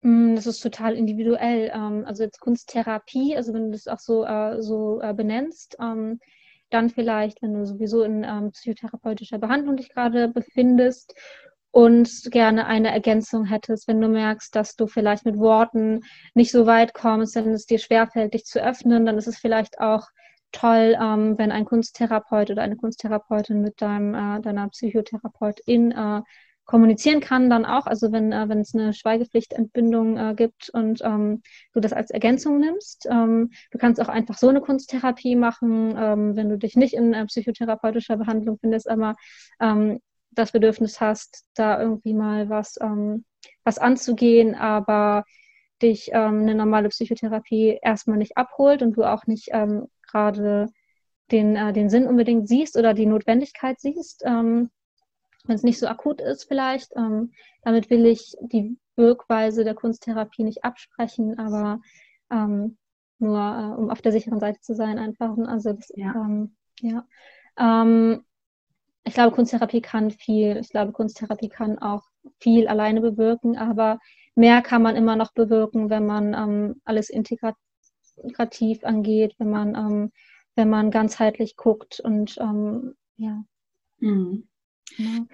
Mm, 0.04 0.36
das 0.36 0.48
ist 0.48 0.60
total 0.60 0.96
individuell. 0.96 1.72
Ähm, 1.74 2.04
also 2.06 2.24
jetzt 2.24 2.40
Kunsttherapie, 2.40 3.36
also 3.36 3.54
wenn 3.54 3.66
du 3.66 3.72
das 3.72 3.88
auch 3.88 4.00
so, 4.00 4.26
äh, 4.26 4.62
so 4.62 5.02
äh, 5.02 5.14
benennst, 5.14 5.78
ähm, 5.82 6.20
dann 6.70 6.90
vielleicht, 6.90 7.42
wenn 7.42 7.54
du 7.54 7.66
sowieso 7.66 8.04
in 8.04 8.24
ähm, 8.24 8.52
psychotherapeutischer 8.52 9.38
Behandlung 9.40 9.78
dich 9.78 9.90
gerade 9.90 10.28
befindest 10.28 11.16
und 11.72 12.32
gerne 12.32 12.66
eine 12.68 12.92
Ergänzung 12.92 13.46
hättest, 13.46 13.88
wenn 13.88 14.02
du 14.02 14.08
merkst, 14.10 14.56
dass 14.56 14.76
du 14.76 14.88
vielleicht 14.88 15.26
mit 15.26 15.38
Worten 15.38 16.02
nicht 16.34 16.52
so 16.52 16.66
weit 16.66 16.94
kommst, 16.94 17.36
wenn 17.36 17.50
es 17.50 17.66
dir 17.66 17.80
schwerfällt, 17.80 18.34
dich 18.34 18.46
zu 18.46 18.62
öffnen, 18.64 19.06
dann 19.06 19.18
ist 19.18 19.28
es 19.28 19.38
vielleicht 19.38 19.80
auch 19.80 20.08
toll, 20.52 20.98
ähm, 21.02 21.38
wenn 21.38 21.52
ein 21.52 21.66
Kunsttherapeut 21.66 22.52
oder 22.52 22.62
eine 22.62 22.76
Kunsttherapeutin 22.76 23.62
mit 23.62 23.82
deinem, 23.82 24.14
äh, 24.14 24.42
deiner 24.42 24.68
Psychotherapeutin 24.70 25.92
äh, 25.92 26.22
kommunizieren 26.66 27.20
kann, 27.20 27.50
dann 27.50 27.66
auch, 27.66 27.86
also 27.88 28.12
wenn, 28.12 28.32
äh, 28.32 28.48
wenn 28.48 28.60
es 28.60 28.74
eine 28.74 28.94
Schweigepflichtentbindung 28.94 30.18
äh, 30.18 30.34
gibt 30.36 30.70
und 30.70 31.02
ähm, 31.04 31.42
du 31.74 31.80
das 31.80 31.94
als 31.94 32.10
Ergänzung 32.10 32.60
nimmst. 32.60 33.08
Ähm, 33.10 33.52
du 33.72 33.78
kannst 33.78 34.02
auch 34.02 34.08
einfach 34.08 34.38
so 34.38 34.48
eine 34.48 34.62
Kunsttherapie 34.62 35.36
machen, 35.36 35.96
ähm, 35.98 36.36
wenn 36.36 36.50
du 36.50 36.58
dich 36.58 36.76
nicht 36.76 36.94
in 36.94 37.14
äh, 37.14 37.26
psychotherapeutischer 37.26 38.18
Behandlung 38.18 38.58
findest, 38.60 38.90
aber 38.90 39.16
ähm, 39.60 40.00
das 40.32 40.52
Bedürfnis 40.52 41.02
hast, 41.02 41.46
da 41.54 41.80
irgendwie 41.80 42.14
mal 42.14 42.50
was, 42.50 42.76
ähm, 42.82 43.26
was 43.64 43.78
anzugehen, 43.78 44.56
aber 44.56 45.26
dich 45.82 46.10
ähm, 46.14 46.42
eine 46.42 46.56
normale 46.56 46.90
Psychotherapie 46.90 47.78
erstmal 47.82 48.18
nicht 48.18 48.38
abholt 48.38 48.82
und 48.82 48.94
du 48.94 49.04
auch 49.04 49.28
nicht 49.28 49.50
ähm, 49.52 49.88
gerade 50.08 50.68
den, 51.32 51.56
äh, 51.56 51.74
den 51.74 51.90
Sinn 51.90 52.08
unbedingt 52.08 52.48
siehst 52.48 52.78
oder 52.78 52.94
die 52.94 53.06
Notwendigkeit 53.06 53.80
siehst, 53.80 54.24
ähm, 54.26 54.70
wenn 55.46 55.56
es 55.56 55.64
nicht 55.64 55.80
so 55.80 55.88
akut 55.88 56.22
ist 56.22 56.46
vielleicht. 56.46 56.92
Ähm, 56.96 57.32
damit 57.64 57.90
will 57.90 58.06
ich 58.06 58.36
die 58.42 58.78
Wirkweise 58.96 59.64
der 59.64 59.76
Kunsttherapie 59.76 60.44
nicht 60.44 60.64
absprechen, 60.64 61.38
aber 61.40 61.82
ähm, 62.32 62.78
nur 63.20 63.40
äh, 63.40 63.80
um 63.80 63.90
auf 63.90 64.02
der 64.02 64.12
sicheren 64.12 64.40
Seite 64.40 64.60
zu 64.62 64.76
sein 64.76 65.00
einfach. 65.00 65.38
Also 65.48 65.74
das, 65.74 65.92
ja. 65.96 66.14
ja. 66.82 67.08
Ähm, 67.58 68.24
ich 69.06 69.14
glaube, 69.14 69.36
Kunsttherapie 69.36 69.82
kann 69.82 70.12
viel. 70.12 70.58
Ich 70.58 70.70
glaube, 70.70 70.94
Kunsttherapie 70.94 71.50
kann 71.50 71.78
auch 71.80 72.04
viel 72.40 72.68
alleine 72.68 73.02
bewirken, 73.02 73.58
aber 73.58 74.00
mehr 74.36 74.62
kann 74.62 74.82
man 74.82 74.96
immer 74.96 75.16
noch 75.16 75.34
bewirken, 75.34 75.90
wenn 75.90 76.06
man 76.06 76.34
ähm, 76.34 76.82
alles 76.86 77.10
integrativ 77.10 78.84
angeht, 78.84 79.36
wenn 79.40 79.50
man, 79.50 79.76
ähm, 79.76 80.12
wenn 80.56 80.70
man 80.70 80.90
ganzheitlich 80.90 81.58
guckt 81.58 82.00
und 82.00 82.38
ähm, 82.40 82.96
ja. 83.18 83.44
Mhm. 84.00 84.48
Mhm. 84.98 85.28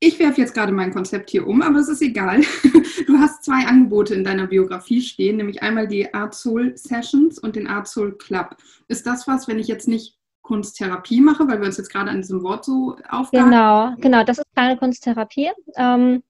Ich 0.00 0.18
werfe 0.18 0.40
jetzt 0.40 0.54
gerade 0.54 0.72
mein 0.72 0.92
Konzept 0.92 1.30
hier 1.30 1.46
um, 1.46 1.62
aber 1.62 1.78
es 1.78 1.88
ist 1.88 2.02
egal. 2.02 2.40
Du 3.06 3.18
hast 3.18 3.44
zwei 3.44 3.66
Angebote 3.66 4.14
in 4.14 4.22
deiner 4.22 4.46
Biografie 4.46 5.00
stehen, 5.00 5.36
nämlich 5.36 5.62
einmal 5.62 5.88
die 5.88 6.12
Art 6.14 6.34
Soul 6.34 6.76
Sessions 6.76 7.38
und 7.38 7.56
den 7.56 7.66
Art 7.66 7.88
Soul 7.88 8.16
Club. 8.16 8.56
Ist 8.86 9.06
das 9.06 9.26
was, 9.26 9.48
wenn 9.48 9.58
ich 9.58 9.66
jetzt 9.66 9.88
nicht 9.88 10.18
Kunsttherapie 10.42 11.20
mache, 11.20 11.48
weil 11.48 11.60
wir 11.60 11.66
uns 11.66 11.78
jetzt 11.78 11.90
gerade 11.90 12.10
an 12.10 12.18
diesem 12.18 12.42
Wort 12.42 12.64
so 12.64 12.96
aufgaben? 13.08 13.50
Genau, 13.50 13.94
genau, 13.98 14.24
das 14.24 14.38
ist 14.38 14.46
keine 14.54 14.76
Kunsttherapie. 14.76 15.50
Ähm, 15.76 16.22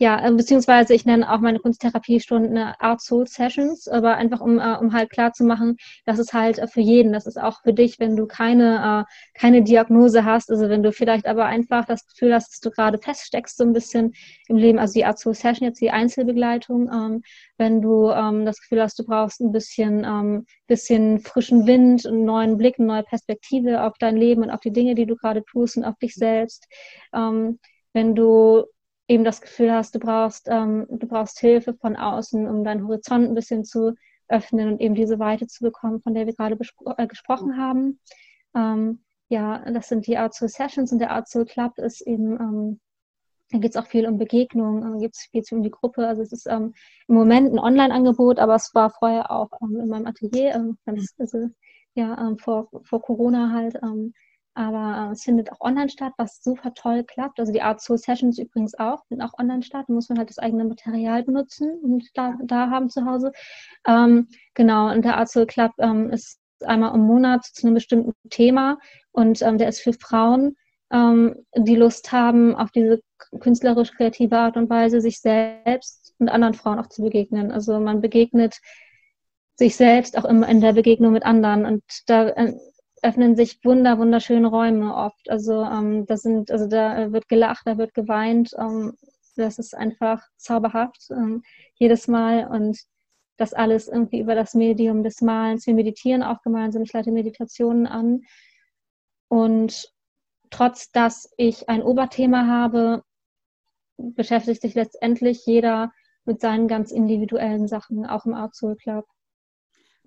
ja, 0.00 0.24
äh, 0.24 0.32
beziehungsweise 0.32 0.94
ich 0.94 1.04
nenne 1.04 1.30
auch 1.32 1.40
meine 1.40 1.58
Kunsttherapiestunden 1.58 2.56
Art 2.56 3.00
Soul 3.00 3.26
Sessions, 3.26 3.88
aber 3.88 4.16
einfach 4.16 4.40
um, 4.40 4.60
äh, 4.60 4.76
um 4.76 4.92
halt 4.92 5.10
klar 5.10 5.32
zu 5.32 5.42
machen, 5.42 5.76
das 6.06 6.20
ist 6.20 6.32
halt 6.32 6.58
äh, 6.60 6.68
für 6.68 6.80
jeden, 6.80 7.12
das 7.12 7.26
ist 7.26 7.36
auch 7.36 7.62
für 7.62 7.72
dich, 7.72 7.98
wenn 7.98 8.14
du 8.14 8.26
keine, 8.26 9.06
äh, 9.08 9.38
keine 9.38 9.62
Diagnose 9.62 10.24
hast, 10.24 10.50
also 10.52 10.68
wenn 10.68 10.84
du 10.84 10.92
vielleicht 10.92 11.26
aber 11.26 11.46
einfach 11.46 11.84
das 11.84 12.06
Gefühl 12.06 12.32
hast, 12.32 12.52
dass 12.52 12.60
du 12.60 12.70
gerade 12.70 12.98
feststeckst 12.98 13.56
so 13.56 13.64
ein 13.64 13.72
bisschen 13.72 14.12
im 14.46 14.56
Leben, 14.56 14.78
also 14.78 14.94
die 14.94 15.04
Art 15.04 15.18
Soul 15.18 15.34
Session, 15.34 15.66
jetzt 15.66 15.80
die 15.80 15.90
Einzelbegleitung, 15.90 16.88
ähm, 16.92 17.22
wenn 17.56 17.82
du 17.82 18.10
ähm, 18.10 18.46
das 18.46 18.60
Gefühl 18.60 18.82
hast, 18.82 19.00
du 19.00 19.04
brauchst 19.04 19.40
ein 19.40 19.50
bisschen, 19.50 20.04
ähm, 20.04 20.46
bisschen 20.68 21.18
frischen 21.18 21.66
Wind, 21.66 22.06
einen 22.06 22.24
neuen 22.24 22.56
Blick, 22.56 22.78
eine 22.78 22.86
neue 22.86 23.02
Perspektive 23.02 23.82
auf 23.82 23.94
dein 23.98 24.16
Leben 24.16 24.44
und 24.44 24.50
auf 24.50 24.60
die 24.60 24.72
Dinge, 24.72 24.94
die 24.94 25.06
du 25.06 25.16
gerade 25.16 25.42
tust 25.44 25.76
und 25.76 25.84
auf 25.84 25.96
dich 25.96 26.14
selbst. 26.14 26.68
Wenn 27.10 28.14
du 28.14 28.64
eben 29.08 29.24
das 29.24 29.40
Gefühl 29.40 29.72
hast, 29.72 29.94
du 29.94 29.98
brauchst, 29.98 30.48
ähm, 30.48 30.86
du 30.88 31.06
brauchst 31.06 31.40
Hilfe 31.40 31.74
von 31.74 31.96
außen, 31.96 32.46
um 32.46 32.62
deinen 32.62 32.86
Horizont 32.86 33.26
ein 33.26 33.34
bisschen 33.34 33.64
zu 33.64 33.94
öffnen 34.28 34.68
und 34.68 34.80
eben 34.80 34.94
diese 34.94 35.18
Weite 35.18 35.46
zu 35.46 35.64
bekommen, 35.64 36.02
von 36.02 36.14
der 36.14 36.26
wir 36.26 36.34
gerade 36.34 36.58
äh, 36.96 37.06
gesprochen 37.06 37.56
haben. 37.56 37.98
Ähm, 38.54 39.02
ja, 39.30 39.58
das 39.70 39.88
sind 39.88 40.06
die 40.06 40.18
Art 40.18 40.34
Soul 40.34 40.48
Sessions 40.48 40.92
und 40.92 40.98
der 40.98 41.10
Art 41.10 41.28
Soul 41.28 41.46
Club 41.46 41.78
ist 41.78 42.02
eben, 42.02 42.38
ähm, 42.38 42.80
da 43.50 43.58
geht 43.58 43.70
es 43.70 43.76
auch 43.76 43.86
viel 43.86 44.06
um 44.06 44.18
Begegnungen, 44.18 44.96
äh, 44.96 45.00
geht 45.00 45.14
es 45.14 45.28
viel 45.30 45.42
um 45.56 45.62
die 45.62 45.70
Gruppe. 45.70 46.06
Also 46.06 46.20
es 46.20 46.32
ist 46.32 46.46
ähm, 46.46 46.74
im 47.08 47.14
Moment 47.14 47.52
ein 47.52 47.58
Online-Angebot, 47.58 48.38
aber 48.38 48.56
es 48.56 48.74
war 48.74 48.90
vorher 48.90 49.30
auch 49.30 49.50
ähm, 49.62 49.80
in 49.80 49.88
meinem 49.88 50.06
Atelier. 50.06 50.54
Ähm, 50.54 50.76
ganz, 50.84 51.14
also 51.18 51.48
ja, 51.94 52.34
vor, 52.38 52.68
vor 52.84 53.00
Corona 53.02 53.52
halt. 53.52 53.80
Aber 54.58 55.10
äh, 55.10 55.12
es 55.12 55.22
findet 55.22 55.52
auch 55.52 55.60
online 55.60 55.88
statt, 55.88 56.14
was 56.16 56.42
super 56.42 56.74
toll 56.74 57.04
klappt. 57.04 57.38
Also 57.38 57.52
die 57.52 57.62
Art 57.62 57.80
Soul 57.80 57.96
Sessions 57.96 58.40
übrigens 58.40 58.74
auch, 58.74 59.06
finden 59.06 59.22
auch 59.22 59.38
online 59.38 59.62
statt. 59.62 59.84
Da 59.86 59.92
muss 59.92 60.08
man 60.08 60.18
halt 60.18 60.30
das 60.30 60.38
eigene 60.38 60.64
Material 60.64 61.22
benutzen 61.22 61.78
und 61.80 62.04
da, 62.14 62.36
da 62.42 62.68
haben 62.68 62.90
zu 62.90 63.06
Hause. 63.06 63.30
Ähm, 63.86 64.26
genau, 64.54 64.90
und 64.90 65.04
der 65.04 65.16
Art 65.16 65.28
Soul 65.28 65.46
Club 65.46 65.70
ähm, 65.78 66.10
ist 66.10 66.40
einmal 66.64 66.92
im 66.92 67.02
Monat 67.02 67.44
zu 67.44 67.68
einem 67.68 67.74
bestimmten 67.74 68.12
Thema 68.30 68.78
und 69.12 69.42
ähm, 69.42 69.58
der 69.58 69.68
ist 69.68 69.78
für 69.80 69.92
Frauen, 69.92 70.56
ähm, 70.90 71.36
die 71.56 71.76
Lust 71.76 72.10
haben, 72.10 72.56
auf 72.56 72.72
diese 72.72 73.00
künstlerisch-kreative 73.38 74.36
Art 74.36 74.56
und 74.56 74.68
Weise 74.68 75.00
sich 75.00 75.20
selbst 75.20 76.16
und 76.18 76.30
anderen 76.30 76.54
Frauen 76.54 76.80
auch 76.80 76.88
zu 76.88 77.02
begegnen. 77.02 77.52
Also 77.52 77.78
man 77.78 78.00
begegnet 78.00 78.58
sich 79.54 79.76
selbst 79.76 80.18
auch 80.18 80.24
immer 80.24 80.48
in 80.48 80.60
der 80.60 80.72
Begegnung 80.72 81.12
mit 81.12 81.24
anderen 81.24 81.64
und 81.64 81.84
da 82.06 82.30
äh, 82.30 82.54
öffnen 83.02 83.36
sich 83.36 83.64
wunder, 83.64 83.98
wunderschöne 83.98 84.48
Räume 84.48 84.94
oft. 84.94 85.30
Also 85.30 85.62
ähm, 85.62 86.06
das 86.06 86.22
sind, 86.22 86.50
also 86.50 86.66
da 86.66 87.12
wird 87.12 87.28
gelacht, 87.28 87.66
da 87.66 87.78
wird 87.78 87.94
geweint. 87.94 88.52
Ähm, 88.58 88.94
das 89.36 89.58
ist 89.58 89.74
einfach 89.74 90.22
zauberhaft 90.36 91.10
ähm, 91.10 91.42
jedes 91.74 92.08
Mal 92.08 92.48
und 92.48 92.78
das 93.36 93.54
alles 93.54 93.88
irgendwie 93.88 94.20
über 94.20 94.34
das 94.34 94.54
Medium 94.54 95.02
des 95.04 95.20
Malens. 95.20 95.66
Wir 95.66 95.74
meditieren 95.74 96.22
auch 96.22 96.42
gemeinsam, 96.42 96.82
ich 96.82 96.92
leite 96.92 97.12
Meditationen 97.12 97.86
an. 97.86 98.22
Und 99.28 99.92
trotz 100.50 100.90
dass 100.90 101.32
ich 101.36 101.68
ein 101.68 101.82
Oberthema 101.82 102.46
habe, 102.46 103.04
beschäftigt 103.96 104.62
sich 104.62 104.74
letztendlich 104.74 105.46
jeder 105.46 105.92
mit 106.24 106.40
seinen 106.40 106.68
ganz 106.68 106.90
individuellen 106.90 107.68
Sachen, 107.68 108.06
auch 108.06 108.26
im 108.26 108.34
Art 108.34 108.54
Soul 108.54 108.76
Club 108.76 109.06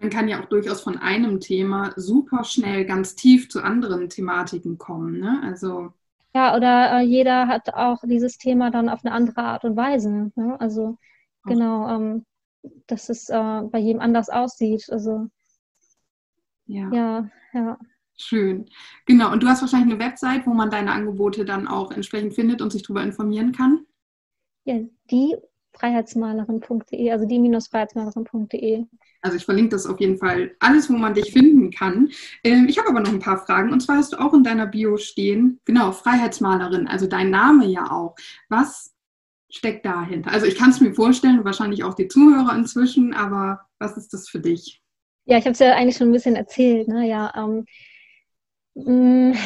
man 0.01 0.09
kann 0.09 0.27
ja 0.27 0.41
auch 0.41 0.45
durchaus 0.45 0.81
von 0.81 0.97
einem 0.97 1.39
Thema 1.39 1.93
super 1.95 2.43
schnell 2.43 2.85
ganz 2.85 3.15
tief 3.15 3.49
zu 3.49 3.61
anderen 3.61 4.09
Thematiken 4.09 4.77
kommen. 4.77 5.19
Ne? 5.19 5.39
Also 5.43 5.93
ja, 6.33 6.55
oder 6.55 6.99
äh, 6.99 7.01
jeder 7.01 7.47
hat 7.47 7.73
auch 7.73 7.99
dieses 8.03 8.37
Thema 8.37 8.71
dann 8.71 8.89
auf 8.89 9.05
eine 9.05 9.13
andere 9.13 9.41
Art 9.41 9.63
und 9.63 9.75
Weise. 9.75 10.31
Ne? 10.35 10.55
Also 10.59 10.97
genau, 11.43 11.89
ähm, 11.89 12.25
dass 12.87 13.09
es 13.09 13.29
äh, 13.29 13.61
bei 13.63 13.79
jedem 13.79 14.01
anders 14.01 14.29
aussieht. 14.29 14.87
Also 14.89 15.27
ja. 16.65 16.89
ja, 16.91 17.29
ja. 17.53 17.77
Schön. 18.17 18.65
Genau. 19.05 19.31
Und 19.31 19.43
du 19.43 19.47
hast 19.47 19.61
wahrscheinlich 19.61 19.93
eine 19.93 20.03
Website, 20.03 20.45
wo 20.45 20.53
man 20.53 20.69
deine 20.69 20.91
Angebote 20.91 21.43
dann 21.43 21.67
auch 21.67 21.91
entsprechend 21.91 22.33
findet 22.33 22.61
und 22.61 22.71
sich 22.71 22.83
darüber 22.83 23.03
informieren 23.03 23.51
kann. 23.51 23.85
Ja, 24.63 24.79
die 25.09 25.35
freiheitsmalerin.de, 25.73 27.11
also 27.11 27.25
die-freiheitsmalerin.de. 27.25 28.85
Also 29.21 29.37
ich 29.37 29.45
verlinke 29.45 29.69
das 29.69 29.85
auf 29.85 29.99
jeden 29.99 30.17
Fall 30.17 30.55
alles, 30.59 30.89
wo 30.89 30.93
man 30.93 31.13
dich 31.13 31.31
finden 31.31 31.71
kann. 31.71 32.09
Ähm, 32.43 32.67
ich 32.67 32.77
habe 32.79 32.89
aber 32.89 33.01
noch 33.01 33.11
ein 33.11 33.19
paar 33.19 33.45
Fragen. 33.45 33.71
Und 33.71 33.81
zwar 33.81 33.97
hast 33.97 34.13
du 34.13 34.19
auch 34.19 34.33
in 34.33 34.43
deiner 34.43 34.65
Bio 34.65 34.97
stehen, 34.97 35.59
genau, 35.65 35.91
Freiheitsmalerin, 35.91 36.87
also 36.87 37.07
dein 37.07 37.29
Name 37.29 37.65
ja 37.65 37.91
auch. 37.91 38.15
Was 38.49 38.93
steckt 39.49 39.85
dahinter? 39.85 40.31
Also 40.31 40.45
ich 40.45 40.55
kann 40.55 40.71
es 40.71 40.81
mir 40.81 40.93
vorstellen, 40.93 41.45
wahrscheinlich 41.45 41.83
auch 41.83 41.93
die 41.93 42.07
Zuhörer 42.07 42.55
inzwischen, 42.55 43.13
aber 43.13 43.61
was 43.79 43.97
ist 43.97 44.13
das 44.13 44.27
für 44.27 44.39
dich? 44.39 44.81
Ja, 45.25 45.37
ich 45.37 45.45
habe 45.45 45.51
es 45.51 45.59
ja 45.59 45.75
eigentlich 45.75 45.97
schon 45.97 46.09
ein 46.09 46.13
bisschen 46.13 46.35
erzählt. 46.35 46.87
Ne? 46.87 47.07
Ja, 47.07 47.31
ähm, 47.35 47.65
mm, 48.73 49.37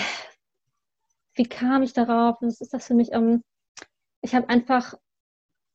wie 1.35 1.45
kam 1.45 1.83
ich 1.83 1.93
darauf? 1.93 2.37
Was 2.41 2.61
ist 2.61 2.73
das 2.73 2.87
für 2.87 2.93
mich? 2.93 3.09
Ähm, 3.11 3.43
ich 4.21 4.33
habe 4.33 4.49
einfach 4.49 4.95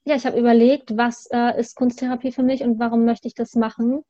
ja, 0.05 0.17
ich 0.17 0.27
habe 0.27 0.39
überlegt, 0.39 0.97
was 0.97 1.27
äh, 1.31 1.59
ist 1.59 1.77
Kunsttherapie 1.77 2.33
für 2.33 2.43
mich 2.43 2.63
und 2.63 2.79
warum 2.79 3.05
möchte 3.05 3.29
ich 3.29 3.35
das 3.35 3.55
machen? 3.55 4.03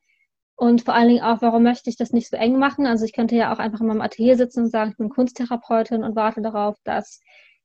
Und 0.55 0.83
vor 0.83 0.93
allen 0.93 1.09
Dingen 1.09 1.23
auch, 1.23 1.41
warum 1.41 1.63
möchte 1.63 1.89
ich 1.89 1.97
das 1.97 2.11
nicht 2.13 2.29
so 2.29 2.37
eng 2.37 2.57
machen? 2.59 2.85
Also 2.85 3.03
ich 3.05 3.13
könnte 3.13 3.35
ja 3.35 3.53
auch 3.53 3.59
einfach 3.59 3.81
in 3.81 3.87
meinem 3.87 4.01
Atelier 4.01 4.37
sitzen 4.37 4.65
und 4.65 4.69
sagen, 4.69 4.91
ich 4.91 4.97
bin 4.97 5.09
Kunsttherapeutin 5.09 6.03
und 6.03 6.15
warte 6.15 6.41
darauf, 6.41 6.77
dass 6.83 7.19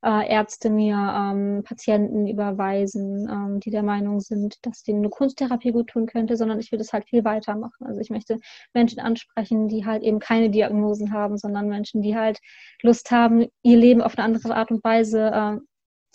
äh, 0.05 0.31
Ärzte 0.31 0.71
mir 0.71 0.95
ähm, 0.97 1.63
Patienten 1.65 2.27
überweisen, 2.27 3.29
ähm, 3.31 3.61
die 3.61 3.71
der 3.71 3.83
Meinung 3.83 4.21
sind, 4.21 4.57
dass 4.63 4.83
denen 4.83 5.01
eine 5.01 5.11
Kunsttherapie 5.11 5.73
gut 5.73 5.89
tun 5.89 6.07
könnte, 6.07 6.37
sondern 6.37 6.61
ich 6.61 6.73
will 6.73 6.79
das 6.79 6.93
halt 6.93 7.07
viel 7.09 7.25
weitermachen. 7.25 7.87
Also 7.87 8.01
ich 8.01 8.11
möchte 8.11 8.39
Menschen 8.73 9.01
ansprechen, 9.01 9.69
die 9.69 9.85
halt 9.85 10.03
eben 10.03 10.19
keine 10.19 10.51
Diagnosen 10.51 11.13
haben, 11.13 11.39
sondern 11.39 11.69
Menschen, 11.69 12.03
die 12.03 12.17
halt 12.17 12.39
Lust 12.83 13.11
haben, 13.11 13.47
ihr 13.63 13.77
Leben 13.77 14.01
auf 14.01 14.17
eine 14.17 14.25
andere 14.25 14.55
Art 14.55 14.71
und 14.71 14.83
Weise 14.85 15.31
äh, 15.33 15.59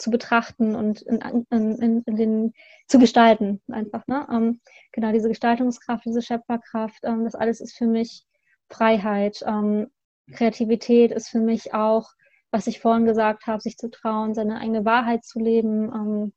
zu 0.02 0.10
betrachten 0.10 0.76
und 0.76 1.02
in, 1.04 1.20
in, 1.50 2.04
in, 2.06 2.16
den, 2.16 2.54
zu 2.88 3.00
gestalten 3.00 3.62
einfach. 3.72 4.08
Ne? 4.08 4.28
Ähm, 4.32 4.62
genau, 4.92 5.12
diese 5.12 5.30
Gestaltungskraft, 5.30 6.06
diese 6.06 6.22
Schöpferkraft, 6.22 7.04
ähm, 7.04 7.24
das 7.24 7.36
alles 7.36 7.62
ist 7.62 7.78
für 7.78 7.88
mich 7.88 8.26
Freiheit. 8.70 9.44
Ähm, 9.46 9.88
Kreativität 10.32 11.12
ist 11.12 11.30
für 11.30 11.40
mich 11.40 11.74
auch, 11.74 12.12
was 12.52 12.68
ich 12.68 12.80
vorhin 12.80 13.06
gesagt 13.06 13.48
habe, 13.48 13.62
sich 13.62 13.78
zu 13.78 13.90
trauen, 13.90 14.34
seine 14.34 14.60
eigene 14.60 14.86
Wahrheit 14.86 15.24
zu 15.24 15.40
leben, 15.40 15.92
ähm, 15.94 16.34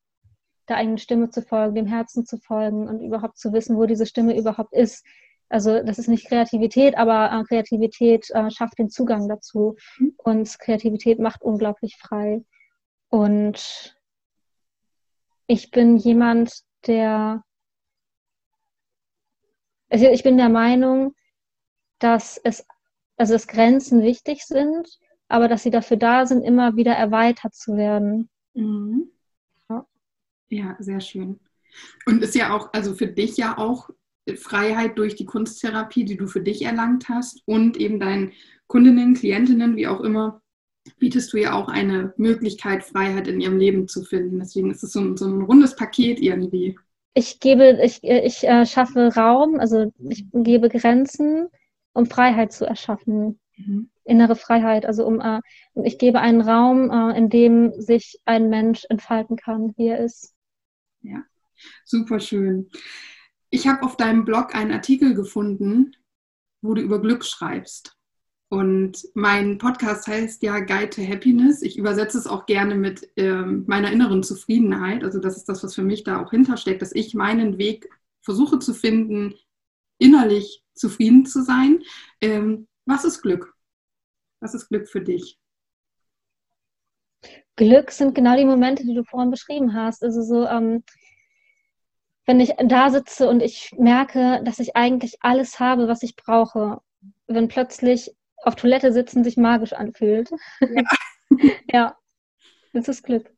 der 0.69 0.77
eigenen 0.77 0.99
Stimme 0.99 1.31
zu 1.31 1.43
folgen, 1.43 1.75
dem 1.75 1.87
Herzen 1.87 2.25
zu 2.25 2.39
folgen 2.39 2.89
und 2.89 3.01
überhaupt 3.01 3.39
zu 3.39 3.53
wissen, 3.53 3.77
wo 3.77 3.87
diese 3.87 4.07
Stimme 4.07 4.37
überhaupt 4.37 4.73
ist. 4.73 5.05
Also 5.49 5.83
das 5.83 5.99
ist 5.99 6.09
nicht 6.09 6.27
Kreativität, 6.27 6.97
aber 6.97 7.31
äh, 7.33 7.45
Kreativität 7.45 8.31
äh, 8.31 8.51
schafft 8.51 8.79
den 8.79 8.91
Zugang 8.91 9.29
dazu 9.29 9.77
mhm. 9.99 10.15
und 10.17 10.59
Kreativität 10.59 11.19
macht 11.19 11.43
unglaublich 11.43 11.97
frei. 11.97 12.43
Und 13.15 13.97
ich 15.47 15.71
bin 15.71 15.99
jemand, 15.99 16.53
der, 16.85 17.45
also 19.89 20.07
ich 20.07 20.25
bin 20.25 20.37
der 20.37 20.49
Meinung, 20.49 21.15
dass 22.01 22.39
es, 22.43 22.67
also 23.17 23.35
dass 23.35 23.47
Grenzen 23.47 24.03
wichtig 24.03 24.43
sind, 24.45 24.99
aber 25.29 25.47
dass 25.47 25.63
sie 25.63 25.71
dafür 25.71 25.97
da 25.97 26.27
sind, 26.27 26.43
immer 26.43 26.75
wieder 26.75 26.95
erweitert 26.95 27.55
zu 27.55 27.77
werden. 27.77 28.31
Mhm. 28.55 29.13
Ja. 29.71 29.87
ja, 30.49 30.77
sehr 30.81 31.01
schön. 31.01 31.39
Und 32.07 32.21
ist 32.25 32.35
ja 32.35 32.53
auch, 32.53 32.73
also 32.73 32.97
für 32.97 33.07
dich 33.07 33.37
ja 33.37 33.57
auch 33.59 33.91
Freiheit 34.35 34.99
durch 34.99 35.15
die 35.15 35.27
Kunsttherapie, 35.27 36.05
die 36.05 36.17
du 36.17 36.27
für 36.27 36.43
dich 36.43 36.63
erlangt 36.63 37.09
hast 37.09 37.47
und 37.47 37.77
eben 37.77 38.01
deinen 38.01 38.33
Kundinnen, 38.67 39.15
Klientinnen, 39.15 39.77
wie 39.77 39.87
auch 39.87 40.01
immer, 40.01 40.43
bietest 40.99 41.33
du 41.33 41.39
ja 41.39 41.55
auch 41.55 41.69
eine 41.69 42.13
Möglichkeit, 42.17 42.85
Freiheit 42.85 43.29
in 43.29 43.41
ihrem 43.41 43.59
Leben 43.59 43.89
zu 43.89 44.03
finden. 44.03 44.39
Deswegen 44.39 44.71
ist 44.71 44.83
es 44.83 44.93
so 44.93 45.01
ein, 45.01 45.17
so 45.17 45.27
ein 45.27 45.43
rundes 45.43 45.77
Paket 45.77 46.21
irgendwie. 46.21 46.79
Ich 47.15 47.41
gebe, 47.41 47.79
ich, 47.83 48.03
ich 48.03 48.47
äh, 48.47 48.67
schaffe 48.67 49.15
Raum, 49.15 49.61
also 49.61 49.93
ich 50.09 50.27
gebe 50.33 50.69
Grenzen, 50.69 51.49
um 51.93 52.07
Freiheit 52.07 52.53
zu 52.53 52.67
erschaffen. 52.67 53.39
Mhm. 53.57 53.91
Innere 54.05 54.37
Freiheit, 54.37 54.85
also 54.85 55.07
um 55.07 55.21
äh, 55.21 55.41
ich 55.85 55.99
gebe 55.99 56.21
einen 56.21 56.43
Raum, 56.43 56.91
äh, 56.91 57.17
in 57.17 57.31
dem 57.31 57.81
sich 57.81 58.21
ein 58.25 58.51
Mensch 58.51 58.85
entfalten 58.91 59.37
kann, 59.37 59.73
wie 59.77 59.89
er 59.89 60.01
ist. 60.01 60.35
Ja, 61.03 61.23
super 61.85 62.21
schön. 62.21 62.69
Ich 63.49 63.69
habe 63.69 63.85
auf 63.85 63.97
deinem 63.97 64.25
Blog 64.25 64.55
einen 64.55 64.73
Artikel 64.73 65.15
gefunden, 65.15 65.95
wo 66.61 66.75
du 66.75 66.83
über 66.83 67.01
Glück 67.01 67.25
schreibst. 67.25 67.97
Und 68.55 69.09
mein 69.15 69.59
Podcast 69.59 70.07
heißt 70.07 70.41
ja 70.45 70.61
Guide 70.61 70.91
to 70.91 71.03
Happiness. 71.03 71.61
Ich 71.61 71.77
übersetze 71.77 72.17
es 72.17 72.29
auch 72.29 72.47
gerne 72.47 72.77
mit 72.77 73.11
ähm, 73.17 73.65
meiner 73.67 73.91
inneren 73.91 74.23
Zufriedenheit. 74.23 75.03
Also 75.03 75.19
das 75.19 75.37
ist 75.37 75.49
das, 75.49 75.65
was 75.65 75.75
für 75.75 75.83
mich 75.83 76.05
da 76.05 76.23
auch 76.23 76.31
hintersteckt, 76.31 76.81
dass 76.81 76.95
ich 76.95 77.15
meinen 77.15 77.59
Weg 77.59 77.91
versuche 78.23 78.61
zu 78.61 78.73
finden, 78.73 79.35
innerlich 79.99 80.63
zufrieden 80.73 81.27
zu 81.27 81.43
sein. 81.43 81.83
Ähm, 82.21 82.69
was 82.87 83.05
ist 83.05 83.23
Glück? 83.23 83.57
Was 84.39 84.55
ist 84.55 84.69
Glück 84.69 84.89
für 84.89 85.01
dich? 85.01 85.37
Glück 87.57 87.91
sind 87.91 88.15
genau 88.15 88.37
die 88.37 88.45
Momente, 88.45 88.85
die 88.85 88.95
du 88.95 89.03
vorhin 89.03 89.33
beschrieben 89.33 89.75
hast. 89.75 90.05
Also 90.05 90.23
so, 90.23 90.47
ähm, 90.47 90.85
wenn 92.25 92.39
ich 92.39 92.53
da 92.65 92.91
sitze 92.91 93.29
und 93.29 93.43
ich 93.43 93.75
merke, 93.77 94.43
dass 94.45 94.61
ich 94.61 94.77
eigentlich 94.77 95.17
alles 95.23 95.59
habe, 95.59 95.89
was 95.89 96.05
ich 96.05 96.15
brauche. 96.15 96.81
Wenn 97.27 97.49
plötzlich 97.49 98.15
auf 98.45 98.57
Toilette 98.57 98.93
sitzen 98.93 99.25
sich 99.25 99.37
magisch 99.37 99.73
anfühlt. 99.73 100.31
Ja, 100.61 100.83
ja 101.73 101.99
das 102.73 102.89
ist 102.89 103.03
Glück. 103.03 103.31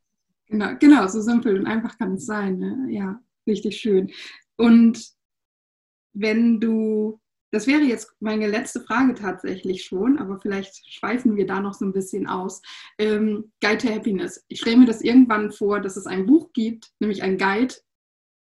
Genau, 0.49 0.77
genau, 0.79 1.07
so 1.09 1.21
simpel 1.21 1.59
und 1.59 1.67
einfach 1.67 1.99
kann 1.99 2.15
es 2.15 2.27
sein. 2.27 2.59
Ne? 2.59 2.87
Ja, 2.91 3.21
richtig 3.47 3.79
schön. 3.79 4.13
Und 4.57 5.13
wenn 6.13 6.61
du, 6.61 7.21
das 7.51 7.67
wäre 7.67 7.83
jetzt 7.83 8.15
meine 8.21 8.47
letzte 8.47 8.81
Frage 8.81 9.15
tatsächlich 9.15 9.85
schon, 9.85 10.19
aber 10.19 10.41
vielleicht 10.41 10.93
schweifen 10.93 11.37
wir 11.37 11.47
da 11.47 11.61
noch 11.61 11.75
so 11.75 11.85
ein 11.85 11.93
bisschen 11.93 12.27
aus. 12.27 12.63
Ähm, 12.99 13.53
Guide 13.61 13.79
to 13.79 13.89
Happiness. 13.89 14.45
Ich 14.49 14.61
stelle 14.61 14.79
mir 14.79 14.87
das 14.87 15.03
irgendwann 15.03 15.53
vor, 15.53 15.81
dass 15.81 15.97
es 15.97 16.07
ein 16.07 16.27
Buch 16.27 16.53
gibt, 16.53 16.93
nämlich 17.01 17.23
ein 17.23 17.39
Guide 17.39 17.75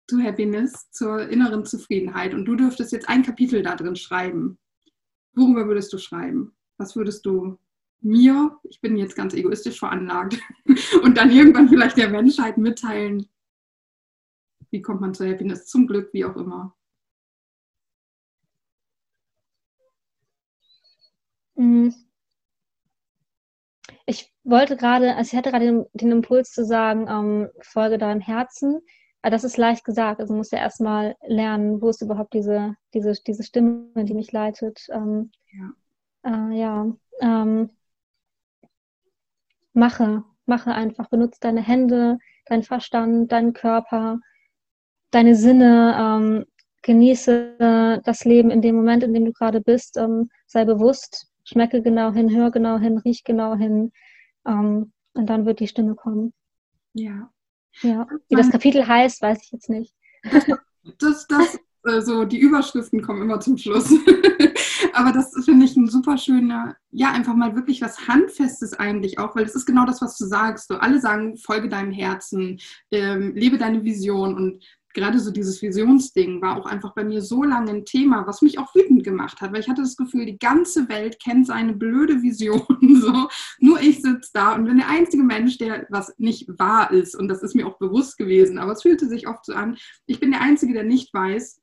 to 0.06 0.18
Happiness, 0.18 0.90
zur 0.92 1.28
inneren 1.28 1.64
Zufriedenheit. 1.64 2.34
Und 2.34 2.44
du 2.44 2.54
dürftest 2.54 2.92
jetzt 2.92 3.08
ein 3.08 3.24
Kapitel 3.24 3.62
da 3.62 3.74
drin 3.74 3.96
schreiben. 3.96 4.58
Worüber 5.36 5.66
würdest 5.68 5.92
du 5.92 5.98
schreiben? 5.98 6.56
Was 6.78 6.96
würdest 6.96 7.26
du 7.26 7.58
mir, 8.00 8.58
ich 8.64 8.80
bin 8.80 8.96
jetzt 8.96 9.14
ganz 9.14 9.34
egoistisch 9.34 9.78
veranlagt, 9.78 10.40
und 11.02 11.16
dann 11.16 11.30
irgendwann 11.30 11.68
vielleicht 11.68 11.98
der 11.98 12.08
Menschheit 12.08 12.56
mitteilen? 12.56 13.28
Wie 14.70 14.80
kommt 14.80 15.02
man 15.02 15.14
zur 15.14 15.28
Happiness, 15.28 15.66
zum 15.66 15.86
Glück, 15.86 16.12
wie 16.12 16.24
auch 16.24 16.36
immer? 16.36 16.74
Mhm. 21.54 21.94
Ich 24.06 24.32
wollte 24.44 24.76
gerade, 24.76 25.16
also 25.16 25.32
ich 25.32 25.36
hatte 25.36 25.50
gerade 25.50 25.66
den, 25.66 25.84
den 25.92 26.12
Impuls 26.12 26.52
zu 26.52 26.64
sagen, 26.64 27.06
ähm, 27.08 27.50
folge 27.60 27.98
deinem 27.98 28.20
Herzen. 28.20 28.80
Aber 29.22 29.30
das 29.30 29.44
ist 29.44 29.56
leicht 29.56 29.84
gesagt. 29.84 30.20
Also 30.20 30.34
muss 30.34 30.50
ja 30.50 30.58
erstmal 30.58 31.16
lernen, 31.26 31.80
wo 31.82 31.88
ist 31.88 32.02
überhaupt 32.02 32.34
diese, 32.34 32.76
diese, 32.94 33.12
diese 33.26 33.42
Stimme, 33.42 34.04
die 34.04 34.14
mich 34.14 34.32
leitet. 34.32 34.86
Ähm, 34.90 35.30
ja. 35.52 35.72
Äh, 36.24 36.58
ja 36.58 36.92
ähm, 37.20 37.70
mache, 39.72 40.24
mache 40.46 40.72
einfach, 40.72 41.08
benutze 41.08 41.40
deine 41.40 41.62
Hände, 41.62 42.18
deinen 42.46 42.62
Verstand, 42.62 43.32
deinen 43.32 43.52
Körper, 43.52 44.20
deine 45.10 45.34
Sinne, 45.34 45.96
ähm, 45.98 46.44
genieße 46.82 48.00
das 48.04 48.24
Leben 48.24 48.50
in 48.50 48.62
dem 48.62 48.76
Moment, 48.76 49.02
in 49.02 49.12
dem 49.12 49.24
du 49.24 49.32
gerade 49.32 49.60
bist, 49.60 49.96
ähm, 49.96 50.30
sei 50.46 50.64
bewusst, 50.64 51.28
schmecke 51.44 51.82
genau 51.82 52.12
hin, 52.12 52.30
hör 52.30 52.50
genau 52.50 52.78
hin, 52.78 52.98
riech 52.98 53.24
genau 53.24 53.56
hin 53.56 53.92
ähm, 54.46 54.92
und 55.14 55.26
dann 55.26 55.46
wird 55.46 55.60
die 55.60 55.68
Stimme 55.68 55.94
kommen. 55.94 56.32
Ja. 56.92 57.30
Ja. 57.82 58.06
Wie 58.28 58.36
das 58.36 58.50
Kapitel 58.50 58.86
heißt, 58.86 59.22
weiß 59.22 59.38
ich 59.44 59.52
jetzt 59.52 59.70
nicht. 59.70 59.94
Das, 61.00 61.26
das, 61.26 61.58
also 61.82 62.24
die 62.24 62.38
Überschriften 62.38 63.02
kommen 63.02 63.22
immer 63.22 63.40
zum 63.40 63.58
Schluss. 63.58 63.92
Aber 64.92 65.12
das 65.12 65.32
finde 65.44 65.66
ich 65.66 65.76
ein 65.76 65.88
super 65.88 66.16
schöner, 66.16 66.76
ja, 66.90 67.10
einfach 67.10 67.34
mal 67.34 67.54
wirklich 67.54 67.82
was 67.82 68.08
Handfestes 68.08 68.72
eigentlich 68.74 69.18
auch, 69.18 69.36
weil 69.36 69.44
das 69.44 69.54
ist 69.54 69.66
genau 69.66 69.84
das, 69.84 70.00
was 70.00 70.16
du 70.16 70.26
sagst. 70.26 70.68
So, 70.68 70.76
alle 70.76 71.00
sagen, 71.00 71.36
folge 71.36 71.68
deinem 71.68 71.92
Herzen, 71.92 72.60
ähm, 72.90 73.34
lebe 73.34 73.58
deine 73.58 73.84
Vision 73.84 74.34
und 74.36 74.64
gerade 74.96 75.20
so 75.20 75.30
dieses 75.30 75.60
Visionsding 75.60 76.40
war 76.40 76.56
auch 76.56 76.66
einfach 76.66 76.94
bei 76.94 77.04
mir 77.04 77.20
so 77.20 77.44
lange 77.44 77.70
ein 77.70 77.84
Thema, 77.84 78.26
was 78.26 78.42
mich 78.42 78.58
auch 78.58 78.74
wütend 78.74 79.04
gemacht 79.04 79.40
hat, 79.40 79.52
weil 79.52 79.60
ich 79.60 79.68
hatte 79.68 79.82
das 79.82 79.96
Gefühl, 79.96 80.24
die 80.24 80.38
ganze 80.38 80.88
Welt 80.88 81.20
kennt 81.22 81.46
seine 81.46 81.74
blöde 81.74 82.22
Vision. 82.22 82.66
So. 82.96 83.28
Nur 83.60 83.80
ich 83.80 84.00
sitze 84.00 84.30
da 84.32 84.54
und 84.54 84.64
bin 84.64 84.78
der 84.78 84.88
einzige 84.88 85.22
Mensch, 85.22 85.58
der 85.58 85.86
was 85.90 86.14
nicht 86.16 86.48
wahr 86.58 86.90
ist. 86.90 87.14
Und 87.14 87.28
das 87.28 87.42
ist 87.42 87.54
mir 87.54 87.66
auch 87.66 87.78
bewusst 87.78 88.16
gewesen. 88.16 88.58
Aber 88.58 88.72
es 88.72 88.82
fühlte 88.82 89.06
sich 89.06 89.28
oft 89.28 89.44
so 89.44 89.52
an, 89.52 89.76
ich 90.06 90.18
bin 90.18 90.30
der 90.30 90.40
Einzige, 90.40 90.72
der 90.72 90.82
nicht 90.82 91.12
weiß, 91.12 91.60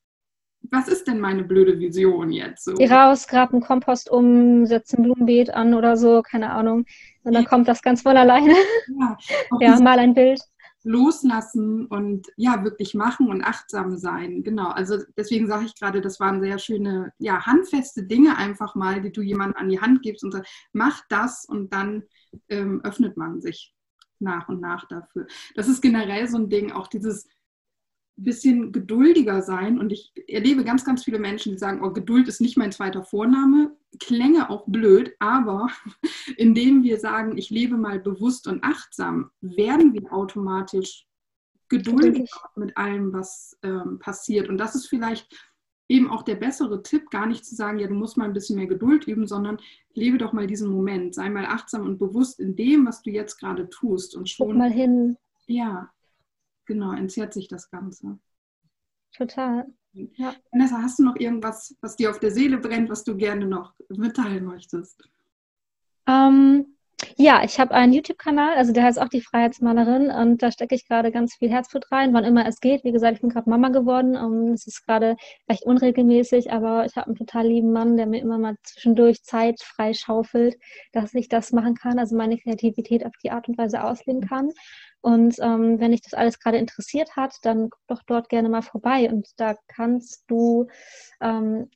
was 0.70 0.88
ist 0.88 1.08
denn 1.08 1.20
meine 1.20 1.44
blöde 1.44 1.80
Vision 1.80 2.32
jetzt? 2.32 2.66
So? 2.66 2.76
Geh 2.76 2.88
raus, 2.88 3.28
grab 3.28 3.52
einen 3.52 3.62
Kompost 3.62 4.10
um, 4.12 4.66
setz 4.66 4.94
ein 4.94 5.04
Blumenbeet 5.04 5.50
an 5.54 5.74
oder 5.74 5.98
so, 5.98 6.22
keine 6.22 6.52
Ahnung. 6.52 6.86
Und 7.24 7.34
dann 7.34 7.46
kommt 7.46 7.68
das 7.68 7.82
ganz 7.82 8.04
von 8.04 8.16
alleine. 8.16 8.54
Ja, 9.00 9.18
ja 9.60 9.80
mal 9.80 10.00
ein 10.00 10.14
Bild. 10.14 10.40
Loslassen 10.84 11.86
und 11.86 12.28
ja, 12.36 12.64
wirklich 12.64 12.94
machen 12.94 13.30
und 13.30 13.44
achtsam 13.44 13.98
sein. 13.98 14.44
Genau. 14.44 14.70
Also 14.70 14.98
deswegen 15.18 15.48
sage 15.48 15.66
ich 15.66 15.76
gerade, 15.76 16.02
das 16.02 16.20
waren 16.20 16.42
sehr 16.42 16.60
schöne, 16.60 17.14
ja, 17.20 17.46
handfeste 17.46 18.04
Dinge 18.04 18.38
einfach 18.38 18.76
mal, 18.76 19.02
die 19.02 19.12
du 19.12 19.22
jemandem 19.22 19.62
an 19.62 19.70
die 19.70 19.80
Hand 19.80 20.02
gibst 20.02 20.24
und 20.24 20.32
sagst, 20.32 20.52
mach 20.74 21.02
das 21.10 21.46
und 21.46 21.74
dann 21.74 22.04
ähm, 22.50 22.82
öffnet 22.84 23.18
man 23.18 23.42
sich 23.42 23.74
nach 24.20 24.50
und 24.50 24.62
nach 24.62 24.88
dafür. 24.88 25.28
Das 25.56 25.68
ist 25.68 25.82
generell 25.82 26.28
so 26.28 26.38
ein 26.38 26.50
Ding, 26.50 26.72
auch 26.72 26.88
dieses 26.88 27.28
bisschen 28.16 28.72
geduldiger 28.72 29.42
sein. 29.42 29.80
Und 29.80 29.92
ich 29.92 30.12
erlebe 30.28 30.64
ganz, 30.64 30.86
ganz 30.86 31.04
viele 31.04 31.20
Menschen, 31.20 31.52
die 31.52 31.58
sagen, 31.58 31.84
oh, 31.84 31.92
Geduld 31.92 32.28
ist 32.28 32.42
nicht 32.42 32.58
mein 32.58 32.72
zweiter 32.72 33.04
Vorname. 33.04 33.76
Klänge 34.00 34.50
auch 34.50 34.66
blöd, 34.68 35.14
aber 35.20 35.68
indem 36.38 36.84
wir 36.84 37.00
sagen, 37.00 37.38
ich 37.38 37.50
lebe 37.50 37.78
mal 37.78 38.00
bewusst 38.00 38.48
und 38.48 38.64
achtsam, 38.64 39.32
werden 39.42 39.94
wir 39.94 40.12
automatisch 40.14 41.06
geduldiger 41.70 42.26
mit 42.56 42.78
allem, 42.78 43.14
was 43.14 43.58
ähm, 43.64 44.00
passiert. 44.00 44.50
Und 44.50 44.58
das 44.58 44.76
ist 44.76 44.88
vielleicht 44.88 45.28
eben 45.90 46.10
auch 46.10 46.24
der 46.24 46.36
bessere 46.36 46.82
Tipp, 46.84 47.10
gar 47.10 47.26
nicht 47.26 47.46
zu 47.46 47.56
sagen, 47.56 47.80
ja, 47.80 47.88
du 47.88 47.94
musst 47.94 48.18
mal 48.18 48.26
ein 48.26 48.34
bisschen 48.34 48.56
mehr 48.56 48.68
Geduld 48.68 49.06
üben, 49.06 49.28
sondern 49.28 49.58
lebe 49.94 50.18
doch 50.18 50.34
mal 50.34 50.48
diesen 50.48 50.70
Moment, 50.70 51.14
sei 51.14 51.30
mal 51.30 51.46
achtsam 51.46 51.84
und 51.84 52.00
bewusst 52.00 52.40
in 52.40 52.56
dem, 52.56 52.86
was 52.86 53.02
du 53.02 53.12
jetzt 53.12 53.38
gerade 53.38 53.70
tust 53.70 54.16
und 54.16 54.30
schon 54.30 54.48
Guck 54.48 54.58
mal 54.58 54.72
hin. 54.72 55.18
Ja, 55.46 55.93
genau, 56.66 56.94
entzerrt 56.94 57.34
sich 57.34 57.48
das 57.48 57.70
Ganze. 57.70 58.20
Total. 59.16 59.68
Ja. 59.94 60.34
Vanessa, 60.52 60.82
hast 60.82 61.00
du 61.00 61.04
noch 61.04 61.16
irgendwas, 61.16 61.76
was 61.82 61.96
dir 61.96 62.10
auf 62.10 62.20
der 62.20 62.32
Seele 62.32 62.58
brennt, 62.58 62.90
was 62.90 63.04
du 63.04 63.16
gerne 63.16 63.46
noch 63.46 63.74
mitteilen 63.90 64.46
möchtest? 64.46 65.08
Ähm, 66.08 66.74
ja, 67.18 67.44
ich 67.44 67.60
habe 67.60 67.74
einen 67.74 67.94
YouTube-Kanal, 67.94 68.56
also 68.56 68.74
der 68.74 68.84
heißt 68.84 69.00
auch 69.00 69.10
die 69.10 69.22
Freiheitsmalerin 69.22 70.10
und 70.10 70.42
da 70.42 70.52
stecke 70.52 70.76
ich 70.76 70.88
gerade 70.88 71.12
ganz 71.12 71.36
viel 71.36 71.50
Herzblut 71.50 71.92
rein, 71.92 72.14
wann 72.14 72.24
immer 72.24 72.48
es 72.48 72.60
geht. 72.60 72.84
Wie 72.84 72.92
gesagt, 72.92 73.16
ich 73.16 73.22
bin 73.22 73.30
gerade 73.30 73.50
Mama 73.50 73.70
geworden. 73.70 74.16
Um, 74.16 74.54
es 74.54 74.68
ist 74.68 74.86
gerade 74.86 75.16
recht 75.50 75.64
unregelmäßig, 75.64 76.52
aber 76.52 76.86
ich 76.86 76.96
habe 76.96 77.08
einen 77.08 77.16
total 77.16 77.48
lieben 77.48 77.72
Mann, 77.72 77.98
der 77.98 78.08
mir 78.08 78.22
immer 78.22 78.38
mal 78.38 78.56
zwischendurch 78.64 79.24
Zeit 79.24 79.62
freischaufelt, 79.62 80.58
dass 80.92 81.14
ich 81.14 81.30
das 81.30 81.52
machen 81.52 81.76
kann, 81.76 82.00
also 82.00 82.16
meine 82.16 82.38
Kreativität 82.38 83.06
auf 83.06 83.14
die 83.24 83.32
Art 83.32 83.48
und 83.48 83.58
Weise 83.58 83.84
ausleben 83.84 84.28
kann. 84.28 84.50
Und 85.04 85.36
ähm, 85.42 85.82
wenn 85.82 85.92
dich 85.92 86.02
das 86.02 86.14
alles 86.14 86.40
gerade 86.40 86.58
interessiert 86.58 87.18
hat, 87.18 87.36
dann 87.42 87.70
guck 87.70 87.82
doch 87.88 88.04
dort 88.08 88.30
gerne 88.30 88.48
mal 88.48 88.62
vorbei. 88.62 89.10
Und 89.12 89.28
da 89.36 89.56
kannst 89.68 90.24
du, 90.28 90.68
ähm, 91.20 91.70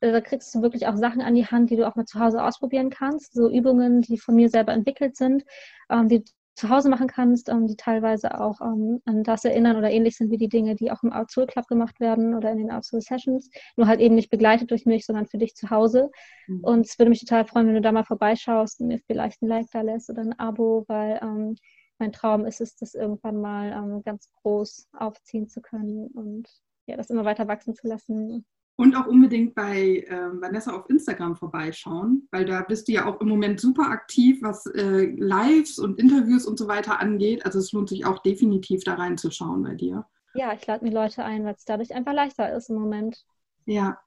da 0.00 0.20
kriegst 0.20 0.52
du 0.52 0.62
wirklich 0.62 0.88
auch 0.88 0.96
Sachen 0.96 1.22
an 1.22 1.36
die 1.36 1.46
Hand, 1.46 1.70
die 1.70 1.76
du 1.76 1.86
auch 1.86 1.94
mal 1.94 2.06
zu 2.06 2.18
Hause 2.18 2.42
ausprobieren 2.42 2.90
kannst. 2.90 3.34
So 3.34 3.48
Übungen, 3.48 4.02
die 4.02 4.18
von 4.18 4.34
mir 4.34 4.48
selber 4.48 4.72
entwickelt 4.72 5.16
sind, 5.16 5.44
ähm, 5.90 6.08
die 6.08 6.24
du 6.24 6.32
zu 6.56 6.68
Hause 6.70 6.88
machen 6.88 7.06
kannst, 7.06 7.48
ähm, 7.50 7.68
die 7.68 7.76
teilweise 7.76 8.40
auch 8.40 8.60
ähm, 8.60 9.00
an 9.04 9.22
das 9.22 9.44
erinnern 9.44 9.76
oder 9.76 9.92
ähnlich 9.92 10.16
sind 10.16 10.32
wie 10.32 10.36
die 10.36 10.48
Dinge, 10.48 10.74
die 10.74 10.90
auch 10.90 11.04
im 11.04 11.12
Outsoul 11.12 11.46
Club 11.46 11.68
gemacht 11.68 12.00
werden 12.00 12.34
oder 12.34 12.50
in 12.50 12.58
den 12.58 12.72
Outsoul 12.72 13.00
Sessions. 13.00 13.48
Nur 13.76 13.86
halt 13.86 14.00
eben 14.00 14.16
nicht 14.16 14.30
begleitet 14.30 14.72
durch 14.72 14.86
mich, 14.86 15.06
sondern 15.06 15.26
für 15.26 15.38
dich 15.38 15.54
zu 15.54 15.70
Hause. 15.70 16.10
Mhm. 16.48 16.64
Und 16.64 16.86
es 16.86 16.98
würde 16.98 17.10
mich 17.10 17.20
total 17.20 17.44
freuen, 17.44 17.68
wenn 17.68 17.74
du 17.74 17.80
da 17.80 17.92
mal 17.92 18.04
vorbeischaust 18.04 18.80
und 18.80 18.88
mir 18.88 18.98
vielleicht 19.06 19.40
ein 19.42 19.46
Like 19.46 19.66
da 19.70 19.82
lässt 19.82 20.10
oder 20.10 20.22
ein 20.22 20.36
Abo, 20.36 20.84
weil 20.88 21.20
ähm, 21.22 21.56
mein 21.98 22.12
Traum 22.12 22.44
ist 22.44 22.60
es, 22.60 22.76
das 22.76 22.94
irgendwann 22.94 23.40
mal 23.40 23.72
ähm, 23.72 24.02
ganz 24.02 24.30
groß 24.42 24.88
aufziehen 24.92 25.48
zu 25.48 25.60
können 25.60 26.08
und 26.08 26.48
ja, 26.86 26.96
das 26.96 27.10
immer 27.10 27.24
weiter 27.24 27.48
wachsen 27.48 27.74
zu 27.74 27.88
lassen. 27.88 28.44
Und 28.78 28.94
auch 28.94 29.06
unbedingt 29.06 29.54
bei 29.54 30.04
äh, 30.06 30.40
Vanessa 30.40 30.76
auf 30.76 30.90
Instagram 30.90 31.34
vorbeischauen, 31.34 32.28
weil 32.30 32.44
da 32.44 32.60
bist 32.60 32.88
du 32.88 32.92
ja 32.92 33.06
auch 33.06 33.20
im 33.22 33.28
Moment 33.28 33.58
super 33.58 33.88
aktiv, 33.88 34.42
was 34.42 34.66
äh, 34.66 35.06
Lives 35.16 35.78
und 35.78 35.98
Interviews 35.98 36.44
und 36.44 36.58
so 36.58 36.68
weiter 36.68 37.00
angeht. 37.00 37.46
Also 37.46 37.58
es 37.58 37.72
lohnt 37.72 37.88
sich 37.88 38.04
auch 38.04 38.18
definitiv 38.18 38.84
da 38.84 38.94
reinzuschauen 38.94 39.62
bei 39.62 39.74
dir. 39.74 40.04
Ja, 40.34 40.52
ich 40.52 40.66
lade 40.66 40.84
mir 40.84 40.92
Leute 40.92 41.24
ein, 41.24 41.44
weil 41.44 41.54
es 41.54 41.64
dadurch 41.64 41.94
einfach 41.94 42.12
leichter 42.12 42.54
ist 42.54 42.68
im 42.68 42.76
Moment. 42.76 43.24
Ja, 43.68 43.98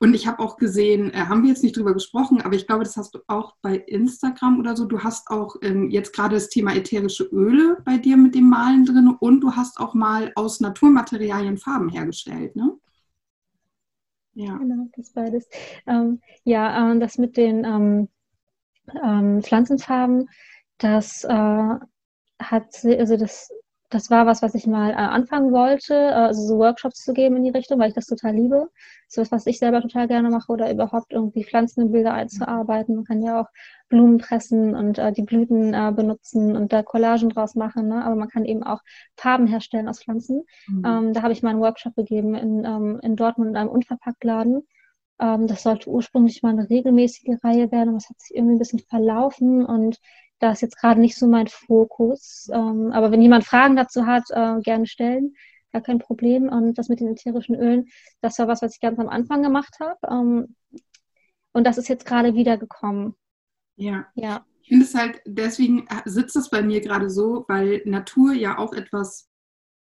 und 0.00 0.14
ich 0.14 0.26
habe 0.26 0.38
auch 0.38 0.56
gesehen, 0.56 1.12
äh, 1.12 1.26
haben 1.26 1.42
wir 1.42 1.50
jetzt 1.50 1.62
nicht 1.62 1.76
drüber 1.76 1.92
gesprochen, 1.92 2.40
aber 2.40 2.54
ich 2.54 2.66
glaube, 2.66 2.82
das 2.82 2.96
hast 2.96 3.14
du 3.14 3.18
auch 3.26 3.56
bei 3.60 3.76
Instagram 3.76 4.58
oder 4.58 4.74
so. 4.74 4.86
Du 4.86 5.00
hast 5.00 5.28
auch 5.28 5.56
ähm, 5.60 5.90
jetzt 5.90 6.14
gerade 6.14 6.36
das 6.36 6.48
Thema 6.48 6.74
ätherische 6.74 7.24
Öle 7.24 7.76
bei 7.84 7.98
dir 7.98 8.16
mit 8.16 8.34
dem 8.34 8.48
Malen 8.48 8.86
drin 8.86 9.14
und 9.20 9.42
du 9.42 9.52
hast 9.54 9.78
auch 9.78 9.92
mal 9.92 10.32
aus 10.34 10.60
Naturmaterialien 10.60 11.58
Farben 11.58 11.90
hergestellt, 11.90 12.56
ne? 12.56 12.74
Ja. 14.32 14.56
Genau, 14.56 14.88
das 14.96 15.12
beides. 15.12 15.46
Ähm, 15.86 16.22
ja, 16.44 16.92
äh, 16.92 16.98
das 16.98 17.18
mit 17.18 17.36
den 17.36 17.64
ähm, 17.64 18.08
ähm 19.04 19.42
Pflanzenfarben, 19.42 20.30
das 20.78 21.24
äh, 21.24 21.74
hat, 22.38 22.84
also 22.84 23.16
das 23.18 23.50
das 23.92 24.10
war 24.10 24.26
was, 24.26 24.42
was 24.42 24.54
ich 24.54 24.66
mal 24.66 24.90
äh, 24.90 24.94
anfangen 24.94 25.52
wollte, 25.52 25.94
äh, 25.94 26.12
also 26.12 26.42
so 26.46 26.58
Workshops 26.58 27.04
zu 27.04 27.12
geben 27.12 27.36
in 27.36 27.44
die 27.44 27.50
Richtung, 27.50 27.78
weil 27.78 27.88
ich 27.88 27.94
das 27.94 28.06
total 28.06 28.34
liebe. 28.34 28.68
So 29.06 29.20
was, 29.20 29.30
was 29.30 29.46
ich 29.46 29.58
selber 29.58 29.82
total 29.82 30.08
gerne 30.08 30.30
mache 30.30 30.50
oder 30.50 30.72
überhaupt 30.72 31.12
irgendwie 31.12 31.44
Pflanzen 31.44 31.82
in 31.82 31.92
Bilder 31.92 32.14
einzuarbeiten. 32.14 32.96
Man 32.96 33.04
kann 33.04 33.22
ja 33.22 33.42
auch 33.42 33.48
Blumen 33.90 34.16
pressen 34.16 34.74
und 34.74 34.98
äh, 34.98 35.12
die 35.12 35.22
Blüten 35.22 35.74
äh, 35.74 35.92
benutzen 35.94 36.56
und 36.56 36.72
da 36.72 36.82
Collagen 36.82 37.28
draus 37.28 37.54
machen, 37.54 37.88
ne? 37.88 38.02
aber 38.02 38.14
man 38.16 38.28
kann 38.28 38.46
eben 38.46 38.62
auch 38.62 38.80
Farben 39.16 39.46
herstellen 39.46 39.88
aus 39.88 40.02
Pflanzen. 40.02 40.44
Mhm. 40.66 40.84
Ähm, 40.86 41.12
da 41.12 41.22
habe 41.22 41.34
ich 41.34 41.42
mal 41.42 41.50
einen 41.50 41.60
Workshop 41.60 41.94
gegeben 41.94 42.34
in, 42.34 42.64
ähm, 42.64 42.98
in 43.02 43.16
Dortmund 43.16 43.50
in 43.50 43.56
einem 43.56 43.68
Unverpacktladen. 43.68 44.62
Ähm, 45.20 45.46
das 45.46 45.62
sollte 45.62 45.90
ursprünglich 45.90 46.42
mal 46.42 46.50
eine 46.50 46.70
regelmäßige 46.70 47.44
Reihe 47.44 47.70
werden, 47.70 47.90
aber 47.90 47.98
es 47.98 48.08
hat 48.08 48.18
sich 48.18 48.34
irgendwie 48.34 48.54
ein 48.54 48.58
bisschen 48.58 48.80
verlaufen 48.80 49.66
und 49.66 49.98
da 50.42 50.50
ist 50.50 50.60
jetzt 50.60 50.76
gerade 50.76 51.00
nicht 51.00 51.16
so 51.16 51.28
mein 51.28 51.46
Fokus. 51.46 52.50
Ähm, 52.52 52.90
aber 52.92 53.12
wenn 53.12 53.22
jemand 53.22 53.44
Fragen 53.44 53.76
dazu 53.76 54.06
hat, 54.06 54.24
äh, 54.30 54.60
gerne 54.60 54.86
stellen. 54.86 55.36
Gar 55.72 55.82
kein 55.82 56.00
Problem. 56.00 56.48
Und 56.48 56.74
das 56.78 56.88
mit 56.88 56.98
den 56.98 57.12
ätherischen 57.12 57.54
Ölen, 57.54 57.86
das 58.20 58.38
war 58.40 58.48
was, 58.48 58.60
was 58.60 58.74
ich 58.74 58.80
ganz 58.80 58.98
am 58.98 59.08
Anfang 59.08 59.44
gemacht 59.44 59.76
habe. 59.78 59.98
Ähm, 60.10 60.56
und 61.52 61.64
das 61.64 61.78
ist 61.78 61.88
jetzt 61.88 62.06
gerade 62.06 62.34
wieder 62.34 62.58
gekommen. 62.58 63.14
Ja. 63.76 64.06
Ja. 64.16 64.44
Ich 64.62 64.68
finde 64.68 64.84
es 64.84 64.94
halt, 64.94 65.20
deswegen 65.26 65.86
sitzt 66.06 66.34
das 66.34 66.50
bei 66.50 66.62
mir 66.62 66.80
gerade 66.80 67.08
so, 67.08 67.44
weil 67.46 67.82
Natur 67.84 68.32
ja 68.32 68.58
auch 68.58 68.72
etwas 68.72 69.28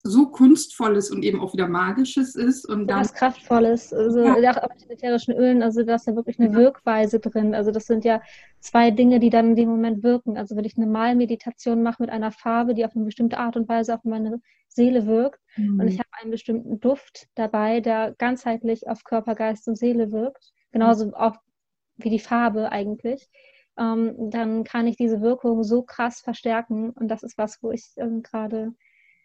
so 0.06 0.26
kunstvolles 0.26 1.10
und 1.10 1.24
eben 1.24 1.40
auch 1.40 1.54
wieder 1.54 1.66
magisches 1.66 2.34
ist 2.34 2.68
und 2.68 2.86
dann 2.88 3.00
was 3.00 3.14
kraftvolles 3.14 3.92
also 3.92 4.22
ja. 4.22 4.62
auch 4.62 4.68
mit 4.68 4.90
ätherischen 4.90 5.34
Ölen 5.34 5.62
also 5.62 5.82
da 5.82 5.94
ist 5.94 6.06
ja 6.06 6.14
wirklich 6.14 6.38
eine 6.38 6.50
ja. 6.50 6.54
Wirkweise 6.54 7.20
drin 7.20 7.54
also 7.54 7.70
das 7.70 7.86
sind 7.86 8.04
ja 8.04 8.20
zwei 8.60 8.90
Dinge 8.90 9.18
die 9.18 9.30
dann 9.30 9.50
in 9.50 9.56
dem 9.56 9.70
Moment 9.70 10.02
wirken 10.02 10.36
also 10.36 10.56
wenn 10.56 10.64
ich 10.64 10.76
eine 10.76 10.86
Malmeditation 10.86 11.82
mache 11.82 12.02
mit 12.02 12.10
einer 12.10 12.32
Farbe 12.32 12.74
die 12.74 12.84
auf 12.84 12.94
eine 12.94 13.06
bestimmte 13.06 13.38
Art 13.38 13.56
und 13.56 13.68
Weise 13.68 13.94
auf 13.94 14.04
meine 14.04 14.40
Seele 14.68 15.06
wirkt 15.06 15.40
mhm. 15.56 15.80
und 15.80 15.88
ich 15.88 15.98
habe 15.98 16.08
einen 16.20 16.30
bestimmten 16.30 16.80
Duft 16.80 17.28
dabei 17.34 17.80
der 17.80 18.14
ganzheitlich 18.18 18.86
auf 18.86 19.04
Körper 19.04 19.34
Geist 19.34 19.66
und 19.68 19.76
Seele 19.76 20.12
wirkt 20.12 20.52
genauso 20.70 21.06
mhm. 21.06 21.14
auch 21.14 21.36
wie 21.96 22.10
die 22.10 22.18
Farbe 22.18 22.70
eigentlich, 22.72 23.28
ähm, 23.78 24.30
dann 24.30 24.64
kann 24.64 24.86
ich 24.86 24.96
diese 24.96 25.20
Wirkung 25.20 25.62
so 25.64 25.82
krass 25.82 26.20
verstärken. 26.20 26.90
Und 26.90 27.08
das 27.08 27.22
ist 27.22 27.38
was, 27.38 27.62
wo 27.62 27.70
ich 27.70 27.92
ähm, 27.96 28.22
gerade 28.22 28.72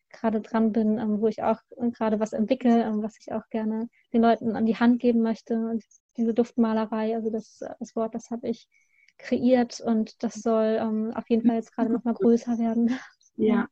gerade 0.10 0.42
dran 0.42 0.72
bin, 0.72 0.98
ähm, 0.98 1.22
wo 1.22 1.28
ich 1.28 1.44
auch 1.44 1.60
äh, 1.78 1.90
gerade 1.92 2.20
was 2.20 2.34
entwickle, 2.34 2.84
ähm, 2.84 3.02
was 3.02 3.18
ich 3.20 3.32
auch 3.32 3.48
gerne 3.50 3.90
den 4.14 4.22
Leuten 4.22 4.56
an 4.56 4.66
die 4.66 4.78
Hand 4.78 5.00
geben 5.00 5.22
möchte. 5.22 5.56
Und 5.56 5.84
diese 6.18 6.34
Duftmalerei, 6.34 7.16
also 7.16 7.30
das, 7.30 7.60
das 7.80 7.96
Wort, 7.96 8.16
das 8.16 8.30
habe 8.32 8.50
ich 8.50 8.68
kreiert 9.18 9.82
und 9.82 10.24
das 10.24 10.36
soll 10.36 10.78
ähm, 10.80 11.12
auf 11.14 11.30
jeden 11.30 11.46
Fall 11.46 11.58
jetzt 11.58 11.74
gerade 11.76 11.92
noch 11.92 12.04
mal 12.04 12.14
größer 12.14 12.58
werden. 12.58 12.98
Ja. 13.42 13.70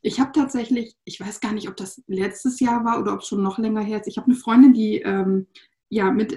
Ich 0.00 0.18
habe 0.18 0.32
tatsächlich, 0.32 0.96
ich 1.04 1.20
weiß 1.20 1.40
gar 1.40 1.52
nicht, 1.52 1.68
ob 1.68 1.76
das 1.76 2.02
letztes 2.06 2.58
Jahr 2.58 2.86
war 2.86 2.98
oder 2.98 3.12
ob 3.12 3.22
schon 3.22 3.42
noch 3.42 3.58
länger 3.58 3.82
her 3.82 4.00
ist. 4.00 4.06
Ich 4.06 4.16
habe 4.16 4.28
eine 4.28 4.34
Freundin, 4.34 4.72
die 4.72 4.96
ähm, 5.02 5.46
ja 5.90 6.10
mit 6.12 6.32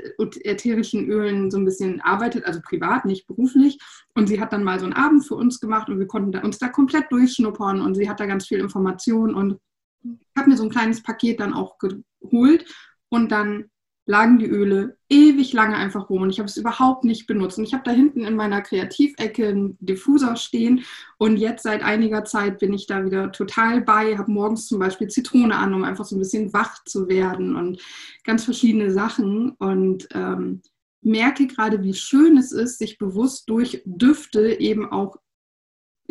ätherischen 0.46 1.08
Ölen 1.10 1.52
so 1.52 1.58
ein 1.58 1.66
bisschen 1.66 2.02
arbeitet, 2.02 2.46
also 2.46 2.60
privat, 2.62 3.06
nicht 3.06 3.28
beruflich. 3.28 3.80
Und 4.16 4.28
sie 4.28 4.42
hat 4.42 4.52
dann 4.52 4.64
mal 4.64 4.80
so 4.80 4.86
einen 4.86 4.96
Abend 4.96 5.26
für 5.26 5.36
uns 5.36 5.60
gemacht 5.60 5.90
und 5.90 6.00
wir 6.00 6.08
konnten 6.08 6.36
uns 6.40 6.58
da 6.58 6.68
komplett 6.68 7.12
durchschnuppern 7.12 7.80
und 7.80 7.96
sie 7.96 8.10
hat 8.10 8.20
da 8.20 8.26
ganz 8.26 8.48
viel 8.48 8.60
Information 8.60 9.36
und 9.36 9.60
ich 10.04 10.36
habe 10.38 10.50
mir 10.50 10.58
so 10.58 10.64
ein 10.64 10.70
kleines 10.70 11.02
Paket 11.02 11.40
dann 11.40 11.54
auch 11.54 11.78
geholt 11.78 12.66
und 13.10 13.32
dann 13.32 13.70
lagen 14.06 14.38
die 14.38 14.48
Öle 14.48 14.98
ewig 15.10 15.54
lange 15.54 15.78
einfach 15.78 16.10
rum 16.10 16.24
und 16.24 16.30
ich 16.30 16.40
habe 16.40 16.50
es 16.50 16.58
überhaupt 16.58 17.06
nicht 17.06 17.26
benutzt. 17.26 17.58
Und 17.58 17.64
ich 17.64 17.74
habe 17.74 17.84
da 17.86 17.92
hinten 17.92 18.26
in 18.26 18.36
meiner 18.36 18.62
Kreativecke 18.62 19.48
einen 19.48 19.78
Diffuser 19.80 20.36
stehen 20.36 20.84
und 21.18 21.38
jetzt 21.38 21.64
seit 21.64 21.84
einiger 21.84 22.26
Zeit 22.26 22.60
bin 22.60 22.74
ich 22.74 22.86
da 22.88 23.06
wieder 23.06 23.32
total 23.32 23.82
bei, 23.82 24.18
habe 24.18 24.32
morgens 24.32 24.68
zum 24.68 24.80
Beispiel 24.80 25.08
Zitrone 25.08 25.56
an, 25.56 25.74
um 25.74 25.84
einfach 25.84 26.06
so 26.06 26.16
ein 26.16 26.20
bisschen 26.20 26.52
wach 26.54 26.84
zu 26.84 27.08
werden 27.08 27.56
und 27.56 27.82
ganz 28.24 28.44
verschiedene 28.44 28.92
Sachen 28.92 29.52
und 29.52 30.08
ähm, 30.14 30.62
merke 31.02 31.48
gerade, 31.48 31.84
wie 31.84 31.94
schön 31.94 32.38
es 32.38 32.52
ist, 32.52 32.80
sich 32.80 32.98
bewusst 32.98 33.50
durch 33.50 33.84
Düfte 33.86 34.60
eben 34.60 34.90
auch 34.92 35.18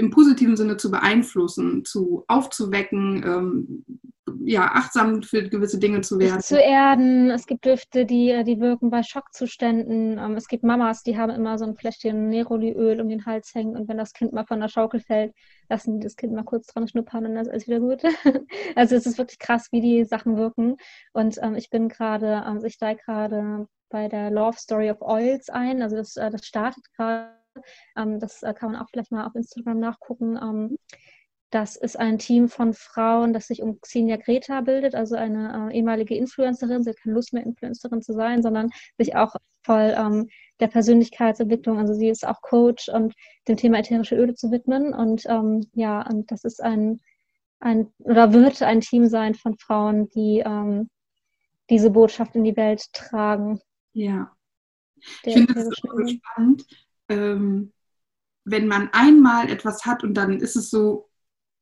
im 0.02 0.10
positiven 0.10 0.56
Sinne 0.56 0.76
zu 0.76 0.90
beeinflussen, 0.90 1.84
zu 1.84 2.24
aufzuwecken, 2.26 3.22
ähm, 3.24 3.84
ja, 4.44 4.64
achtsam 4.72 5.22
für 5.22 5.48
gewisse 5.48 5.78
Dinge 5.78 6.00
zu 6.00 6.18
werden. 6.18 6.40
Zu 6.40 6.60
erden. 6.60 7.30
Es 7.30 7.46
gibt 7.46 7.64
Düfte, 7.64 8.04
die, 8.04 8.42
die 8.44 8.60
wirken 8.60 8.90
bei 8.90 9.04
Schockzuständen. 9.04 10.18
Ähm, 10.18 10.34
es 10.34 10.48
gibt 10.48 10.64
Mamas, 10.64 11.04
die 11.04 11.16
haben 11.16 11.30
immer 11.30 11.56
so 11.56 11.64
ein 11.64 11.76
Fläschchen 11.76 12.28
Neroliöl 12.28 13.00
um 13.00 13.08
den 13.08 13.26
Hals 13.26 13.54
hängen 13.54 13.76
und 13.76 13.88
wenn 13.88 13.98
das 13.98 14.12
Kind 14.12 14.32
mal 14.32 14.44
von 14.44 14.58
der 14.58 14.68
Schaukel 14.68 14.98
fällt, 14.98 15.34
lassen 15.68 16.00
die 16.00 16.04
das 16.04 16.16
Kind 16.16 16.32
mal 16.32 16.42
kurz 16.42 16.66
dran 16.66 16.88
schnuppern 16.88 17.24
und 17.26 17.34
dann 17.34 17.42
ist 17.42 17.50
alles 17.50 17.68
wieder 17.68 17.80
gut. 17.80 18.02
also 18.74 18.96
es 18.96 19.06
ist 19.06 19.18
wirklich 19.18 19.38
krass, 19.38 19.68
wie 19.70 19.80
die 19.80 20.04
Sachen 20.04 20.36
wirken. 20.36 20.76
Und 21.12 21.38
ähm, 21.42 21.54
ich 21.54 21.70
bin 21.70 21.88
gerade, 21.88 22.42
also 22.42 22.66
ich 22.66 22.74
steige 22.74 23.00
gerade 23.04 23.68
bei 23.88 24.08
der 24.08 24.32
Love 24.32 24.58
Story 24.58 24.90
of 24.90 25.00
Oils 25.00 25.48
ein. 25.48 25.80
Also 25.80 25.96
das, 25.96 26.16
äh, 26.16 26.30
das 26.30 26.44
startet 26.44 26.84
gerade 26.96 27.41
ähm, 27.96 28.20
das 28.20 28.42
äh, 28.42 28.54
kann 28.54 28.72
man 28.72 28.80
auch 28.80 28.88
vielleicht 28.90 29.12
mal 29.12 29.26
auf 29.26 29.34
Instagram 29.34 29.78
nachgucken. 29.78 30.36
Ähm, 30.36 30.78
das 31.50 31.76
ist 31.76 31.98
ein 31.98 32.18
Team 32.18 32.48
von 32.48 32.72
Frauen, 32.72 33.34
das 33.34 33.48
sich 33.48 33.62
um 33.62 33.78
Xenia 33.82 34.16
Greta 34.16 34.62
bildet, 34.62 34.94
also 34.94 35.16
eine 35.16 35.70
äh, 35.70 35.76
ehemalige 35.76 36.16
Influencerin. 36.16 36.82
Sie 36.82 36.90
hat 36.90 36.96
keine 36.96 37.14
Lust 37.14 37.34
mehr, 37.34 37.44
Influencerin 37.44 38.00
zu 38.00 38.14
sein, 38.14 38.42
sondern 38.42 38.70
sich 38.96 39.16
auch 39.16 39.36
voll 39.62 39.94
ähm, 39.96 40.28
der 40.60 40.68
Persönlichkeitsentwicklung, 40.68 41.78
also 41.78 41.92
sie 41.92 42.08
ist 42.08 42.26
auch 42.26 42.40
Coach 42.40 42.88
und 42.88 43.14
dem 43.48 43.56
Thema 43.56 43.78
ätherische 43.78 44.16
Öle 44.16 44.34
zu 44.34 44.50
widmen. 44.50 44.94
Und 44.94 45.26
ähm, 45.26 45.66
ja, 45.74 46.06
und 46.08 46.30
das 46.30 46.44
ist 46.44 46.62
ein, 46.62 47.00
ein 47.60 47.92
oder 47.98 48.32
wird 48.32 48.62
ein 48.62 48.80
Team 48.80 49.06
sein 49.08 49.34
von 49.34 49.58
Frauen, 49.58 50.08
die 50.10 50.42
ähm, 50.44 50.88
diese 51.68 51.90
Botschaft 51.90 52.34
in 52.34 52.44
die 52.44 52.56
Welt 52.56 52.92
tragen. 52.92 53.60
Ja. 53.92 54.32
Ich 55.24 55.34
finde 55.34 55.54
das 55.54 55.66
so 55.66 56.06
spannend, 56.06 56.64
ähm, 57.08 57.72
wenn 58.44 58.66
man 58.66 58.88
einmal 58.92 59.50
etwas 59.50 59.86
hat 59.86 60.02
und 60.02 60.14
dann 60.14 60.40
ist 60.40 60.56
es 60.56 60.70
so, 60.70 61.08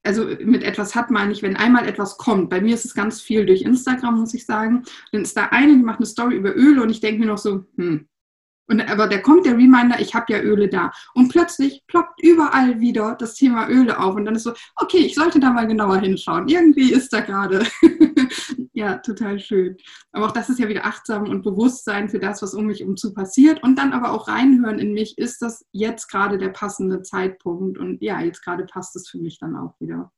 also 0.02 0.24
mit 0.24 0.62
etwas 0.62 0.94
hat 0.94 1.10
meine 1.10 1.32
ich, 1.32 1.42
wenn 1.42 1.56
einmal 1.56 1.86
etwas 1.86 2.16
kommt. 2.16 2.48
Bei 2.48 2.60
mir 2.60 2.74
ist 2.74 2.86
es 2.86 2.94
ganz 2.94 3.20
viel 3.20 3.44
durch 3.44 3.62
Instagram, 3.62 4.20
muss 4.20 4.32
ich 4.32 4.46
sagen. 4.46 4.84
Dann 5.12 5.22
ist 5.22 5.36
da 5.36 5.46
eine, 5.50 5.76
die 5.76 5.82
macht 5.82 5.98
eine 5.98 6.06
Story 6.06 6.36
über 6.36 6.56
Öle 6.56 6.82
und 6.82 6.90
ich 6.90 7.00
denke 7.00 7.20
mir 7.20 7.26
noch 7.26 7.38
so, 7.38 7.64
hm. 7.76 8.06
Und, 8.70 8.80
aber 8.82 9.08
da 9.08 9.18
kommt 9.18 9.46
der 9.46 9.54
Reminder, 9.54 9.98
ich 9.98 10.14
habe 10.14 10.32
ja 10.32 10.40
Öle 10.40 10.68
da. 10.68 10.92
Und 11.14 11.28
plötzlich 11.28 11.82
ploppt 11.88 12.22
überall 12.22 12.78
wieder 12.78 13.16
das 13.16 13.34
Thema 13.34 13.68
Öle 13.68 13.98
auf. 13.98 14.14
Und 14.14 14.26
dann 14.26 14.36
ist 14.36 14.44
so, 14.44 14.52
okay, 14.76 14.98
ich 14.98 15.16
sollte 15.16 15.40
da 15.40 15.50
mal 15.50 15.66
genauer 15.66 15.98
hinschauen. 15.98 16.46
Irgendwie 16.46 16.92
ist 16.92 17.12
da 17.12 17.20
gerade. 17.20 17.66
Ja, 18.80 18.96
total 18.96 19.38
schön. 19.38 19.76
Aber 20.10 20.26
auch 20.26 20.30
das 20.30 20.48
ist 20.48 20.58
ja 20.58 20.66
wieder 20.66 20.86
achtsam 20.86 21.28
und 21.28 21.42
Bewusstsein 21.42 22.08
für 22.08 22.18
das, 22.18 22.40
was 22.40 22.54
um 22.54 22.64
mich 22.64 22.82
um 22.82 22.96
zu 22.96 23.12
passiert. 23.12 23.62
Und 23.62 23.78
dann 23.78 23.92
aber 23.92 24.10
auch 24.10 24.26
reinhören 24.26 24.78
in 24.78 24.94
mich, 24.94 25.18
ist 25.18 25.42
das 25.42 25.66
jetzt 25.70 26.08
gerade 26.08 26.38
der 26.38 26.48
passende 26.48 27.02
Zeitpunkt? 27.02 27.76
Und 27.76 28.00
ja, 28.00 28.22
jetzt 28.22 28.42
gerade 28.42 28.64
passt 28.64 28.96
es 28.96 29.06
für 29.06 29.18
mich 29.18 29.38
dann 29.38 29.54
auch 29.54 29.78
wieder. 29.80 30.10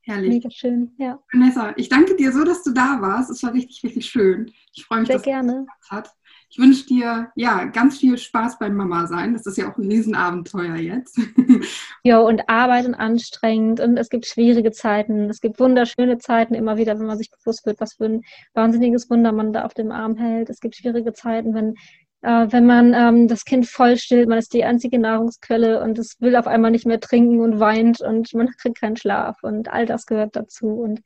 Herrlich. 0.00 0.30
Mega 0.30 0.50
schön, 0.50 0.96
ja. 0.98 1.22
Vanessa, 1.32 1.74
ich 1.76 1.88
danke 1.88 2.16
dir 2.16 2.32
so, 2.32 2.42
dass 2.42 2.64
du 2.64 2.72
da 2.72 3.00
warst. 3.00 3.30
Es 3.30 3.44
war 3.44 3.54
richtig, 3.54 3.84
richtig 3.84 4.06
schön. 4.06 4.50
Ich 4.74 4.84
freue 4.84 4.98
mich, 4.98 5.06
Sehr 5.06 5.18
dass 5.18 5.24
gerne. 5.24 5.64
es 5.80 5.90
hat. 5.90 6.10
Ich 6.54 6.60
wünsche 6.60 6.86
dir 6.86 7.32
ja 7.34 7.64
ganz 7.64 7.98
viel 7.98 8.16
Spaß 8.16 8.60
beim 8.60 8.76
Mama 8.76 9.08
sein. 9.08 9.32
Das 9.32 9.44
ist 9.44 9.58
ja 9.58 9.68
auch 9.68 9.76
ein 9.76 9.90
Riesenabenteuer 9.90 10.76
jetzt. 10.76 11.18
Ja, 12.04 12.18
und 12.18 12.48
Arbeit 12.50 12.84
und 12.84 12.94
anstrengend 12.94 13.80
und 13.80 13.96
es 13.96 14.10
gibt 14.10 14.26
schwierige 14.26 14.70
Zeiten. 14.70 15.30
Es 15.30 15.40
gibt 15.40 15.58
wunderschöne 15.58 16.18
Zeiten 16.18 16.54
immer 16.54 16.76
wieder, 16.76 16.98
wenn 16.98 17.06
man 17.06 17.16
sich 17.16 17.30
bewusst 17.30 17.64
wird, 17.64 17.80
was 17.80 17.94
für 17.94 18.04
ein 18.04 18.22
wahnsinniges 18.52 19.08
Wunder 19.08 19.32
man 19.32 19.54
da 19.54 19.64
auf 19.64 19.72
dem 19.72 19.90
Arm 19.90 20.16
hält. 20.16 20.50
Es 20.50 20.60
gibt 20.60 20.76
schwierige 20.76 21.14
Zeiten, 21.14 21.54
wenn 21.54 21.74
äh, 22.20 22.52
wenn 22.52 22.66
man 22.66 22.92
ähm, 22.92 23.26
das 23.26 23.46
Kind 23.46 23.66
voll 23.66 23.96
stillt, 23.96 24.28
man 24.28 24.38
ist 24.38 24.52
die 24.52 24.64
einzige 24.64 24.98
Nahrungsquelle 24.98 25.82
und 25.82 25.98
es 25.98 26.20
will 26.20 26.36
auf 26.36 26.46
einmal 26.46 26.70
nicht 26.70 26.86
mehr 26.86 27.00
trinken 27.00 27.40
und 27.40 27.58
weint 27.58 28.00
und 28.02 28.32
man 28.34 28.48
kriegt 28.60 28.78
keinen 28.78 28.96
Schlaf 28.96 29.38
und 29.42 29.72
all 29.72 29.86
das 29.86 30.06
gehört 30.06 30.36
dazu 30.36 30.68
und 30.68 31.00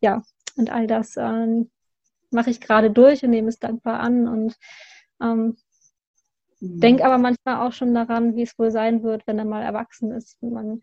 ja, 0.00 0.22
und 0.56 0.72
all 0.72 0.86
das 0.86 1.16
ähm, 1.16 1.70
mache 2.30 2.50
ich 2.50 2.60
gerade 2.60 2.90
durch 2.90 3.24
und 3.24 3.30
nehme 3.30 3.48
es 3.48 3.58
dankbar 3.58 4.00
an 4.00 4.28
und 4.28 4.56
ähm, 5.24 5.56
mhm. 6.60 6.80
denke 6.80 7.04
aber 7.04 7.18
manchmal 7.18 7.66
auch 7.66 7.72
schon 7.72 7.94
daran, 7.94 8.36
wie 8.36 8.42
es 8.42 8.58
wohl 8.58 8.70
sein 8.70 9.02
wird, 9.02 9.26
wenn 9.26 9.38
er 9.38 9.44
mal 9.44 9.62
erwachsen 9.62 10.12
ist 10.12 10.36
und 10.40 10.52
man 10.52 10.82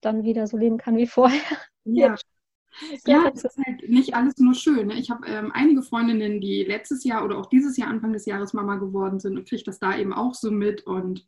dann 0.00 0.24
wieder 0.24 0.46
so 0.46 0.56
leben 0.56 0.78
kann 0.78 0.96
wie 0.96 1.06
vorher. 1.06 1.58
Ja. 1.84 2.16
Ja, 3.06 3.30
es 3.34 3.42
ist 3.42 3.58
halt 3.66 3.88
nicht 3.88 4.14
alles 4.14 4.36
nur 4.36 4.54
schön. 4.54 4.88
Ne? 4.88 4.94
Ich 4.94 5.10
habe 5.10 5.26
ähm, 5.26 5.50
einige 5.54 5.82
Freundinnen, 5.82 6.42
die 6.42 6.62
letztes 6.62 7.04
Jahr 7.04 7.24
oder 7.24 7.38
auch 7.38 7.46
dieses 7.46 7.78
Jahr, 7.78 7.88
Anfang 7.88 8.12
des 8.12 8.26
Jahres 8.26 8.52
Mama 8.52 8.76
geworden 8.76 9.18
sind 9.18 9.38
und 9.38 9.48
kriege 9.48 9.62
das 9.64 9.78
da 9.78 9.96
eben 9.96 10.12
auch 10.12 10.34
so 10.34 10.50
mit 10.50 10.86
und 10.86 11.26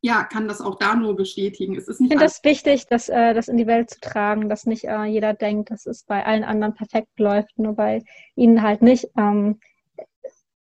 ja, 0.00 0.24
kann 0.24 0.48
das 0.48 0.60
auch 0.60 0.76
da 0.76 0.94
nur 0.94 1.14
bestätigen. 1.16 1.76
Es 1.76 1.88
ist 1.88 2.00
nicht 2.00 2.12
ich 2.12 2.18
finde 2.18 2.24
das 2.24 2.44
wichtig, 2.44 2.86
das, 2.86 3.08
äh, 3.08 3.34
das 3.34 3.48
in 3.48 3.56
die 3.56 3.66
Welt 3.66 3.90
zu 3.90 4.00
tragen, 4.00 4.48
dass 4.48 4.66
nicht 4.66 4.84
äh, 4.84 5.04
jeder 5.04 5.34
denkt, 5.34 5.70
dass 5.70 5.86
es 5.86 6.04
bei 6.04 6.24
allen 6.24 6.44
anderen 6.44 6.74
perfekt 6.74 7.18
läuft, 7.18 7.58
nur 7.58 7.74
bei 7.74 8.02
ihnen 8.34 8.62
halt 8.62 8.82
nicht. 8.82 9.08
Ähm, 9.16 9.60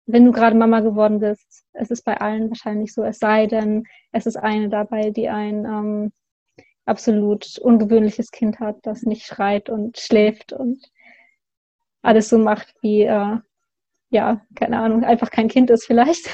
wenn 0.06 0.26
du 0.26 0.32
gerade 0.32 0.56
Mama 0.56 0.82
geworden 0.82 1.20
bist, 1.20 1.66
es 1.74 1.92
ist 1.92 2.04
bei 2.04 2.18
allen 2.20 2.50
wahrscheinlich 2.50 2.94
so, 2.94 3.04
es 3.04 3.20
sei 3.20 3.48
denn, 3.48 3.86
es 4.12 4.26
ist 4.26 4.38
eine 4.38 4.70
dabei, 4.70 5.10
die 5.10 5.30
ein 5.30 5.66
ähm, 5.66 6.14
absolut 6.86 7.58
ungewöhnliches 7.60 8.32
Kind 8.32 8.60
hat, 8.60 8.78
das 8.84 9.04
nicht 9.04 9.26
schreit 9.26 9.70
und 9.70 9.98
schläft 9.98 10.54
und 10.54 10.84
alles 12.02 12.30
so 12.30 12.38
macht, 12.38 12.76
wie, 12.82 13.04
äh, 13.04 13.38
ja, 14.10 14.42
keine 14.56 14.80
Ahnung, 14.80 15.04
einfach 15.04 15.32
kein 15.32 15.48
Kind 15.48 15.70
ist 15.72 15.86
vielleicht. 15.86 16.30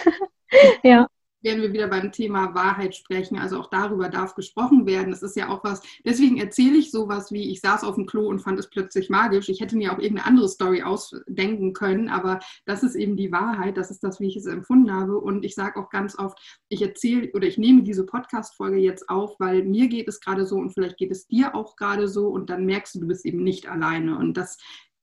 ja 0.84 1.07
werden 1.42 1.62
wir 1.62 1.74
wieder 1.74 1.88
beim 1.88 2.12
Thema 2.12 2.54
Wahrheit 2.54 2.96
sprechen. 2.96 3.38
Also 3.38 3.60
auch 3.60 3.70
darüber 3.70 4.10
darf 4.10 4.36
gesprochen 4.36 4.86
werden. 4.86 5.12
Das 5.12 5.24
ist 5.24 5.36
ja 5.36 5.50
auch 5.50 5.64
was, 5.64 5.82
deswegen 6.06 6.38
erzähle 6.38 6.78
ich 6.78 6.92
sowas 6.92 7.32
wie, 7.32 7.52
ich 7.52 7.62
saß 7.62 7.84
auf 7.84 7.96
dem 7.96 8.06
Klo 8.06 8.28
und 8.28 8.39
fand 8.39 8.60
es 8.60 8.70
plötzlich 8.70 9.10
magisch. 9.10 9.50
Ich 9.50 9.62
hätte 9.62 9.78
mir 9.78 9.94
auch 9.94 10.00
irgendeine 10.00 10.28
andere 10.28 10.50
Story 10.50 10.84
ausdenken 10.84 11.74
können, 11.74 12.10
aber 12.10 12.39
das 12.66 12.84
ist 12.84 12.96
eben 12.96 13.16
die 13.16 13.32
Wahrheit. 13.32 13.78
Das 13.78 13.92
ist 13.92 14.04
das, 14.04 14.20
wie 14.20 14.28
ich 14.28 14.38
es 14.38 14.46
empfunden 14.46 14.92
habe. 14.94 15.18
Und 15.18 15.46
ich 15.46 15.56
sage 15.56 15.80
auch 15.80 15.89
ganz 15.89 16.18
oft, 16.18 16.39
ich 16.70 16.82
erzähle 16.82 17.32
oder 17.34 17.48
ich 17.48 17.58
nehme 17.58 17.84
diese 17.84 18.06
Podcast-Folge 18.06 18.78
jetzt 18.78 19.10
auf, 19.10 19.39
weil 19.39 19.64
mir 19.64 19.88
geht 19.88 20.08
es 20.08 20.20
gerade 20.20 20.46
so 20.46 20.56
und 20.58 20.72
vielleicht 20.72 20.98
geht 20.98 21.12
es 21.12 21.28
dir 21.28 21.56
auch 21.56 21.76
gerade 21.76 22.08
so 22.08 22.28
und 22.28 22.50
dann 22.50 22.66
merkst 22.66 22.96
du, 22.96 23.00
du 23.00 23.08
bist 23.08 23.26
eben 23.26 23.44
nicht 23.44 23.68
alleine. 23.68 24.18
Und 24.18 24.36
das 24.36 24.58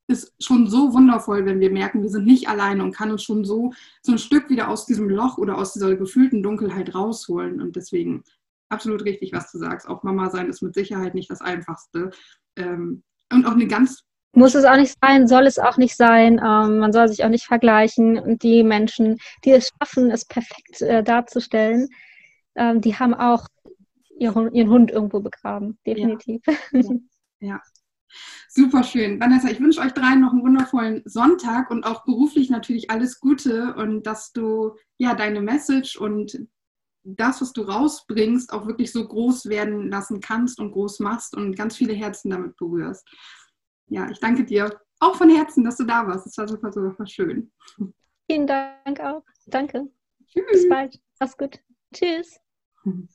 ist 0.08 0.32
schon 0.42 0.68
so 0.68 0.92
wundervoll, 0.94 1.44
wenn 1.44 1.60
wir 1.60 1.70
merken, 1.70 2.02
wir 2.02 2.08
sind 2.08 2.26
nicht 2.26 2.48
alleine 2.48 2.82
und 2.82 2.94
kann 2.94 3.10
uns 3.10 3.22
schon 3.22 3.44
so, 3.44 3.72
so 4.02 4.12
ein 4.12 4.18
Stück 4.18 4.48
wieder 4.48 4.68
aus 4.68 4.86
diesem 4.86 5.08
Loch 5.08 5.38
oder 5.38 5.58
aus 5.58 5.74
dieser 5.74 5.94
gefühlten 5.96 6.42
Dunkelheit 6.42 6.94
rausholen. 6.94 7.60
Und 7.60 7.76
deswegen 7.76 8.24
absolut 8.70 9.04
richtig, 9.04 9.32
was 9.32 9.52
du 9.52 9.58
sagst. 9.58 9.86
Auch 9.86 10.02
Mama 10.02 10.30
sein 10.30 10.48
ist 10.48 10.62
mit 10.62 10.74
Sicherheit 10.74 11.14
nicht 11.14 11.30
das 11.30 11.42
Einfachste. 11.42 12.10
Ähm, 12.56 13.02
und 13.30 13.46
auch 13.46 13.52
eine 13.52 13.66
ganz 13.66 14.02
muss 14.32 14.54
es 14.54 14.64
auch 14.64 14.76
nicht 14.76 14.94
sein, 15.02 15.26
soll 15.26 15.46
es 15.46 15.58
auch 15.58 15.78
nicht 15.78 15.96
sein. 15.96 16.34
Ähm, 16.34 16.78
man 16.78 16.92
soll 16.92 17.08
sich 17.08 17.24
auch 17.24 17.28
nicht 17.28 17.46
vergleichen. 17.46 18.18
Und 18.18 18.42
die 18.42 18.62
Menschen, 18.62 19.18
die 19.44 19.52
es 19.52 19.70
schaffen, 19.70 20.10
es 20.10 20.24
perfekt 20.24 20.80
äh, 20.82 21.02
darzustellen, 21.02 21.88
ähm, 22.54 22.80
die 22.80 22.94
haben 22.94 23.14
auch 23.14 23.46
ihren, 24.18 24.52
ihren 24.54 24.68
Hund 24.68 24.90
irgendwo 24.90 25.20
begraben, 25.20 25.78
definitiv. 25.86 26.42
Ja. 26.72 26.82
ja. 27.40 27.62
Super 28.48 28.82
schön. 28.82 29.20
Vanessa, 29.20 29.48
ich 29.48 29.60
wünsche 29.60 29.80
euch 29.80 29.92
dreien 29.92 30.20
noch 30.20 30.32
einen 30.32 30.42
wundervollen 30.42 31.02
Sonntag 31.04 31.70
und 31.70 31.84
auch 31.84 32.04
beruflich 32.04 32.50
natürlich 32.50 32.90
alles 32.90 33.20
Gute 33.20 33.74
und 33.74 34.04
dass 34.06 34.32
du 34.32 34.74
ja 34.98 35.14
deine 35.14 35.40
Message 35.40 35.96
und 35.96 36.46
das, 37.04 37.40
was 37.40 37.52
du 37.52 37.62
rausbringst, 37.62 38.52
auch 38.52 38.66
wirklich 38.66 38.92
so 38.92 39.06
groß 39.06 39.46
werden 39.46 39.88
lassen 39.88 40.20
kannst 40.20 40.58
und 40.58 40.72
groß 40.72 41.00
machst 41.00 41.36
und 41.36 41.56
ganz 41.56 41.76
viele 41.76 41.94
Herzen 41.94 42.30
damit 42.30 42.56
berührst. 42.56 43.08
Ja, 43.86 44.10
ich 44.10 44.20
danke 44.20 44.44
dir 44.44 44.78
auch 45.00 45.16
von 45.16 45.30
Herzen, 45.30 45.64
dass 45.64 45.76
du 45.76 45.84
da 45.84 46.06
warst. 46.06 46.26
Es 46.26 46.36
war 46.36 46.48
super, 46.48 46.72
super 46.72 47.06
schön. 47.06 47.52
Vielen 48.30 48.46
Dank 48.46 49.00
auch. 49.00 49.24
Danke. 49.46 49.88
Tschüss. 50.26 50.44
Bis 50.50 50.68
bald. 50.68 51.00
Mach's 51.18 51.36
gut. 51.36 51.60
Tschüss. 51.94 52.38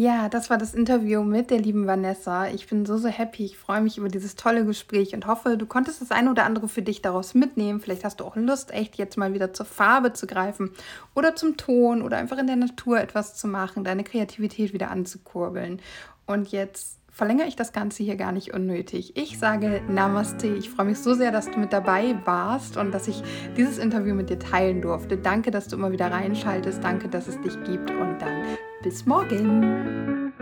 Ja, 0.00 0.28
das 0.28 0.48
war 0.48 0.58
das 0.58 0.74
Interview 0.74 1.24
mit 1.24 1.50
der 1.50 1.58
lieben 1.58 1.88
Vanessa. 1.88 2.46
Ich 2.46 2.68
bin 2.68 2.86
so, 2.86 2.98
so 2.98 3.08
happy. 3.08 3.44
Ich 3.44 3.58
freue 3.58 3.80
mich 3.80 3.98
über 3.98 4.08
dieses 4.08 4.36
tolle 4.36 4.64
Gespräch 4.64 5.12
und 5.12 5.26
hoffe, 5.26 5.56
du 5.56 5.66
konntest 5.66 6.00
das 6.00 6.12
eine 6.12 6.30
oder 6.30 6.44
andere 6.44 6.68
für 6.68 6.82
dich 6.82 7.02
daraus 7.02 7.34
mitnehmen. 7.34 7.80
Vielleicht 7.80 8.04
hast 8.04 8.20
du 8.20 8.24
auch 8.24 8.36
Lust, 8.36 8.72
echt 8.72 8.94
jetzt 8.94 9.16
mal 9.16 9.34
wieder 9.34 9.52
zur 9.52 9.66
Farbe 9.66 10.12
zu 10.12 10.28
greifen 10.28 10.70
oder 11.16 11.34
zum 11.34 11.56
Ton 11.56 12.02
oder 12.02 12.16
einfach 12.16 12.38
in 12.38 12.46
der 12.46 12.54
Natur 12.54 13.00
etwas 13.00 13.34
zu 13.34 13.48
machen, 13.48 13.82
deine 13.82 14.04
Kreativität 14.04 14.72
wieder 14.72 14.92
anzukurbeln. 14.92 15.82
Und 16.26 16.52
jetzt 16.52 17.00
verlängere 17.10 17.48
ich 17.48 17.56
das 17.56 17.72
Ganze 17.72 18.04
hier 18.04 18.14
gar 18.14 18.30
nicht 18.30 18.54
unnötig. 18.54 19.16
Ich 19.16 19.36
sage 19.40 19.82
Namaste. 19.88 20.46
Ich 20.46 20.70
freue 20.70 20.86
mich 20.86 21.00
so 21.00 21.14
sehr, 21.14 21.32
dass 21.32 21.50
du 21.50 21.58
mit 21.58 21.72
dabei 21.72 22.14
warst 22.24 22.76
und 22.76 22.92
dass 22.92 23.08
ich 23.08 23.20
dieses 23.56 23.78
Interview 23.78 24.14
mit 24.14 24.30
dir 24.30 24.38
teilen 24.38 24.80
durfte. 24.80 25.16
Danke, 25.16 25.50
dass 25.50 25.66
du 25.66 25.74
immer 25.74 25.90
wieder 25.90 26.12
reinschaltest. 26.12 26.84
Danke, 26.84 27.08
dass 27.08 27.26
es 27.26 27.40
dich 27.40 27.54
gibt 27.64 27.90
und 27.90 28.18
dann 28.20 28.44
bis 28.88 29.04
morgen. 29.04 30.32